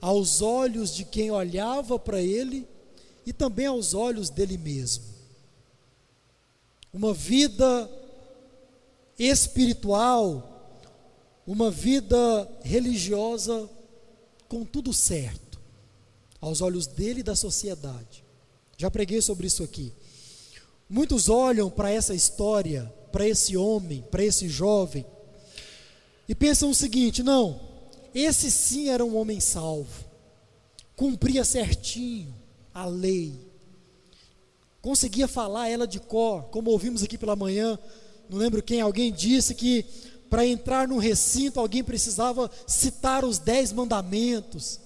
aos 0.02 0.42
olhos 0.42 0.94
de 0.94 1.02
quem 1.02 1.30
olhava 1.30 1.98
para 1.98 2.20
ele 2.20 2.68
e 3.24 3.32
também 3.32 3.64
aos 3.64 3.94
olhos 3.94 4.28
dele 4.28 4.58
mesmo. 4.58 5.04
Uma 6.92 7.14
vida 7.14 7.90
espiritual 9.18 10.50
uma 11.46 11.70
vida 11.70 12.48
religiosa 12.62 13.68
com 14.48 14.64
tudo 14.64 14.92
certo, 14.92 15.60
aos 16.40 16.60
olhos 16.60 16.86
dele 16.86 17.20
e 17.20 17.24
da 17.24 17.36
sociedade. 17.36 18.24
Já 18.76 18.90
preguei 18.90 19.20
sobre 19.20 19.46
isso 19.46 19.62
aqui. 19.62 19.92
Muitos 20.88 21.28
olham 21.28 21.70
para 21.70 21.90
essa 21.90 22.14
história, 22.14 22.92
para 23.10 23.26
esse 23.26 23.56
homem, 23.56 24.04
para 24.10 24.24
esse 24.24 24.48
jovem, 24.48 25.06
e 26.28 26.34
pensam 26.34 26.70
o 26.70 26.74
seguinte: 26.74 27.22
não, 27.22 27.60
esse 28.14 28.50
sim 28.50 28.88
era 28.88 29.04
um 29.04 29.16
homem 29.16 29.40
salvo, 29.40 30.04
cumpria 30.96 31.44
certinho 31.44 32.34
a 32.72 32.86
lei, 32.86 33.34
conseguia 34.82 35.28
falar 35.28 35.68
ela 35.68 35.86
de 35.86 36.00
cor, 36.00 36.44
como 36.44 36.70
ouvimos 36.70 37.02
aqui 37.02 37.16
pela 37.16 37.36
manhã, 37.36 37.78
não 38.28 38.38
lembro 38.38 38.62
quem, 38.62 38.80
alguém 38.80 39.12
disse 39.12 39.54
que 39.54 39.84
para 40.34 40.44
entrar 40.44 40.88
no 40.88 40.98
recinto, 40.98 41.60
alguém 41.60 41.84
precisava 41.84 42.50
citar 42.66 43.24
os 43.24 43.38
dez 43.38 43.70
mandamentos. 43.70 44.80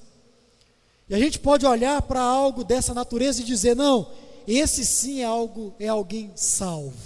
E 1.09 1.15
a 1.15 1.19
gente 1.19 1.39
pode 1.39 1.65
olhar 1.65 2.03
para 2.03 2.21
algo 2.21 2.63
dessa 2.63 2.93
natureza 2.93 3.41
e 3.41 3.45
dizer: 3.45 3.75
não, 3.75 4.11
esse 4.47 4.85
sim 4.85 5.21
é 5.21 5.25
algo, 5.25 5.73
é 5.81 5.89
alguém 5.89 6.31
salvo. 6.35 6.99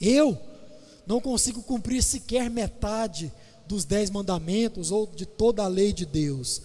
Eu 0.00 0.40
não 1.06 1.20
consigo 1.20 1.62
cumprir 1.62 2.02
sequer 2.02 2.48
metade 2.48 3.30
dos 3.66 3.84
dez 3.84 4.08
mandamentos 4.08 4.90
ou 4.90 5.06
de 5.06 5.26
toda 5.26 5.64
a 5.64 5.68
lei 5.68 5.92
de 5.92 6.06
Deus. 6.06 6.62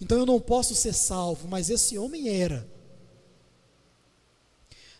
então 0.00 0.16
eu 0.16 0.26
não 0.26 0.38
posso 0.38 0.76
ser 0.76 0.92
salvo, 0.92 1.48
mas 1.48 1.70
esse 1.70 1.98
homem 1.98 2.28
era. 2.28 2.64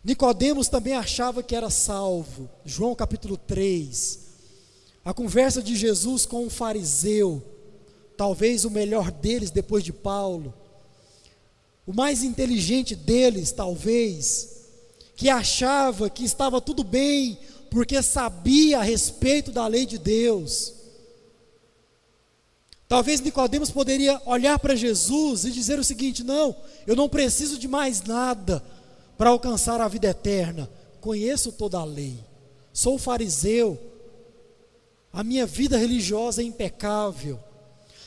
Nicodemos 0.03 0.67
também 0.67 0.95
achava 0.95 1.41
que 1.41 1.55
era 1.55 1.71
salvo. 1.71 2.51
João 2.65 2.97
capítulo 2.97 3.37
3. 3.37 4.30
A 5.05 5.15
conversa 5.15 5.63
de 5.63 5.75
Jesus 5.75 6.27
com 6.27 6.45
um 6.45 6.51
fariseu, 6.51 7.43
talvez 8.17 8.65
o 8.65 8.71
melhor 8.71 9.11
deles 9.11 9.51
depois 9.51 9.83
de 9.83 9.93
Paulo, 9.93 10.53
o 11.87 11.93
mais 11.93 12.23
inteligente 12.23 12.95
deles, 12.95 13.51
talvez, 13.51 14.61
que 15.17 15.29
achava 15.29 16.09
que 16.11 16.25
estava 16.25 16.61
tudo 16.61 16.85
bem 16.85 17.39
porque 17.71 18.03
sabia 18.03 18.79
a 18.79 18.83
respeito 18.83 19.51
da 19.51 19.67
lei 19.67 19.87
de 19.87 19.97
Deus. 19.97 20.75
Talvez 22.89 23.21
Nicodemos 23.21 23.71
poderia 23.71 24.21
olhar 24.27 24.59
para 24.59 24.75
Jesus 24.75 25.45
e 25.45 25.51
dizer 25.51 25.79
o 25.79 25.85
seguinte: 25.85 26.25
"Não, 26.25 26.57
eu 26.87 26.97
não 26.97 27.09
preciso 27.09 27.57
de 27.57 27.69
mais 27.69 28.03
nada 28.03 28.63
para 29.17 29.31
alcançar 29.31 29.81
a 29.81 29.89
vida 29.89 30.09
eterna. 30.09 30.69
Conheço 31.01 31.53
toda 31.53 31.79
a 31.79 31.85
lei. 31.85 32.19
Sou 32.73 32.99
fariseu. 32.99 33.90
A 35.13 35.25
minha 35.25 35.47
vida 35.47 35.77
religiosa 35.77 36.43
é 36.43 36.45
impecável." 36.45 37.39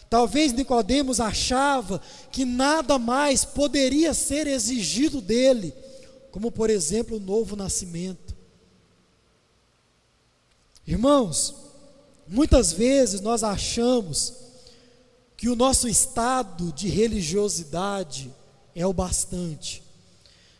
Talvez 0.10 0.54
Nicodemos 0.54 1.20
achava 1.20 1.99
que 2.32 2.45
nada 2.45 2.99
mais 2.99 3.43
poderia 3.43 4.14
ser 4.14 4.45
exigido 4.45 5.20
dele, 5.20 5.74
como 6.30 6.51
por 6.51 6.70
exemplo 6.70 7.18
o 7.18 7.20
novo 7.20 7.56
nascimento. 7.56 8.36
Irmãos, 10.86 11.56
muitas 12.28 12.72
vezes 12.72 13.22
nós 13.22 13.43
achamos 13.43 14.34
que 15.36 15.49
o 15.49 15.56
nosso 15.56 15.88
estado 15.88 16.72
de 16.74 16.89
religiosidade 16.89 18.32
é 18.76 18.86
o 18.86 18.93
bastante, 18.93 19.82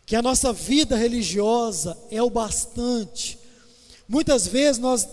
que 0.06 0.16
a 0.16 0.22
nossa 0.22 0.52
vida 0.52 0.96
religiosa 0.96 1.96
é 2.10 2.24
o 2.24 2.30
bastante. 2.30 3.38
Muitas 4.08 4.48
vezes 4.48 4.82
nós 4.82 5.08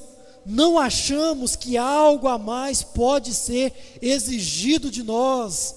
não 0.44 0.78
achamos 0.78 1.54
que 1.54 1.76
algo 1.76 2.26
a 2.28 2.38
mais 2.38 2.82
pode 2.82 3.34
ser 3.34 3.98
exigido 4.00 4.90
de 4.90 5.02
nós 5.02 5.76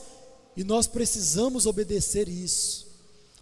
e 0.55 0.64
nós 0.64 0.88
precisamos 0.88 1.66
obedecer 1.66 2.28
isso. 2.28 2.88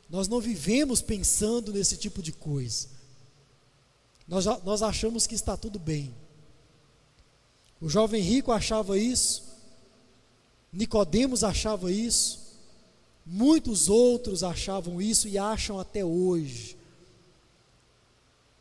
Nós 0.10 0.28
não 0.28 0.42
vivemos 0.42 1.02
pensando 1.02 1.72
nesse 1.72 1.96
tipo 1.96 2.22
de 2.22 2.32
coisa. 2.32 2.88
Nós, 4.28 4.46
nós 4.64 4.82
achamos 4.82 5.28
que 5.28 5.36
está 5.36 5.56
tudo 5.56 5.78
bem. 5.78 6.14
O 7.80 7.90
jovem 7.90 8.22
rico 8.22 8.52
achava 8.52 8.98
isso, 8.98 9.44
Nicodemos 10.72 11.44
achava 11.44 11.92
isso, 11.92 12.40
muitos 13.26 13.90
outros 13.90 14.44
achavam 14.44 15.02
isso 15.02 15.28
e 15.28 15.38
acham 15.38 15.80
até 15.80 16.06
hoje. 16.06 16.78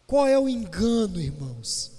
Qual 0.07 0.27
é 0.27 0.39
o 0.39 0.49
engano, 0.49 1.21
irmãos? 1.21 1.90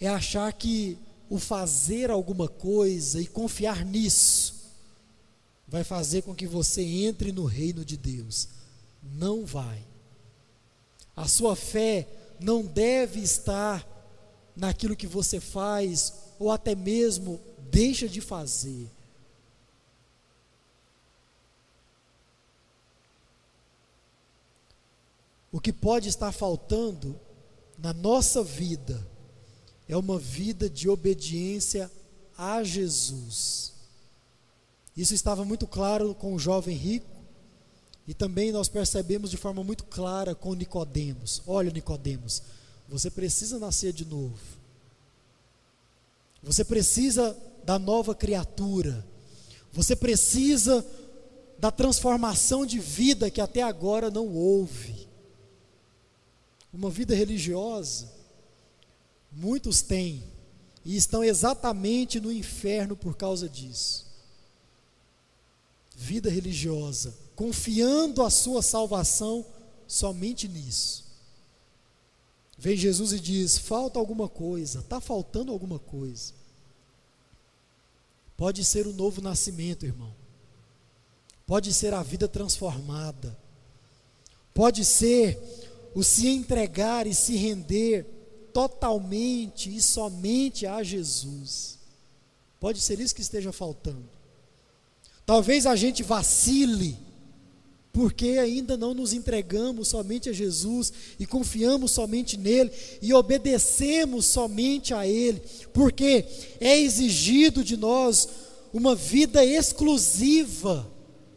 É 0.00 0.08
achar 0.08 0.52
que 0.52 0.98
o 1.28 1.38
fazer 1.38 2.10
alguma 2.10 2.48
coisa 2.48 3.20
e 3.20 3.26
confiar 3.26 3.84
nisso 3.84 4.60
vai 5.68 5.84
fazer 5.84 6.22
com 6.22 6.34
que 6.34 6.46
você 6.46 6.82
entre 6.82 7.30
no 7.30 7.44
reino 7.44 7.84
de 7.84 7.96
Deus. 7.96 8.48
Não 9.02 9.46
vai. 9.46 9.86
A 11.14 11.28
sua 11.28 11.54
fé 11.54 12.08
não 12.40 12.64
deve 12.64 13.20
estar 13.20 13.86
naquilo 14.56 14.96
que 14.96 15.06
você 15.06 15.38
faz 15.38 16.14
ou 16.38 16.50
até 16.50 16.74
mesmo 16.74 17.40
deixa 17.70 18.08
de 18.08 18.20
fazer. 18.20 18.90
O 25.52 25.60
que 25.60 25.72
pode 25.72 26.08
estar 26.08 26.32
faltando 26.32 27.18
na 27.78 27.92
nossa 27.92 28.42
vida 28.42 29.09
é 29.90 29.96
uma 29.96 30.20
vida 30.20 30.70
de 30.70 30.88
obediência 30.88 31.90
a 32.38 32.62
Jesus. 32.62 33.72
Isso 34.96 35.14
estava 35.14 35.44
muito 35.44 35.66
claro 35.66 36.14
com 36.14 36.32
o 36.32 36.38
jovem 36.38 36.76
rico 36.76 37.10
e 38.06 38.14
também 38.14 38.52
nós 38.52 38.68
percebemos 38.68 39.32
de 39.32 39.36
forma 39.36 39.64
muito 39.64 39.82
clara 39.82 40.32
com 40.32 40.54
Nicodemos. 40.54 41.42
Olha, 41.44 41.72
Nicodemos, 41.72 42.40
você 42.88 43.10
precisa 43.10 43.58
nascer 43.58 43.92
de 43.92 44.04
novo. 44.04 44.38
Você 46.40 46.64
precisa 46.64 47.36
da 47.64 47.76
nova 47.76 48.14
criatura. 48.14 49.04
Você 49.72 49.96
precisa 49.96 50.86
da 51.58 51.72
transformação 51.72 52.64
de 52.64 52.78
vida 52.78 53.28
que 53.28 53.40
até 53.40 53.62
agora 53.62 54.08
não 54.08 54.28
houve. 54.28 55.08
Uma 56.72 56.90
vida 56.90 57.12
religiosa, 57.12 58.19
muitos 59.30 59.82
têm 59.82 60.24
e 60.84 60.96
estão 60.96 61.22
exatamente 61.22 62.20
no 62.20 62.32
inferno 62.32 62.96
por 62.96 63.16
causa 63.16 63.48
disso. 63.48 64.06
Vida 65.94 66.30
religiosa, 66.30 67.14
confiando 67.36 68.22
a 68.22 68.30
sua 68.30 68.62
salvação 68.62 69.44
somente 69.86 70.48
nisso. 70.48 71.04
Vem 72.56 72.76
Jesus 72.76 73.12
e 73.12 73.20
diz: 73.20 73.58
falta 73.58 73.98
alguma 73.98 74.28
coisa, 74.28 74.80
está 74.80 75.00
faltando 75.00 75.52
alguma 75.52 75.78
coisa. 75.78 76.34
Pode 78.36 78.64
ser 78.64 78.86
o 78.86 78.92
novo 78.92 79.20
nascimento, 79.20 79.84
irmão. 79.84 80.14
Pode 81.46 81.74
ser 81.74 81.92
a 81.92 82.02
vida 82.02 82.26
transformada. 82.28 83.36
Pode 84.54 84.84
ser 84.84 85.38
o 85.94 86.02
se 86.02 86.28
entregar 86.28 87.06
e 87.06 87.14
se 87.14 87.36
render 87.36 88.19
totalmente 88.52 89.74
e 89.74 89.80
somente 89.80 90.66
a 90.66 90.82
Jesus. 90.82 91.78
Pode 92.58 92.80
ser 92.80 93.00
isso 93.00 93.14
que 93.14 93.22
esteja 93.22 93.52
faltando. 93.52 94.08
Talvez 95.24 95.64
a 95.66 95.76
gente 95.76 96.02
vacile, 96.02 96.98
porque 97.92 98.38
ainda 98.38 98.76
não 98.76 98.92
nos 98.92 99.12
entregamos 99.12 99.88
somente 99.88 100.28
a 100.28 100.32
Jesus 100.32 100.92
e 101.18 101.26
confiamos 101.26 101.92
somente 101.92 102.36
nele 102.36 102.70
e 103.00 103.14
obedecemos 103.14 104.26
somente 104.26 104.92
a 104.92 105.06
ele, 105.06 105.40
porque 105.72 106.24
é 106.60 106.78
exigido 106.78 107.64
de 107.64 107.76
nós 107.76 108.28
uma 108.72 108.94
vida 108.94 109.44
exclusiva 109.44 110.86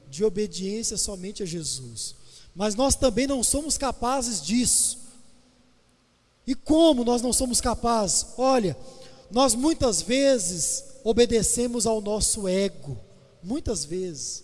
de 0.09 0.23
obediência 0.23 0.97
somente 0.97 1.41
a 1.41 1.45
Jesus. 1.45 2.15
Mas 2.55 2.75
nós 2.75 2.95
também 2.95 3.25
não 3.25 3.43
somos 3.43 3.77
capazes 3.77 4.41
disso. 4.41 5.02
E 6.45 6.53
como 6.53 7.03
nós 7.03 7.21
não 7.21 7.31
somos 7.31 7.61
capazes? 7.61 8.25
Olha, 8.37 8.77
nós 9.31 9.55
muitas 9.55 10.01
vezes 10.01 10.83
obedecemos 11.03 11.87
ao 11.87 12.01
nosso 12.01 12.47
ego, 12.47 12.97
muitas 13.41 13.85
vezes. 13.85 14.43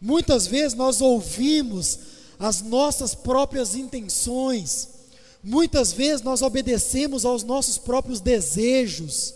Muitas 0.00 0.46
vezes 0.46 0.74
nós 0.74 1.00
ouvimos 1.00 1.98
as 2.38 2.60
nossas 2.62 3.14
próprias 3.14 3.76
intenções, 3.76 4.88
muitas 5.42 5.92
vezes 5.92 6.22
nós 6.22 6.42
obedecemos 6.42 7.24
aos 7.24 7.44
nossos 7.44 7.78
próprios 7.78 8.20
desejos. 8.20 9.34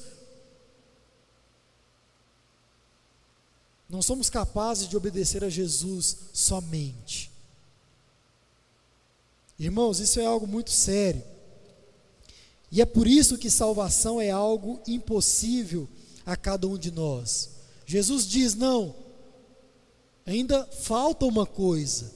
Não 3.88 4.02
somos 4.02 4.28
capazes 4.28 4.88
de 4.88 4.96
obedecer 4.96 5.44
a 5.44 5.48
Jesus 5.48 6.16
somente. 6.32 7.30
Irmãos, 9.58 10.00
isso 10.00 10.18
é 10.18 10.26
algo 10.26 10.46
muito 10.46 10.70
sério. 10.70 11.22
E 12.70 12.80
é 12.80 12.84
por 12.84 13.06
isso 13.06 13.38
que 13.38 13.50
salvação 13.50 14.20
é 14.20 14.30
algo 14.30 14.80
impossível 14.86 15.88
a 16.24 16.36
cada 16.36 16.66
um 16.66 16.76
de 16.76 16.90
nós. 16.90 17.50
Jesus 17.86 18.26
diz: 18.26 18.54
não, 18.54 18.94
ainda 20.24 20.66
falta 20.66 21.24
uma 21.24 21.46
coisa. 21.46 22.12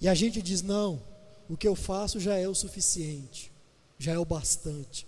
E 0.00 0.08
a 0.08 0.14
gente 0.14 0.40
diz: 0.40 0.62
não, 0.62 1.02
o 1.48 1.56
que 1.56 1.68
eu 1.68 1.74
faço 1.74 2.18
já 2.18 2.36
é 2.36 2.48
o 2.48 2.54
suficiente, 2.54 3.52
já 3.98 4.12
é 4.12 4.18
o 4.18 4.24
bastante. 4.24 5.06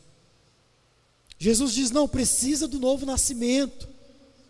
Jesus 1.39 1.73
diz: 1.73 1.91
não, 1.91 2.07
precisa 2.07 2.69
do 2.69 2.79
novo 2.79 3.07
nascimento. 3.07 3.89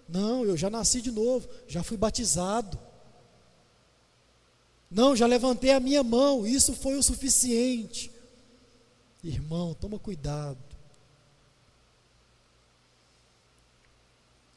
Não, 0.09 0.45
eu 0.45 0.57
já 0.57 0.69
nasci 0.69 1.01
de 1.01 1.11
novo, 1.11 1.49
já 1.67 1.83
fui 1.83 1.97
batizado. 1.97 2.79
Não, 4.91 5.17
já 5.17 5.27
levantei 5.27 5.71
a 5.73 5.81
minha 5.81 6.03
mão, 6.03 6.47
isso 6.47 6.75
foi 6.75 6.97
o 6.97 7.03
suficiente. 7.03 8.13
Irmão, 9.25 9.73
toma 9.73 9.99
cuidado. 9.99 10.59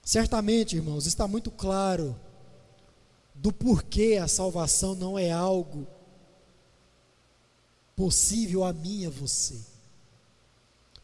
Certamente, 0.03 0.76
irmãos, 0.76 1.05
está 1.05 1.26
muito 1.26 1.49
claro 1.49 2.20
do 3.34 3.51
porquê 3.51 4.20
a 4.22 4.28
salvação 4.28 4.93
não 4.93 5.18
é 5.18 5.32
algo 5.32 5.88
possível 7.95 8.63
a 8.65 8.74
mim 8.74 9.03
e 9.03 9.05
a 9.05 9.09
você. 9.09 9.59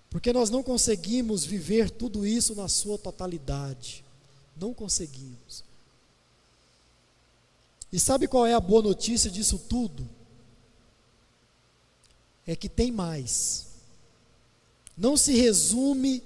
Porque 0.09 0.33
nós 0.33 0.49
não 0.49 0.61
conseguimos 0.61 1.45
viver 1.45 1.89
tudo 1.89 2.27
isso 2.27 2.53
na 2.53 2.67
sua 2.67 2.97
totalidade. 2.97 4.03
Não 4.57 4.73
conseguimos. 4.73 5.63
E 7.91 7.99
sabe 7.99 8.27
qual 8.27 8.45
é 8.45 8.53
a 8.53 8.59
boa 8.59 8.81
notícia 8.81 9.31
disso 9.31 9.57
tudo? 9.57 10.07
É 12.45 12.55
que 12.55 12.67
tem 12.67 12.91
mais. 12.91 13.67
Não 14.97 15.17
se 15.17 15.33
resume 15.33 16.23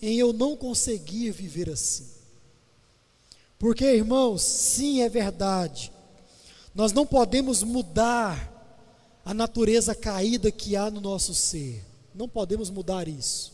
em 0.00 0.16
eu 0.16 0.32
não 0.32 0.56
conseguir 0.56 1.30
viver 1.30 1.68
assim. 1.70 2.06
Porque, 3.58 3.84
irmãos, 3.84 4.42
sim, 4.42 5.02
é 5.02 5.08
verdade. 5.08 5.92
Nós 6.74 6.92
não 6.92 7.06
podemos 7.06 7.62
mudar 7.62 8.50
a 9.24 9.34
natureza 9.34 9.94
caída 9.94 10.50
que 10.50 10.76
há 10.76 10.90
no 10.90 11.00
nosso 11.00 11.34
ser. 11.34 11.84
Não 12.14 12.28
podemos 12.28 12.70
mudar 12.70 13.06
isso. 13.06 13.52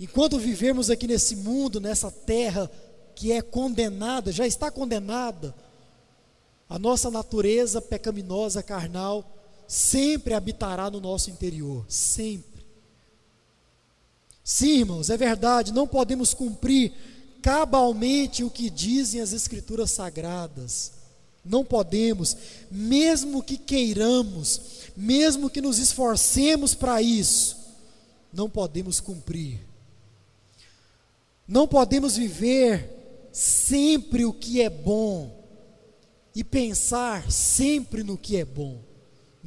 Enquanto 0.00 0.38
vivermos 0.38 0.90
aqui 0.90 1.06
nesse 1.06 1.36
mundo, 1.36 1.80
nessa 1.80 2.10
terra 2.10 2.70
que 3.14 3.32
é 3.32 3.42
condenada, 3.42 4.30
já 4.30 4.46
está 4.46 4.70
condenada, 4.70 5.54
a 6.68 6.78
nossa 6.78 7.10
natureza 7.10 7.82
pecaminosa, 7.82 8.62
carnal, 8.62 9.37
sempre 9.68 10.32
habitará 10.32 10.90
no 10.90 10.98
nosso 10.98 11.30
interior, 11.30 11.84
sempre. 11.88 12.64
Sim, 14.42 14.78
irmãos, 14.78 15.10
é 15.10 15.16
verdade, 15.18 15.74
não 15.74 15.86
podemos 15.86 16.32
cumprir 16.32 16.94
cabalmente 17.42 18.42
o 18.42 18.48
que 18.48 18.70
dizem 18.70 19.20
as 19.20 19.34
Escrituras 19.34 19.90
sagradas. 19.90 20.92
Não 21.44 21.62
podemos, 21.62 22.34
mesmo 22.70 23.42
que 23.42 23.58
queiramos, 23.58 24.60
mesmo 24.96 25.50
que 25.50 25.60
nos 25.60 25.78
esforcemos 25.78 26.74
para 26.74 27.02
isso, 27.02 27.56
não 28.32 28.48
podemos 28.48 29.00
cumprir. 29.00 29.60
Não 31.46 31.68
podemos 31.68 32.16
viver 32.16 33.28
sempre 33.32 34.24
o 34.24 34.32
que 34.32 34.62
é 34.62 34.70
bom 34.70 35.30
e 36.34 36.42
pensar 36.42 37.30
sempre 37.30 38.02
no 38.02 38.16
que 38.16 38.36
é 38.36 38.44
bom. 38.44 38.87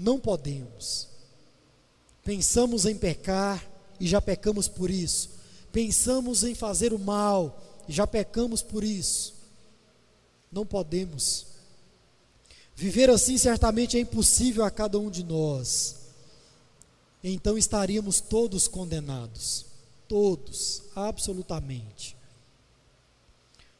Não 0.01 0.19
podemos. 0.19 1.07
Pensamos 2.23 2.87
em 2.87 2.97
pecar 2.97 3.63
e 3.99 4.07
já 4.07 4.19
pecamos 4.19 4.67
por 4.67 4.89
isso. 4.89 5.29
Pensamos 5.71 6.43
em 6.43 6.55
fazer 6.55 6.91
o 6.91 6.97
mal 6.97 7.61
e 7.87 7.93
já 7.93 8.07
pecamos 8.07 8.63
por 8.63 8.83
isso. 8.83 9.35
Não 10.51 10.65
podemos. 10.65 11.45
Viver 12.75 13.11
assim 13.11 13.37
certamente 13.37 13.95
é 13.95 13.99
impossível 13.99 14.65
a 14.65 14.71
cada 14.71 14.97
um 14.97 15.11
de 15.11 15.23
nós. 15.23 15.97
Então 17.23 17.55
estaríamos 17.55 18.19
todos 18.19 18.67
condenados. 18.67 19.67
Todos, 20.07 20.81
absolutamente. 20.95 22.17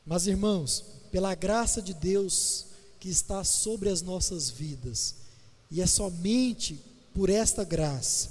Mas 0.06 0.28
irmãos, 0.28 0.86
pela 1.12 1.34
graça 1.34 1.82
de 1.82 1.96
Deus 1.96 2.68
que 3.00 3.10
está 3.10 3.44
sobre 3.44 3.90
as 3.90 4.04
nossas 4.04 4.52
vidas, 4.52 5.21
e 5.72 5.82
é 5.82 5.88
somente 5.88 6.80
por 7.14 7.30
esta 7.30 7.64
graça, 7.64 8.30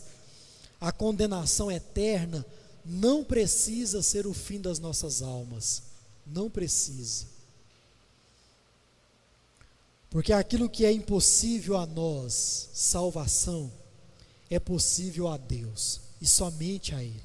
a 0.81 0.93
condenação 0.93 1.71
eterna 1.71 2.45
não 2.85 3.25
precisa 3.25 4.03
ser 4.03 4.27
o 4.27 4.35
fim 4.35 4.61
das 4.61 4.79
nossas 4.79 5.23
almas. 5.23 5.83
Não 6.27 6.51
precisa. 6.51 7.27
Porque 10.11 10.33
aquilo 10.33 10.69
que 10.69 10.85
é 10.85 10.93
impossível 10.93 11.77
a 11.77 11.87
nós, 11.87 12.69
salvação, 12.73 13.71
é 14.49 14.59
possível 14.59 15.29
a 15.29 15.37
Deus 15.37 16.01
e 16.21 16.27
somente 16.27 16.95
a 16.95 17.03
Ele. 17.03 17.23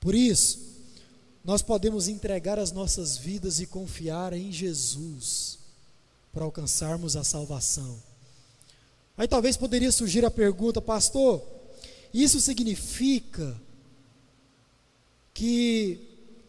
Por 0.00 0.14
isso, 0.14 0.58
nós 1.44 1.60
podemos 1.60 2.08
entregar 2.08 2.58
as 2.58 2.72
nossas 2.72 3.18
vidas 3.18 3.60
e 3.60 3.66
confiar 3.66 4.32
em 4.32 4.50
Jesus 4.50 5.58
para 6.32 6.44
alcançarmos 6.44 7.16
a 7.16 7.24
salvação. 7.24 7.98
Aí 9.16 9.28
talvez 9.28 9.56
poderia 9.56 9.92
surgir 9.92 10.24
a 10.24 10.30
pergunta, 10.30 10.80
pastor, 10.80 11.42
isso 12.12 12.40
significa 12.40 13.60
que 15.32 16.00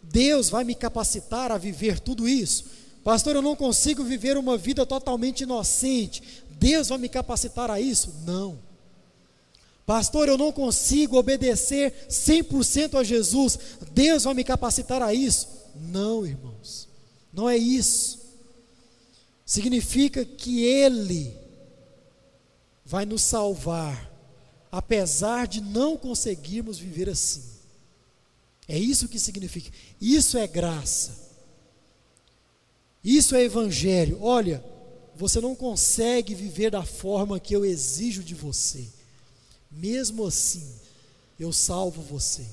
Deus 0.01 0.49
vai 0.49 0.63
me 0.63 0.76
capacitar 0.76 1.51
a 1.51 1.57
viver 1.57 1.99
tudo 1.99 2.28
isso? 2.28 2.66
Pastor, 3.03 3.36
eu 3.36 3.41
não 3.41 3.55
consigo 3.55 4.03
viver 4.03 4.38
uma 4.38 4.57
vida 4.57 4.86
totalmente 4.86 5.41
inocente. 5.41 6.24
Deus 6.51 6.89
vai 6.89 6.97
me 6.97 7.09
capacitar 7.09 7.70
a 7.70 7.80
isso? 7.80 8.13
Não. 8.26 8.59
Pastor, 9.86 10.28
eu 10.28 10.38
não 10.38 10.51
consigo 10.51 11.18
obedecer 11.18 12.07
100% 12.09 12.99
a 12.99 13.03
Jesus. 13.03 13.59
Deus 13.91 14.24
vai 14.24 14.34
me 14.34 14.43
capacitar 14.43 15.03
a 15.03 15.13
isso? 15.13 15.47
Não, 15.76 16.26
irmãos. 16.26 16.88
Não 17.32 17.47
é 17.47 17.55
isso. 17.55 18.20
Significa 19.45 20.26
que 20.26 20.63
Ele 20.63 21.45
vai 22.86 23.05
nos 23.05 23.23
salvar, 23.23 24.11
apesar 24.71 25.47
de 25.47 25.59
não 25.59 25.97
conseguirmos 25.97 26.77
viver 26.77 27.09
assim. 27.09 27.43
É 28.67 28.77
isso 28.77 29.07
que 29.07 29.19
significa. 29.19 29.71
Isso 29.99 30.38
é 30.38 30.47
graça. 30.47 31.25
Isso 33.03 33.36
é 33.36 33.43
evangelho. 33.43 34.19
Olha, 34.21 34.63
você 35.15 35.39
não 35.39 35.55
consegue 35.55 36.33
viver 36.33 36.71
da 36.71 36.83
forma 36.83 37.39
que 37.39 37.55
eu 37.55 37.63
exijo 37.63 38.23
de 38.23 38.33
você. 38.33 38.86
Mesmo 39.71 40.25
assim, 40.25 40.65
eu 41.39 41.51
salvo 41.53 42.01
você. 42.01 42.45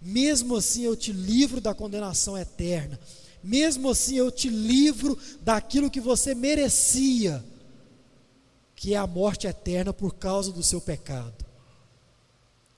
Mesmo 0.00 0.56
assim, 0.56 0.82
eu 0.82 0.96
te 0.96 1.12
livro 1.12 1.60
da 1.60 1.74
condenação 1.74 2.36
eterna. 2.36 2.98
Mesmo 3.42 3.90
assim, 3.90 4.16
eu 4.16 4.30
te 4.30 4.48
livro 4.48 5.16
daquilo 5.42 5.90
que 5.90 6.00
você 6.00 6.34
merecia, 6.34 7.44
que 8.78 8.94
é 8.94 8.96
a 8.96 9.08
morte 9.08 9.48
eterna 9.48 9.92
por 9.92 10.14
causa 10.14 10.52
do 10.52 10.62
seu 10.62 10.80
pecado. 10.80 11.44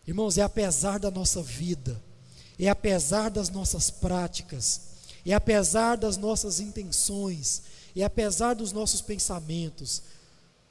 Irmãos, 0.06 0.38
é 0.38 0.42
apesar 0.42 0.98
da 0.98 1.10
nossa 1.10 1.42
vida, 1.42 2.02
é 2.58 2.70
apesar 2.70 3.28
das 3.28 3.50
nossas 3.50 3.90
práticas, 3.90 4.80
e 5.26 5.32
apesar 5.34 5.96
das 5.96 6.16
nossas 6.16 6.58
intenções, 6.58 7.62
e 7.94 8.02
apesar 8.02 8.54
dos 8.54 8.72
nossos 8.72 9.02
pensamentos, 9.02 10.02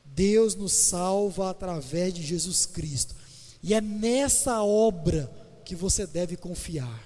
Deus 0.04 0.56
nos 0.56 0.74
salva 0.74 1.52
através 1.52 2.12
de 2.12 2.24
Jesus 2.24 2.66
Cristo. 2.66 3.14
E 3.62 3.76
é 3.76 3.80
nessa 3.80 4.64
obra 4.64 5.32
que 5.64 5.76
você 5.76 6.08
deve 6.08 6.38
confiar. 6.38 7.04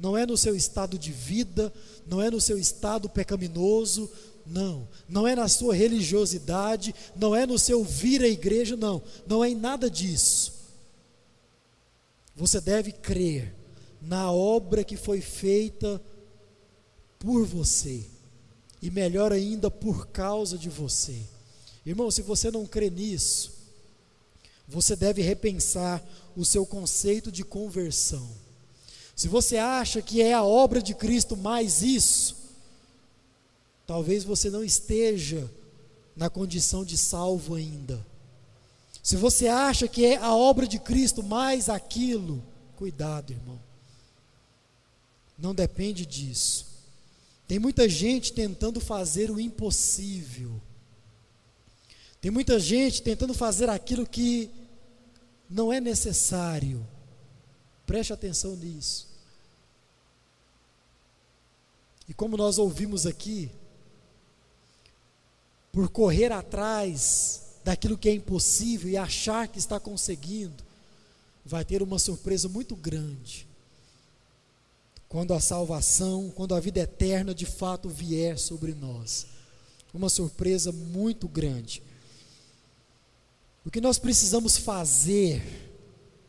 Não 0.00 0.16
é 0.16 0.24
no 0.24 0.36
seu 0.36 0.54
estado 0.54 0.96
de 0.96 1.10
vida, 1.10 1.72
não 2.06 2.22
é 2.22 2.30
no 2.30 2.40
seu 2.40 2.56
estado 2.56 3.08
pecaminoso, 3.08 4.08
não. 4.46 4.88
Não 5.08 5.26
é 5.26 5.34
na 5.34 5.48
sua 5.48 5.74
religiosidade, 5.74 6.94
não 7.16 7.34
é 7.34 7.44
no 7.44 7.58
seu 7.58 7.84
vir 7.84 8.22
à 8.22 8.28
igreja, 8.28 8.76
não. 8.76 9.02
Não 9.26 9.44
é 9.44 9.50
em 9.50 9.56
nada 9.56 9.90
disso. 9.90 10.52
Você 12.36 12.60
deve 12.60 12.92
crer 12.92 13.54
na 14.00 14.30
obra 14.30 14.84
que 14.84 14.96
foi 14.96 15.20
feita 15.20 16.00
por 17.18 17.44
você, 17.44 18.06
e 18.80 18.92
melhor 18.92 19.32
ainda, 19.32 19.68
por 19.68 20.06
causa 20.06 20.56
de 20.56 20.68
você. 20.68 21.20
Irmão, 21.84 22.08
se 22.12 22.22
você 22.22 22.48
não 22.48 22.64
crê 22.64 22.88
nisso, 22.88 23.52
você 24.68 24.94
deve 24.94 25.20
repensar 25.20 26.00
o 26.36 26.44
seu 26.44 26.64
conceito 26.64 27.32
de 27.32 27.42
conversão. 27.42 28.30
Se 29.18 29.26
você 29.26 29.56
acha 29.56 30.00
que 30.00 30.22
é 30.22 30.32
a 30.32 30.44
obra 30.44 30.80
de 30.80 30.94
Cristo 30.94 31.36
mais 31.36 31.82
isso, 31.82 32.36
talvez 33.84 34.22
você 34.22 34.48
não 34.48 34.62
esteja 34.62 35.50
na 36.14 36.30
condição 36.30 36.84
de 36.84 36.96
salvo 36.96 37.56
ainda. 37.56 38.06
Se 39.02 39.16
você 39.16 39.48
acha 39.48 39.88
que 39.88 40.06
é 40.06 40.18
a 40.18 40.32
obra 40.32 40.68
de 40.68 40.78
Cristo 40.78 41.20
mais 41.20 41.68
aquilo, 41.68 42.40
cuidado, 42.76 43.32
irmão. 43.32 43.58
Não 45.36 45.52
depende 45.52 46.06
disso. 46.06 46.64
Tem 47.48 47.58
muita 47.58 47.88
gente 47.88 48.32
tentando 48.32 48.80
fazer 48.80 49.32
o 49.32 49.40
impossível. 49.40 50.62
Tem 52.20 52.30
muita 52.30 52.60
gente 52.60 53.02
tentando 53.02 53.34
fazer 53.34 53.68
aquilo 53.68 54.06
que 54.06 54.48
não 55.50 55.72
é 55.72 55.80
necessário. 55.80 56.86
Preste 57.84 58.12
atenção 58.12 58.54
nisso. 58.54 59.07
E 62.08 62.14
como 62.14 62.36
nós 62.36 62.58
ouvimos 62.58 63.06
aqui, 63.06 63.50
por 65.70 65.88
correr 65.90 66.32
atrás 66.32 67.42
daquilo 67.62 67.98
que 67.98 68.08
é 68.08 68.14
impossível 68.14 68.90
e 68.90 68.96
achar 68.96 69.46
que 69.46 69.58
está 69.58 69.78
conseguindo, 69.78 70.64
vai 71.44 71.64
ter 71.64 71.82
uma 71.82 71.98
surpresa 71.98 72.48
muito 72.48 72.74
grande 72.74 73.46
quando 75.08 75.32
a 75.32 75.40
salvação, 75.40 76.30
quando 76.34 76.54
a 76.54 76.60
vida 76.60 76.80
eterna 76.80 77.34
de 77.34 77.46
fato 77.46 77.88
vier 77.88 78.38
sobre 78.38 78.74
nós. 78.74 79.26
Uma 79.94 80.10
surpresa 80.10 80.70
muito 80.70 81.26
grande. 81.26 81.82
O 83.64 83.70
que 83.70 83.80
nós 83.80 83.98
precisamos 83.98 84.58
fazer 84.58 85.42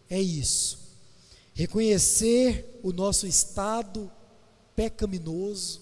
é 0.10 0.20
isso: 0.20 0.80
reconhecer 1.54 2.80
o 2.82 2.94
nosso 2.94 3.28
estado 3.28 4.10
pecaminoso, 4.80 5.82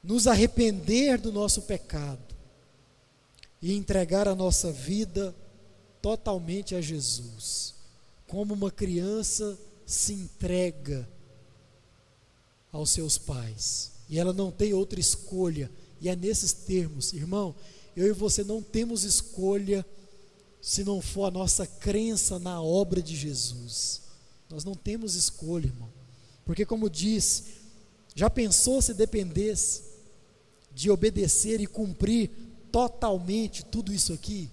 nos 0.00 0.28
arrepender 0.28 1.18
do 1.18 1.32
nosso 1.32 1.62
pecado 1.62 2.22
e 3.60 3.74
entregar 3.74 4.28
a 4.28 4.34
nossa 4.36 4.70
vida 4.70 5.34
totalmente 6.00 6.76
a 6.76 6.80
Jesus, 6.80 7.74
como 8.28 8.54
uma 8.54 8.70
criança 8.70 9.58
se 9.84 10.12
entrega 10.12 11.08
aos 12.70 12.90
seus 12.90 13.18
pais. 13.18 13.90
E 14.08 14.16
ela 14.16 14.32
não 14.32 14.52
tem 14.52 14.72
outra 14.72 15.00
escolha. 15.00 15.68
E 16.00 16.08
é 16.08 16.14
nesses 16.14 16.52
termos, 16.52 17.12
irmão, 17.12 17.56
eu 17.96 18.06
e 18.06 18.12
você 18.12 18.44
não 18.44 18.62
temos 18.62 19.02
escolha 19.02 19.84
se 20.62 20.84
não 20.84 21.00
for 21.00 21.24
a 21.24 21.30
nossa 21.32 21.66
crença 21.66 22.38
na 22.38 22.62
obra 22.62 23.02
de 23.02 23.16
Jesus. 23.16 24.02
Nós 24.48 24.62
não 24.62 24.76
temos 24.76 25.16
escolha, 25.16 25.66
irmão. 25.66 25.99
Porque, 26.50 26.66
como 26.66 26.90
disse, 26.90 27.44
já 28.12 28.28
pensou 28.28 28.82
se 28.82 28.92
dependesse 28.92 29.84
de 30.74 30.90
obedecer 30.90 31.60
e 31.60 31.66
cumprir 31.66 32.28
totalmente 32.72 33.64
tudo 33.64 33.94
isso 33.94 34.12
aqui? 34.12 34.50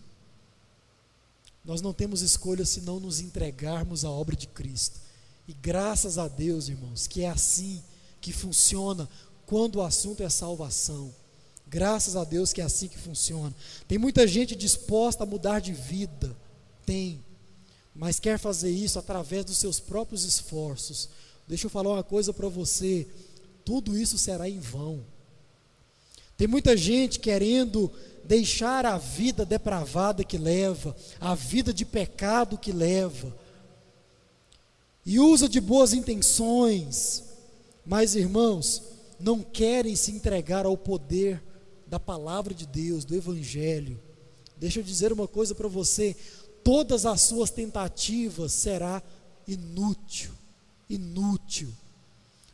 Nós 1.65 1.81
não 1.81 1.93
temos 1.93 2.21
escolha 2.21 2.67
se 2.67 2.81
não 2.81 2.99
nos 2.99 3.19
entregarmos 3.19 4.05
à 4.05 4.11
obra 4.11 4.35
de 4.35 4.45
Cristo. 4.45 4.99
E 5.47 5.53
graças 5.53 6.19
a 6.19 6.27
Deus, 6.27 6.69
irmãos, 6.69 7.07
que 7.07 7.23
é 7.23 7.29
assim 7.29 7.81
que 8.21 8.31
funciona 8.31 9.09
quando 9.47 9.77
o 9.77 9.81
assunto 9.81 10.21
é 10.21 10.29
salvação. 10.29 11.11
Graças 11.65 12.15
a 12.15 12.23
Deus 12.23 12.53
que 12.53 12.61
é 12.61 12.63
assim 12.63 12.87
que 12.87 12.99
funciona. 12.99 13.55
Tem 13.87 13.97
muita 13.97 14.27
gente 14.27 14.55
disposta 14.55 15.23
a 15.23 15.25
mudar 15.25 15.61
de 15.61 15.73
vida. 15.73 16.37
Tem. 16.85 17.25
Mas 17.95 18.19
quer 18.19 18.37
fazer 18.37 18.69
isso 18.69 18.99
através 18.99 19.43
dos 19.43 19.57
seus 19.57 19.79
próprios 19.79 20.25
esforços. 20.25 21.09
Deixa 21.47 21.67
eu 21.67 21.69
falar 21.69 21.93
uma 21.93 22.03
coisa 22.03 22.33
para 22.33 22.49
você. 22.49 23.07
Tudo 23.63 23.97
isso 23.97 24.17
será 24.17 24.49
em 24.49 24.59
vão. 24.59 25.03
Tem 26.35 26.47
muita 26.47 26.77
gente 26.77 27.19
querendo 27.19 27.91
deixar 28.23 28.85
a 28.85 28.97
vida 28.97 29.45
depravada 29.45 30.23
que 30.23 30.37
leva, 30.37 30.95
a 31.19 31.33
vida 31.33 31.73
de 31.73 31.85
pecado 31.85 32.57
que 32.57 32.71
leva, 32.71 33.35
e 35.05 35.19
usa 35.19 35.47
de 35.47 35.61
boas 35.61 35.93
intenções, 35.93 37.23
mas 37.85 38.13
irmãos, 38.13 38.83
não 39.17 39.41
querem 39.41 39.95
se 39.95 40.11
entregar 40.11 40.65
ao 40.65 40.77
poder 40.77 41.41
da 41.87 41.97
palavra 41.97 42.53
de 42.53 42.67
Deus, 42.67 43.05
do 43.05 43.15
Evangelho. 43.15 43.97
Deixa 44.57 44.81
eu 44.81 44.83
dizer 44.83 45.13
uma 45.13 45.27
coisa 45.27 45.55
para 45.55 45.69
você: 45.69 46.13
todas 46.61 47.05
as 47.05 47.21
suas 47.21 47.49
tentativas 47.49 48.51
será 48.51 49.01
inútil, 49.47 50.33
inútil. 50.89 51.69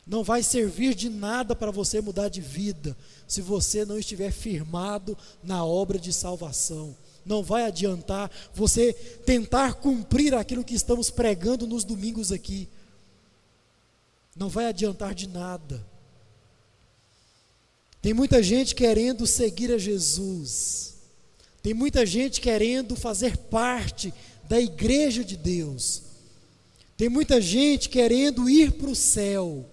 Não 0.06 0.22
vai 0.22 0.42
servir 0.42 0.94
de 0.94 1.08
nada 1.08 1.56
para 1.56 1.70
você 1.70 2.00
mudar 2.00 2.28
de 2.28 2.40
vida 2.40 2.96
se 3.26 3.40
você 3.40 3.84
não 3.84 3.98
estiver 3.98 4.30
firmado 4.30 5.16
na 5.42 5.64
obra 5.64 5.98
de 5.98 6.12
salvação. 6.12 6.94
Não 7.24 7.42
vai 7.42 7.64
adiantar 7.64 8.30
você 8.54 8.92
tentar 8.92 9.74
cumprir 9.74 10.34
aquilo 10.34 10.64
que 10.64 10.74
estamos 10.74 11.10
pregando 11.10 11.66
nos 11.66 11.84
domingos 11.84 12.30
aqui. 12.30 12.68
Não 14.36 14.50
vai 14.50 14.66
adiantar 14.66 15.14
de 15.14 15.26
nada. 15.26 15.84
Tem 18.02 18.12
muita 18.12 18.42
gente 18.42 18.74
querendo 18.74 19.26
seguir 19.26 19.72
a 19.72 19.78
Jesus. 19.78 20.96
Tem 21.62 21.72
muita 21.72 22.04
gente 22.04 22.42
querendo 22.42 22.94
fazer 22.94 23.38
parte 23.38 24.12
da 24.46 24.60
igreja 24.60 25.24
de 25.24 25.34
Deus. 25.34 26.02
Tem 26.96 27.08
muita 27.08 27.40
gente 27.40 27.88
querendo 27.88 28.48
ir 28.48 28.72
para 28.72 28.90
o 28.90 28.94
céu. 28.94 29.68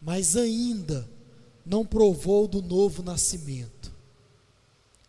Mas 0.00 0.36
ainda 0.36 1.08
não 1.64 1.84
provou 1.84 2.48
do 2.48 2.62
novo 2.62 3.02
nascimento. 3.02 3.92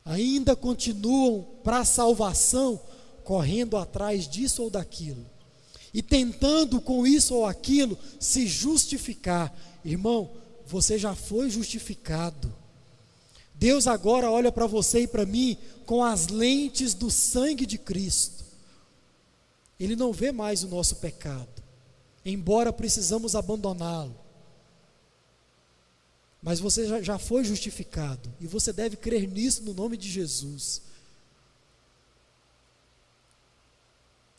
Ainda 0.05 0.55
continuam 0.55 1.47
para 1.63 1.79
a 1.79 1.85
salvação 1.85 2.81
correndo 3.23 3.77
atrás 3.77 4.27
disso 4.27 4.63
ou 4.63 4.69
daquilo. 4.69 5.25
E 5.93 6.01
tentando 6.01 6.79
com 6.79 7.05
isso 7.05 7.35
ou 7.35 7.45
aquilo 7.45 7.97
se 8.19 8.47
justificar. 8.47 9.55
Irmão, 9.83 10.31
você 10.65 10.97
já 10.97 11.15
foi 11.15 11.49
justificado. 11.49 12.53
Deus 13.55 13.87
agora 13.87 14.31
olha 14.31 14.51
para 14.51 14.67
você 14.67 15.01
e 15.01 15.07
para 15.07 15.25
mim 15.25 15.57
com 15.85 16.03
as 16.03 16.27
lentes 16.27 16.93
do 16.93 17.09
sangue 17.09 17.65
de 17.65 17.77
Cristo. 17.77 18.38
Ele 19.79 19.95
não 19.95 20.11
vê 20.11 20.31
mais 20.31 20.63
o 20.63 20.67
nosso 20.67 20.97
pecado, 20.97 21.63
embora 22.25 22.73
precisamos 22.73 23.35
abandoná-lo. 23.35 24.15
Mas 26.41 26.59
você 26.59 27.03
já, 27.03 27.17
foi 27.17 27.43
justificado 27.43 28.33
e 28.39 28.47
você 28.47 28.71
deve 28.71 28.95
crer 28.95 29.27
nisso 29.27 29.63
no 29.63 29.73
nome 29.73 29.97
de 29.97 30.09
Jesus. 30.09 30.81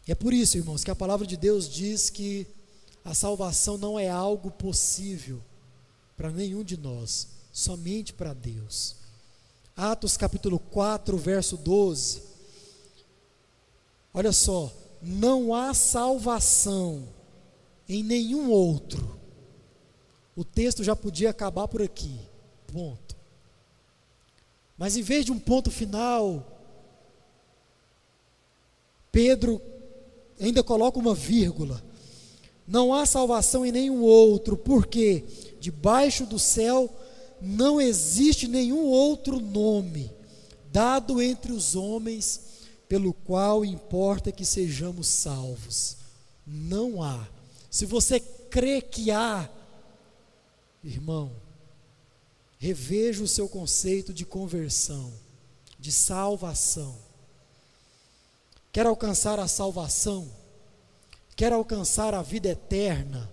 É 0.06 0.14
por 0.14 0.32
isso, 0.32 0.56
irmãos, 0.56 0.82
que 0.82 0.90
a 0.90 0.96
palavra 0.96 1.26
de 1.26 1.36
Deus 1.36 1.68
diz 1.68 2.10
que 2.10 2.46
a 3.04 3.14
salvação 3.14 3.78
não 3.78 3.98
é 3.98 4.08
algo 4.08 4.50
possível 4.50 5.42
para 6.16 6.30
nenhum 6.30 6.64
de 6.64 6.76
nós, 6.76 7.28
somente 7.52 8.12
para 8.12 8.34
Deus. 8.34 8.96
Atos 9.76 10.16
capítulo 10.16 10.58
4, 10.58 11.16
verso 11.16 11.56
12. 11.56 12.22
Olha 14.12 14.32
só, 14.32 14.72
não 15.02 15.54
há 15.54 15.72
salvação 15.74 17.08
em 17.88 18.02
nenhum 18.02 18.50
outro. 18.50 19.18
O 20.36 20.44
texto 20.44 20.84
já 20.84 20.94
podia 20.94 21.30
acabar 21.30 21.66
por 21.68 21.82
aqui. 21.82 22.18
Ponto. 22.66 23.16
Mas 24.76 24.96
em 24.96 25.02
vez 25.02 25.24
de 25.24 25.32
um 25.32 25.38
ponto 25.38 25.70
final, 25.70 26.46
Pedro 29.10 29.60
ainda 30.40 30.62
coloca 30.62 30.98
uma 30.98 31.14
vírgula. 31.14 31.82
Não 32.66 32.94
há 32.94 33.04
salvação 33.04 33.66
em 33.66 33.72
nenhum 33.72 34.00
outro, 34.02 34.56
porque 34.56 35.24
debaixo 35.58 36.24
do 36.24 36.38
céu 36.38 36.88
não 37.40 37.80
existe 37.80 38.46
nenhum 38.46 38.86
outro 38.86 39.40
nome 39.40 40.10
dado 40.72 41.20
entre 41.20 41.52
os 41.52 41.74
homens 41.74 42.49
pelo 42.90 43.14
qual 43.14 43.64
importa 43.64 44.30
que 44.30 44.44
sejamos 44.44 45.06
salvos. 45.06 45.96
Não 46.46 47.02
há. 47.02 47.26
Se 47.70 47.86
você 47.86 48.20
crê 48.20 48.82
que 48.82 49.10
há, 49.10 49.48
irmão, 50.84 51.32
reveja 52.58 53.22
o 53.22 53.28
seu 53.28 53.48
conceito 53.48 54.12
de 54.12 54.26
conversão, 54.26 55.10
de 55.78 55.90
salvação. 55.90 56.98
Quer 58.70 58.84
alcançar 58.84 59.40
a 59.40 59.48
salvação? 59.48 60.30
quer 61.40 61.54
alcançar 61.54 62.12
a 62.12 62.20
vida 62.20 62.50
eterna, 62.50 63.32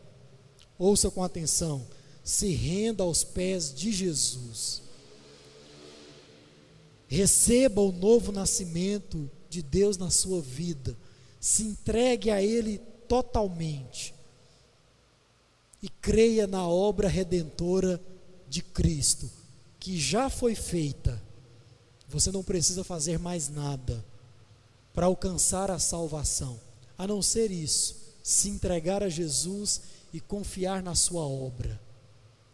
ouça 0.80 1.12
com 1.12 1.22
atenção, 1.22 1.86
se 2.24 2.54
renda 2.54 3.04
aos 3.04 3.26
pés 3.26 3.76
de 3.76 3.92
Jesus. 3.92 4.82
Receba 7.06 7.82
o 7.82 7.92
novo 7.92 8.32
nascimento 8.32 9.30
de 9.58 9.64
Deus 9.64 9.98
na 9.98 10.12
sua 10.12 10.40
vida, 10.40 10.96
se 11.40 11.64
entregue 11.64 12.30
a 12.30 12.42
Ele 12.42 12.78
totalmente 13.08 14.14
e 15.82 15.90
creia 15.90 16.46
na 16.46 16.68
obra 16.68 17.08
redentora 17.08 18.00
de 18.48 18.62
Cristo, 18.62 19.28
que 19.80 20.00
já 20.00 20.30
foi 20.30 20.54
feita. 20.54 21.20
Você 22.08 22.32
não 22.32 22.44
precisa 22.44 22.84
fazer 22.84 23.18
mais 23.18 23.50
nada 23.50 24.06
para 24.94 25.08
alcançar 25.08 25.72
a 25.72 25.80
salvação 25.80 26.60
a 26.96 27.08
não 27.08 27.22
ser 27.22 27.50
isso, 27.50 27.96
se 28.22 28.50
entregar 28.50 29.02
a 29.02 29.10
Jesus 29.10 29.82
e 30.14 30.20
confiar 30.20 30.84
na 30.84 30.94
sua 30.94 31.22
obra. 31.22 31.80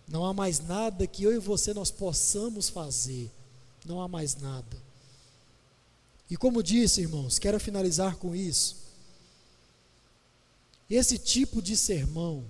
Não 0.08 0.26
há 0.26 0.34
mais 0.34 0.60
nada 0.60 1.06
que 1.06 1.24
eu 1.24 1.34
e 1.34 1.39
você 1.39 1.74
nós 1.74 1.91
possamos 1.91 2.70
fazer. 2.70 3.30
Não 3.86 4.01
há 4.01 4.08
mais 4.08 4.36
nada. 4.36 4.93
E 6.34 6.36
como 6.36 6.64
disse, 6.64 7.02
irmãos, 7.02 7.38
quero 7.38 7.60
finalizar 7.60 8.16
com 8.16 8.34
isso. 8.34 8.78
Esse 10.90 11.20
tipo 11.20 11.62
de 11.62 11.78
sermão, 11.78 12.44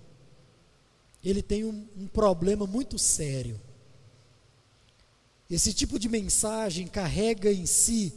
ele 1.21 1.41
tem 1.43 1.65
um, 1.65 1.85
um 1.97 2.07
problema 2.07 2.65
muito 2.65 2.97
sério. 2.97 3.59
Esse 5.49 5.73
tipo 5.73 5.99
de 5.99 6.07
mensagem 6.07 6.87
carrega 6.87 7.51
em 7.51 7.65
si 7.65 8.13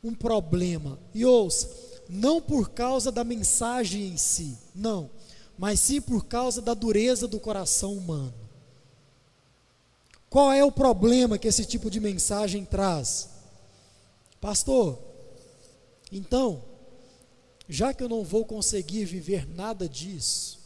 um 0.00 0.14
problema. 0.14 0.96
E 1.12 1.24
ouça, 1.24 1.68
não 2.08 2.40
por 2.40 2.70
causa 2.70 3.10
da 3.10 3.24
mensagem 3.24 4.10
em 4.10 4.16
si, 4.16 4.56
não, 4.72 5.10
mas 5.58 5.80
sim 5.80 6.00
por 6.00 6.24
causa 6.26 6.62
da 6.62 6.72
dureza 6.72 7.26
do 7.26 7.40
coração 7.40 7.92
humano. 7.92 8.32
Qual 10.30 10.52
é 10.52 10.64
o 10.64 10.70
problema 10.70 11.36
que 11.36 11.48
esse 11.48 11.64
tipo 11.64 11.90
de 11.90 11.98
mensagem 11.98 12.64
traz? 12.64 13.33
Pastor, 14.44 15.02
então, 16.12 16.62
já 17.66 17.94
que 17.94 18.02
eu 18.02 18.10
não 18.10 18.22
vou 18.22 18.44
conseguir 18.44 19.06
viver 19.06 19.48
nada 19.48 19.88
disso, 19.88 20.60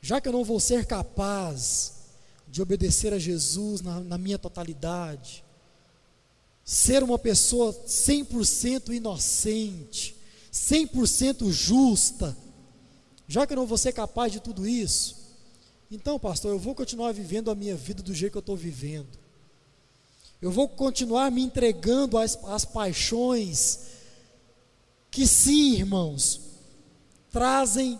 já 0.00 0.20
que 0.20 0.26
eu 0.26 0.32
não 0.32 0.42
vou 0.42 0.58
ser 0.58 0.84
capaz 0.84 2.08
de 2.48 2.60
obedecer 2.60 3.14
a 3.14 3.18
Jesus 3.20 3.80
na, 3.80 4.00
na 4.00 4.18
minha 4.18 4.40
totalidade, 4.40 5.44
ser 6.64 7.04
uma 7.04 7.16
pessoa 7.16 7.72
100% 7.72 8.92
inocente, 8.92 10.16
100% 10.52 11.48
justa, 11.48 12.36
já 13.28 13.46
que 13.46 13.52
eu 13.52 13.56
não 13.56 13.68
vou 13.68 13.78
ser 13.78 13.92
capaz 13.92 14.32
de 14.32 14.40
tudo 14.40 14.66
isso, 14.66 15.16
então, 15.88 16.18
pastor, 16.18 16.50
eu 16.50 16.58
vou 16.58 16.74
continuar 16.74 17.12
vivendo 17.12 17.52
a 17.52 17.54
minha 17.54 17.76
vida 17.76 18.02
do 18.02 18.12
jeito 18.12 18.32
que 18.32 18.38
eu 18.38 18.40
estou 18.40 18.56
vivendo. 18.56 19.21
Eu 20.42 20.50
vou 20.50 20.68
continuar 20.68 21.30
me 21.30 21.40
entregando 21.40 22.18
às, 22.18 22.36
às 22.46 22.64
paixões 22.64 23.78
que, 25.08 25.24
sim, 25.24 25.74
irmãos, 25.74 26.40
trazem 27.30 27.96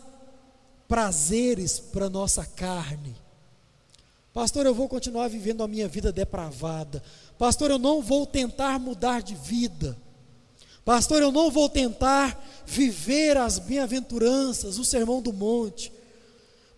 prazeres 0.89 1.79
para 1.79 2.11
nossa 2.11 2.45
carne. 2.45 3.15
Pastor, 4.35 4.67
eu 4.67 4.75
vou 4.75 4.89
continuar 4.89 5.29
vivendo 5.29 5.63
a 5.63 5.69
minha 5.69 5.87
vida 5.87 6.11
depravada. 6.11 7.01
Pastor, 7.39 7.71
eu 7.71 7.79
não 7.79 8.03
vou 8.03 8.27
tentar 8.27 8.77
mudar 8.81 9.23
de 9.23 9.37
vida. 9.37 9.97
Pastor, 10.85 11.23
eu 11.23 11.31
não 11.31 11.49
vou 11.49 11.69
tentar 11.69 12.45
viver 12.67 13.37
as 13.37 13.61
bem-aventuranças, 13.61 14.79
o 14.79 14.85
sermão 14.85 15.23
do 15.23 15.33
monte. 15.33 15.93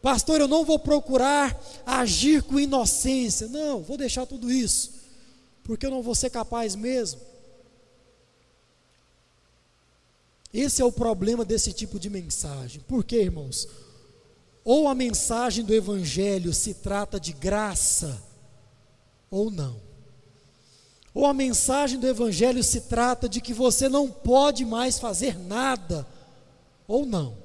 Pastor, 0.02 0.42
eu 0.42 0.48
não 0.48 0.62
vou 0.62 0.78
procurar 0.78 1.58
agir 1.86 2.42
com 2.42 2.60
inocência. 2.60 3.48
Não, 3.48 3.80
vou 3.80 3.96
deixar 3.96 4.26
tudo 4.26 4.52
isso, 4.52 4.92
porque 5.64 5.86
eu 5.86 5.90
não 5.90 6.02
vou 6.02 6.14
ser 6.14 6.30
capaz 6.30 6.76
mesmo. 6.76 7.20
Esse 10.52 10.80
é 10.80 10.84
o 10.84 10.92
problema 10.92 11.44
desse 11.44 11.72
tipo 11.72 11.98
de 11.98 12.08
mensagem. 12.08 12.80
Por 12.86 13.02
quê, 13.02 13.22
irmãos? 13.22 13.66
Ou 14.64 14.86
a 14.86 14.94
mensagem 14.94 15.64
do 15.64 15.74
Evangelho 15.74 16.54
se 16.54 16.74
trata 16.74 17.18
de 17.18 17.32
graça, 17.32 18.22
ou 19.30 19.50
não. 19.50 19.82
Ou 21.12 21.26
a 21.26 21.34
mensagem 21.34 21.98
do 21.98 22.06
Evangelho 22.06 22.62
se 22.62 22.82
trata 22.82 23.28
de 23.28 23.40
que 23.40 23.52
você 23.52 23.88
não 23.88 24.08
pode 24.08 24.64
mais 24.64 24.98
fazer 24.98 25.38
nada, 25.38 26.06
ou 26.86 27.04
não. 27.04 27.36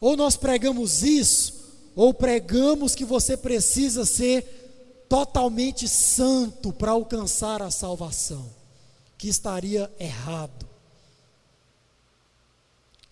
Ou 0.00 0.16
nós 0.16 0.36
pregamos 0.36 1.04
isso, 1.04 1.62
ou 1.94 2.12
pregamos 2.12 2.94
que 2.94 3.04
você 3.04 3.36
precisa 3.36 4.04
ser 4.04 4.61
totalmente 5.12 5.86
santo 5.86 6.72
para 6.72 6.92
alcançar 6.92 7.60
a 7.60 7.70
salvação, 7.70 8.48
que 9.18 9.28
estaria 9.28 9.92
errado. 10.00 10.66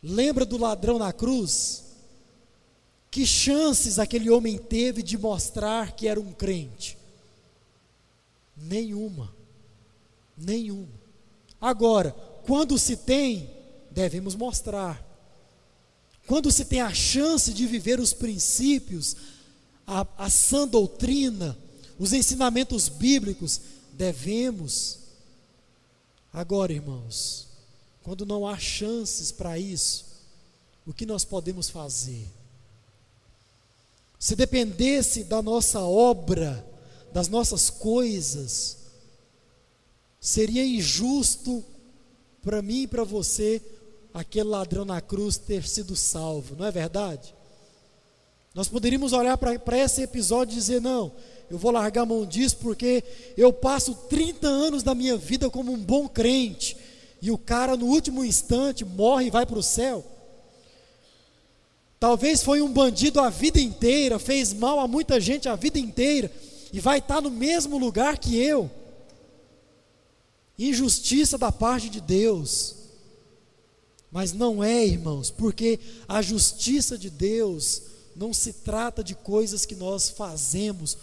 Lembra 0.02 0.46
do 0.46 0.56
ladrão 0.56 0.98
na 0.98 1.12
cruz? 1.12 1.84
Que 3.10 3.26
chances 3.26 3.98
aquele 3.98 4.30
homem 4.30 4.56
teve 4.56 5.02
de 5.02 5.18
mostrar 5.18 5.92
que 5.92 6.08
era 6.08 6.18
um 6.18 6.32
crente? 6.32 6.96
Nenhuma. 8.56 9.34
Nenhuma. 10.38 10.98
Agora, 11.60 12.12
quando 12.46 12.78
se 12.78 12.96
tem, 12.96 13.50
devemos 13.90 14.34
mostrar. 14.34 15.06
Quando 16.26 16.50
se 16.50 16.64
tem 16.64 16.80
a 16.80 16.94
chance 16.94 17.52
de 17.52 17.66
viver 17.66 18.00
os 18.00 18.14
princípios, 18.14 19.16
a, 19.86 20.06
a 20.16 20.30
sã 20.30 20.66
doutrina, 20.66 21.58
os 22.00 22.14
ensinamentos 22.14 22.88
bíblicos, 22.88 23.60
devemos. 23.92 25.00
Agora, 26.32 26.72
irmãos, 26.72 27.46
quando 28.02 28.24
não 28.24 28.48
há 28.48 28.58
chances 28.58 29.30
para 29.30 29.58
isso, 29.58 30.06
o 30.86 30.94
que 30.94 31.04
nós 31.04 31.26
podemos 31.26 31.68
fazer? 31.68 32.26
Se 34.18 34.34
dependesse 34.34 35.24
da 35.24 35.42
nossa 35.42 35.80
obra, 35.80 36.66
das 37.12 37.28
nossas 37.28 37.68
coisas, 37.68 38.78
seria 40.18 40.64
injusto 40.64 41.62
para 42.42 42.62
mim 42.62 42.84
e 42.84 42.88
para 42.88 43.04
você 43.04 43.60
aquele 44.14 44.48
ladrão 44.48 44.86
na 44.86 45.02
cruz 45.02 45.36
ter 45.36 45.68
sido 45.68 45.94
salvo, 45.94 46.56
não 46.56 46.64
é 46.64 46.70
verdade? 46.70 47.34
Nós 48.54 48.68
poderíamos 48.68 49.12
olhar 49.12 49.36
para 49.36 49.78
esse 49.78 50.02
episódio 50.02 50.54
e 50.54 50.56
dizer: 50.56 50.80
não, 50.80 51.12
eu 51.50 51.58
vou 51.58 51.72
largar 51.72 52.02
a 52.02 52.06
mão 52.06 52.24
disso 52.24 52.58
porque 52.58 53.02
eu 53.36 53.52
passo 53.52 53.92
30 54.08 54.46
anos 54.46 54.84
da 54.84 54.94
minha 54.94 55.16
vida 55.16 55.50
como 55.50 55.72
um 55.72 55.78
bom 55.78 56.08
crente, 56.08 56.76
e 57.20 57.30
o 57.30 57.36
cara 57.36 57.76
no 57.76 57.86
último 57.86 58.24
instante 58.24 58.84
morre 58.84 59.26
e 59.26 59.30
vai 59.30 59.44
para 59.44 59.58
o 59.58 59.62
céu. 59.62 60.04
Talvez 61.98 62.42
foi 62.42 62.62
um 62.62 62.72
bandido 62.72 63.20
a 63.20 63.28
vida 63.28 63.60
inteira, 63.60 64.18
fez 64.18 64.54
mal 64.54 64.78
a 64.78 64.88
muita 64.88 65.20
gente 65.20 65.48
a 65.48 65.56
vida 65.56 65.78
inteira, 65.78 66.32
e 66.72 66.78
vai 66.78 66.98
estar 66.98 67.20
no 67.20 67.30
mesmo 67.30 67.76
lugar 67.76 68.16
que 68.16 68.36
eu. 68.36 68.70
Injustiça 70.56 71.36
da 71.36 71.50
parte 71.50 71.90
de 71.90 72.00
Deus. 72.00 72.76
Mas 74.10 74.32
não 74.32 74.62
é, 74.62 74.86
irmãos, 74.86 75.30
porque 75.30 75.78
a 76.08 76.22
justiça 76.22 76.96
de 76.96 77.10
Deus 77.10 77.82
não 78.16 78.32
se 78.32 78.52
trata 78.52 79.02
de 79.04 79.14
coisas 79.14 79.66
que 79.66 79.74
nós 79.74 80.08
fazemos 80.08 80.96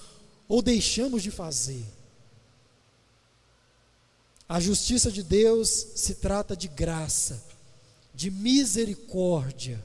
ou 0.47 0.61
deixamos 0.61 1.21
de 1.21 1.31
fazer. 1.31 1.85
A 4.47 4.59
justiça 4.59 5.11
de 5.11 5.21
Deus 5.21 5.69
se 5.95 6.15
trata 6.15 6.55
de 6.55 6.67
graça, 6.67 7.43
de 8.13 8.31
misericórdia. 8.31 9.83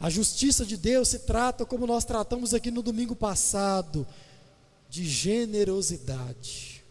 A 0.00 0.08
justiça 0.08 0.64
de 0.64 0.76
Deus 0.76 1.08
se 1.08 1.20
trata, 1.20 1.66
como 1.66 1.86
nós 1.86 2.04
tratamos 2.04 2.54
aqui 2.54 2.70
no 2.70 2.82
domingo 2.82 3.14
passado, 3.14 4.06
de 4.88 5.04
generosidade. 5.04 6.82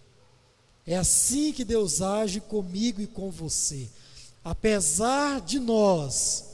É 0.85 0.95
assim 0.95 1.51
que 1.51 1.65
Deus 1.65 2.01
age 2.01 2.39
comigo 2.39 3.01
e 3.01 3.07
com 3.07 3.31
você. 3.31 3.89
Apesar 4.43 5.41
de 5.41 5.59
nós, 5.59 6.45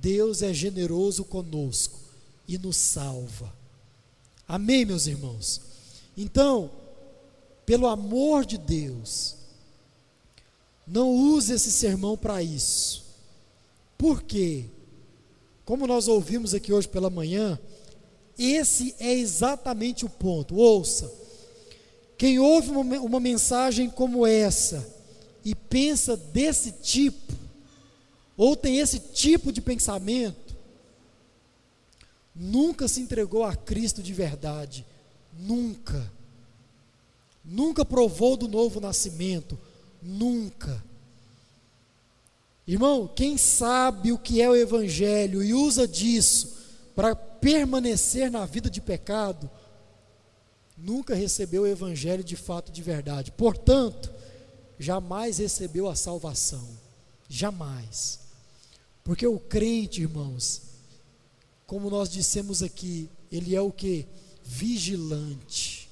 Deus 0.00 0.42
é 0.42 0.52
generoso 0.52 1.24
conosco 1.24 1.98
e 2.46 2.58
nos 2.58 2.76
salva. 2.76 3.59
Amém, 4.50 4.84
meus 4.84 5.06
irmãos? 5.06 5.60
Então, 6.16 6.72
pelo 7.64 7.86
amor 7.86 8.44
de 8.44 8.58
Deus, 8.58 9.36
não 10.84 11.08
use 11.08 11.52
esse 11.52 11.70
sermão 11.70 12.16
para 12.16 12.42
isso. 12.42 13.04
Por 13.96 14.24
quê? 14.24 14.64
Como 15.64 15.86
nós 15.86 16.08
ouvimos 16.08 16.52
aqui 16.52 16.72
hoje 16.72 16.88
pela 16.88 17.08
manhã, 17.08 17.60
esse 18.36 18.92
é 18.98 19.14
exatamente 19.14 20.04
o 20.04 20.08
ponto. 20.08 20.56
Ouça, 20.56 21.08
quem 22.18 22.40
ouve 22.40 22.70
uma, 22.70 22.98
uma 22.98 23.20
mensagem 23.20 23.88
como 23.88 24.26
essa 24.26 24.84
e 25.44 25.54
pensa 25.54 26.16
desse 26.16 26.72
tipo, 26.72 27.32
ou 28.36 28.56
tem 28.56 28.80
esse 28.80 28.98
tipo 28.98 29.52
de 29.52 29.60
pensamento, 29.60 30.49
nunca 32.34 32.88
se 32.88 33.00
entregou 33.00 33.44
a 33.44 33.54
Cristo 33.54 34.02
de 34.02 34.12
verdade. 34.12 34.86
Nunca. 35.38 36.10
Nunca 37.44 37.84
provou 37.84 38.36
do 38.36 38.48
novo 38.48 38.80
nascimento. 38.80 39.58
Nunca. 40.02 40.82
Irmão, 42.66 43.08
quem 43.08 43.36
sabe 43.36 44.12
o 44.12 44.18
que 44.18 44.40
é 44.40 44.48
o 44.48 44.54
Evangelho 44.54 45.42
e 45.42 45.52
usa 45.52 45.88
disso 45.88 46.56
para 46.94 47.16
permanecer 47.16 48.30
na 48.30 48.44
vida 48.46 48.70
de 48.70 48.80
pecado, 48.80 49.50
nunca 50.76 51.14
recebeu 51.14 51.62
o 51.62 51.66
Evangelho 51.66 52.22
de 52.22 52.36
fato 52.36 52.70
de 52.70 52.82
verdade. 52.82 53.32
Portanto, 53.32 54.12
jamais 54.78 55.38
recebeu 55.38 55.88
a 55.88 55.96
salvação. 55.96 56.68
Jamais. 57.28 58.20
Porque 59.02 59.26
o 59.26 59.38
crente, 59.38 60.02
irmãos, 60.02 60.62
como 61.70 61.88
nós 61.88 62.10
dissemos 62.10 62.64
aqui, 62.64 63.08
ele 63.30 63.54
é 63.54 63.60
o 63.60 63.70
que? 63.70 64.04
Vigilante. 64.42 65.88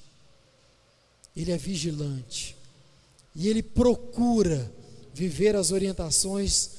Ele 1.33 1.53
é 1.53 1.57
vigilante. 1.57 2.53
E 3.33 3.47
ele 3.47 3.63
procura 3.63 4.69
viver 5.13 5.55
as 5.55 5.71
orientações 5.71 6.71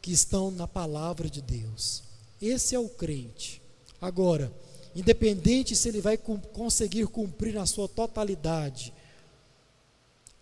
que 0.00 0.12
estão 0.12 0.52
na 0.52 0.68
palavra 0.68 1.28
de 1.28 1.42
Deus. 1.42 2.04
Esse 2.40 2.76
é 2.76 2.78
o 2.78 2.88
crente. 2.88 3.60
Agora, 4.00 4.52
independente 4.94 5.74
se 5.74 5.88
ele 5.88 6.00
vai 6.00 6.16
conseguir 6.16 7.08
cumprir 7.08 7.54
na 7.54 7.66
sua 7.66 7.88
totalidade, 7.88 8.94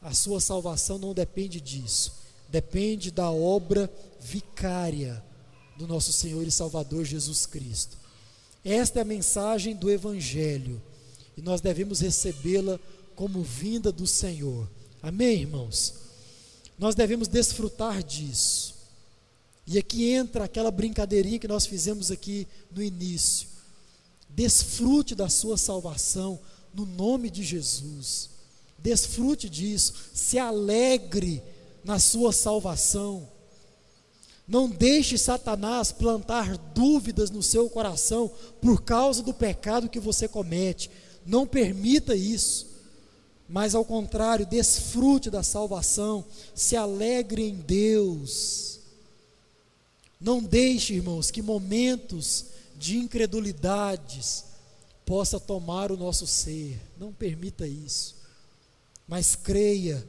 a 0.02 0.12
sua 0.12 0.39
salvação 0.39 0.98
não 0.98 1.14
depende 1.14 1.62
disso. 1.62 2.12
Depende 2.51 3.10
da 3.10 3.31
obra 3.31 3.90
vicária 4.20 5.24
do 5.77 5.86
nosso 5.86 6.12
Senhor 6.12 6.47
e 6.47 6.51
Salvador 6.51 7.05
Jesus 7.05 7.47
Cristo. 7.47 7.97
Esta 8.65 8.98
é 8.98 9.03
a 9.03 9.05
mensagem 9.05 9.77
do 9.77 9.90
Evangelho 9.90 10.81
e 11.36 11.43
nós 11.43 11.61
devemos 11.61 12.01
recebê-la 12.01 12.81
como 13.15 13.43
vinda 13.43 13.93
do 13.93 14.07
Senhor. 14.07 14.69
Amém, 15.03 15.43
irmãos? 15.43 16.07
nós 16.78 16.94
devemos 16.94 17.28
desfrutar 17.28 18.03
disso. 18.03 18.74
E 19.66 19.78
aqui 19.78 20.11
entra 20.11 20.44
aquela 20.44 20.70
brincadeirinha 20.70 21.39
que 21.39 21.48
nós 21.48 21.66
fizemos 21.66 22.11
aqui 22.11 22.47
no 22.70 22.82
início. 22.82 23.48
Desfrute 24.28 25.15
da 25.15 25.28
sua 25.28 25.57
salvação 25.57 26.39
no 26.73 26.85
nome 26.86 27.31
de 27.31 27.43
Jesus. 27.43 28.31
Desfrute 28.78 29.48
disso, 29.48 29.94
se 30.15 30.39
alegre 30.39 31.43
na 31.82 31.98
sua 31.98 32.32
salvação. 32.32 33.28
Não 34.47 34.68
deixe 34.68 35.18
Satanás 35.18 35.90
plantar 35.90 36.56
dúvidas 36.56 37.31
no 37.31 37.43
seu 37.43 37.68
coração 37.68 38.31
por 38.60 38.82
causa 38.82 39.23
do 39.23 39.35
pecado 39.35 39.89
que 39.89 39.98
você 39.98 40.28
comete. 40.28 40.90
Não 41.24 41.47
permita 41.47 42.14
isso. 42.14 42.66
Mas 43.48 43.74
ao 43.74 43.85
contrário, 43.85 44.47
desfrute 44.47 45.31
da 45.31 45.43
salvação, 45.43 46.24
se 46.55 46.77
alegre 46.77 47.43
em 47.43 47.56
Deus. 47.56 48.81
Não 50.20 50.43
deixe, 50.43 50.94
irmãos, 50.94 51.31
que 51.31 51.43
momentos 51.43 52.47
de 52.77 52.98
incredulidades 52.98 54.44
possa 55.05 55.39
tomar 55.40 55.90
o 55.90 55.97
nosso 55.97 56.27
ser. 56.27 56.81
Não 56.98 57.12
permita 57.12 57.66
isso. 57.66 58.16
Mas 59.06 59.36
creia 59.36 60.06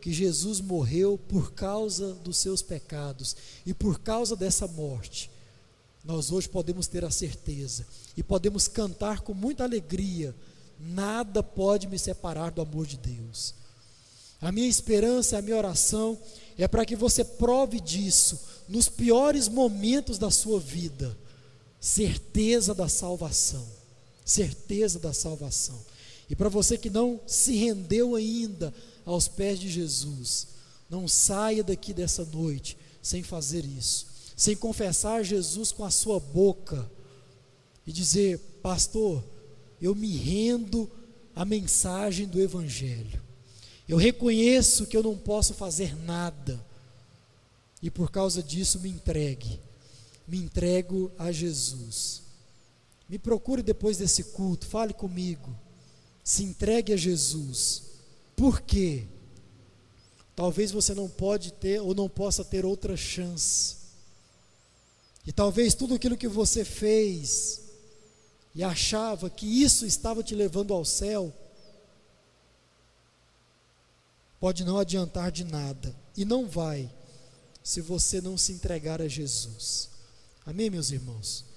que 0.00 0.12
Jesus 0.12 0.60
morreu 0.60 1.18
por 1.28 1.52
causa 1.52 2.14
dos 2.14 2.38
seus 2.38 2.62
pecados 2.62 3.36
e 3.66 3.74
por 3.74 4.00
causa 4.00 4.34
dessa 4.34 4.66
morte, 4.66 5.30
nós 6.04 6.32
hoje 6.32 6.48
podemos 6.48 6.86
ter 6.86 7.04
a 7.04 7.10
certeza 7.10 7.86
e 8.16 8.22
podemos 8.22 8.66
cantar 8.66 9.20
com 9.20 9.34
muita 9.34 9.64
alegria: 9.64 10.34
nada 10.78 11.42
pode 11.42 11.86
me 11.86 11.98
separar 11.98 12.50
do 12.50 12.62
amor 12.62 12.86
de 12.86 12.96
Deus. 12.96 13.54
A 14.40 14.50
minha 14.50 14.68
esperança, 14.68 15.36
a 15.36 15.42
minha 15.42 15.56
oração 15.56 16.18
é 16.56 16.66
para 16.66 16.86
que 16.86 16.96
você 16.96 17.22
prove 17.22 17.78
disso 17.78 18.40
nos 18.66 18.88
piores 18.88 19.48
momentos 19.48 20.16
da 20.16 20.30
sua 20.30 20.58
vida, 20.58 21.16
certeza 21.78 22.74
da 22.74 22.88
salvação, 22.88 23.66
certeza 24.24 24.98
da 24.98 25.12
salvação. 25.12 25.78
E 26.30 26.36
para 26.36 26.48
você 26.48 26.78
que 26.78 26.88
não 26.88 27.20
se 27.26 27.56
rendeu 27.56 28.14
ainda 28.14 28.72
aos 29.04 29.28
pés 29.28 29.58
de 29.58 29.68
Jesus. 29.68 30.48
Não 30.88 31.06
saia 31.06 31.62
daqui 31.62 31.92
dessa 31.92 32.24
noite 32.24 32.76
sem 33.02 33.22
fazer 33.22 33.64
isso, 33.64 34.06
sem 34.36 34.56
confessar 34.56 35.24
Jesus 35.24 35.72
com 35.72 35.84
a 35.84 35.90
sua 35.90 36.18
boca 36.18 36.90
e 37.86 37.92
dizer: 37.92 38.38
Pastor, 38.62 39.24
eu 39.80 39.94
me 39.94 40.16
rendo 40.16 40.90
à 41.34 41.44
mensagem 41.44 42.26
do 42.26 42.40
Evangelho. 42.40 43.22
Eu 43.88 43.96
reconheço 43.96 44.86
que 44.86 44.96
eu 44.96 45.02
não 45.02 45.16
posso 45.16 45.54
fazer 45.54 45.96
nada 46.04 46.64
e 47.82 47.90
por 47.90 48.10
causa 48.10 48.42
disso 48.42 48.78
me 48.80 48.90
entregue, 48.90 49.58
me 50.26 50.38
entrego 50.38 51.10
a 51.18 51.32
Jesus. 51.32 52.22
Me 53.08 53.18
procure 53.18 53.62
depois 53.62 53.96
desse 53.96 54.24
culto, 54.24 54.66
fale 54.66 54.92
comigo, 54.92 55.56
se 56.22 56.44
entregue 56.44 56.92
a 56.92 56.96
Jesus. 56.96 57.82
Por 58.40 58.62
quê? 58.62 59.06
Talvez 60.34 60.70
você 60.70 60.94
não 60.94 61.10
pode 61.10 61.52
ter 61.52 61.78
ou 61.78 61.94
não 61.94 62.08
possa 62.08 62.42
ter 62.42 62.64
outra 62.64 62.96
chance. 62.96 63.76
E 65.26 65.30
talvez 65.30 65.74
tudo 65.74 65.92
aquilo 65.92 66.16
que 66.16 66.26
você 66.26 66.64
fez 66.64 67.60
e 68.54 68.64
achava 68.64 69.28
que 69.28 69.44
isso 69.44 69.84
estava 69.84 70.22
te 70.22 70.34
levando 70.34 70.72
ao 70.72 70.86
céu, 70.86 71.30
pode 74.40 74.64
não 74.64 74.78
adiantar 74.78 75.30
de 75.30 75.44
nada 75.44 75.94
e 76.16 76.24
não 76.24 76.48
vai 76.48 76.90
se 77.62 77.82
você 77.82 78.22
não 78.22 78.38
se 78.38 78.52
entregar 78.52 79.02
a 79.02 79.06
Jesus. 79.06 79.90
Amém, 80.46 80.70
meus 80.70 80.90
irmãos? 80.90 81.49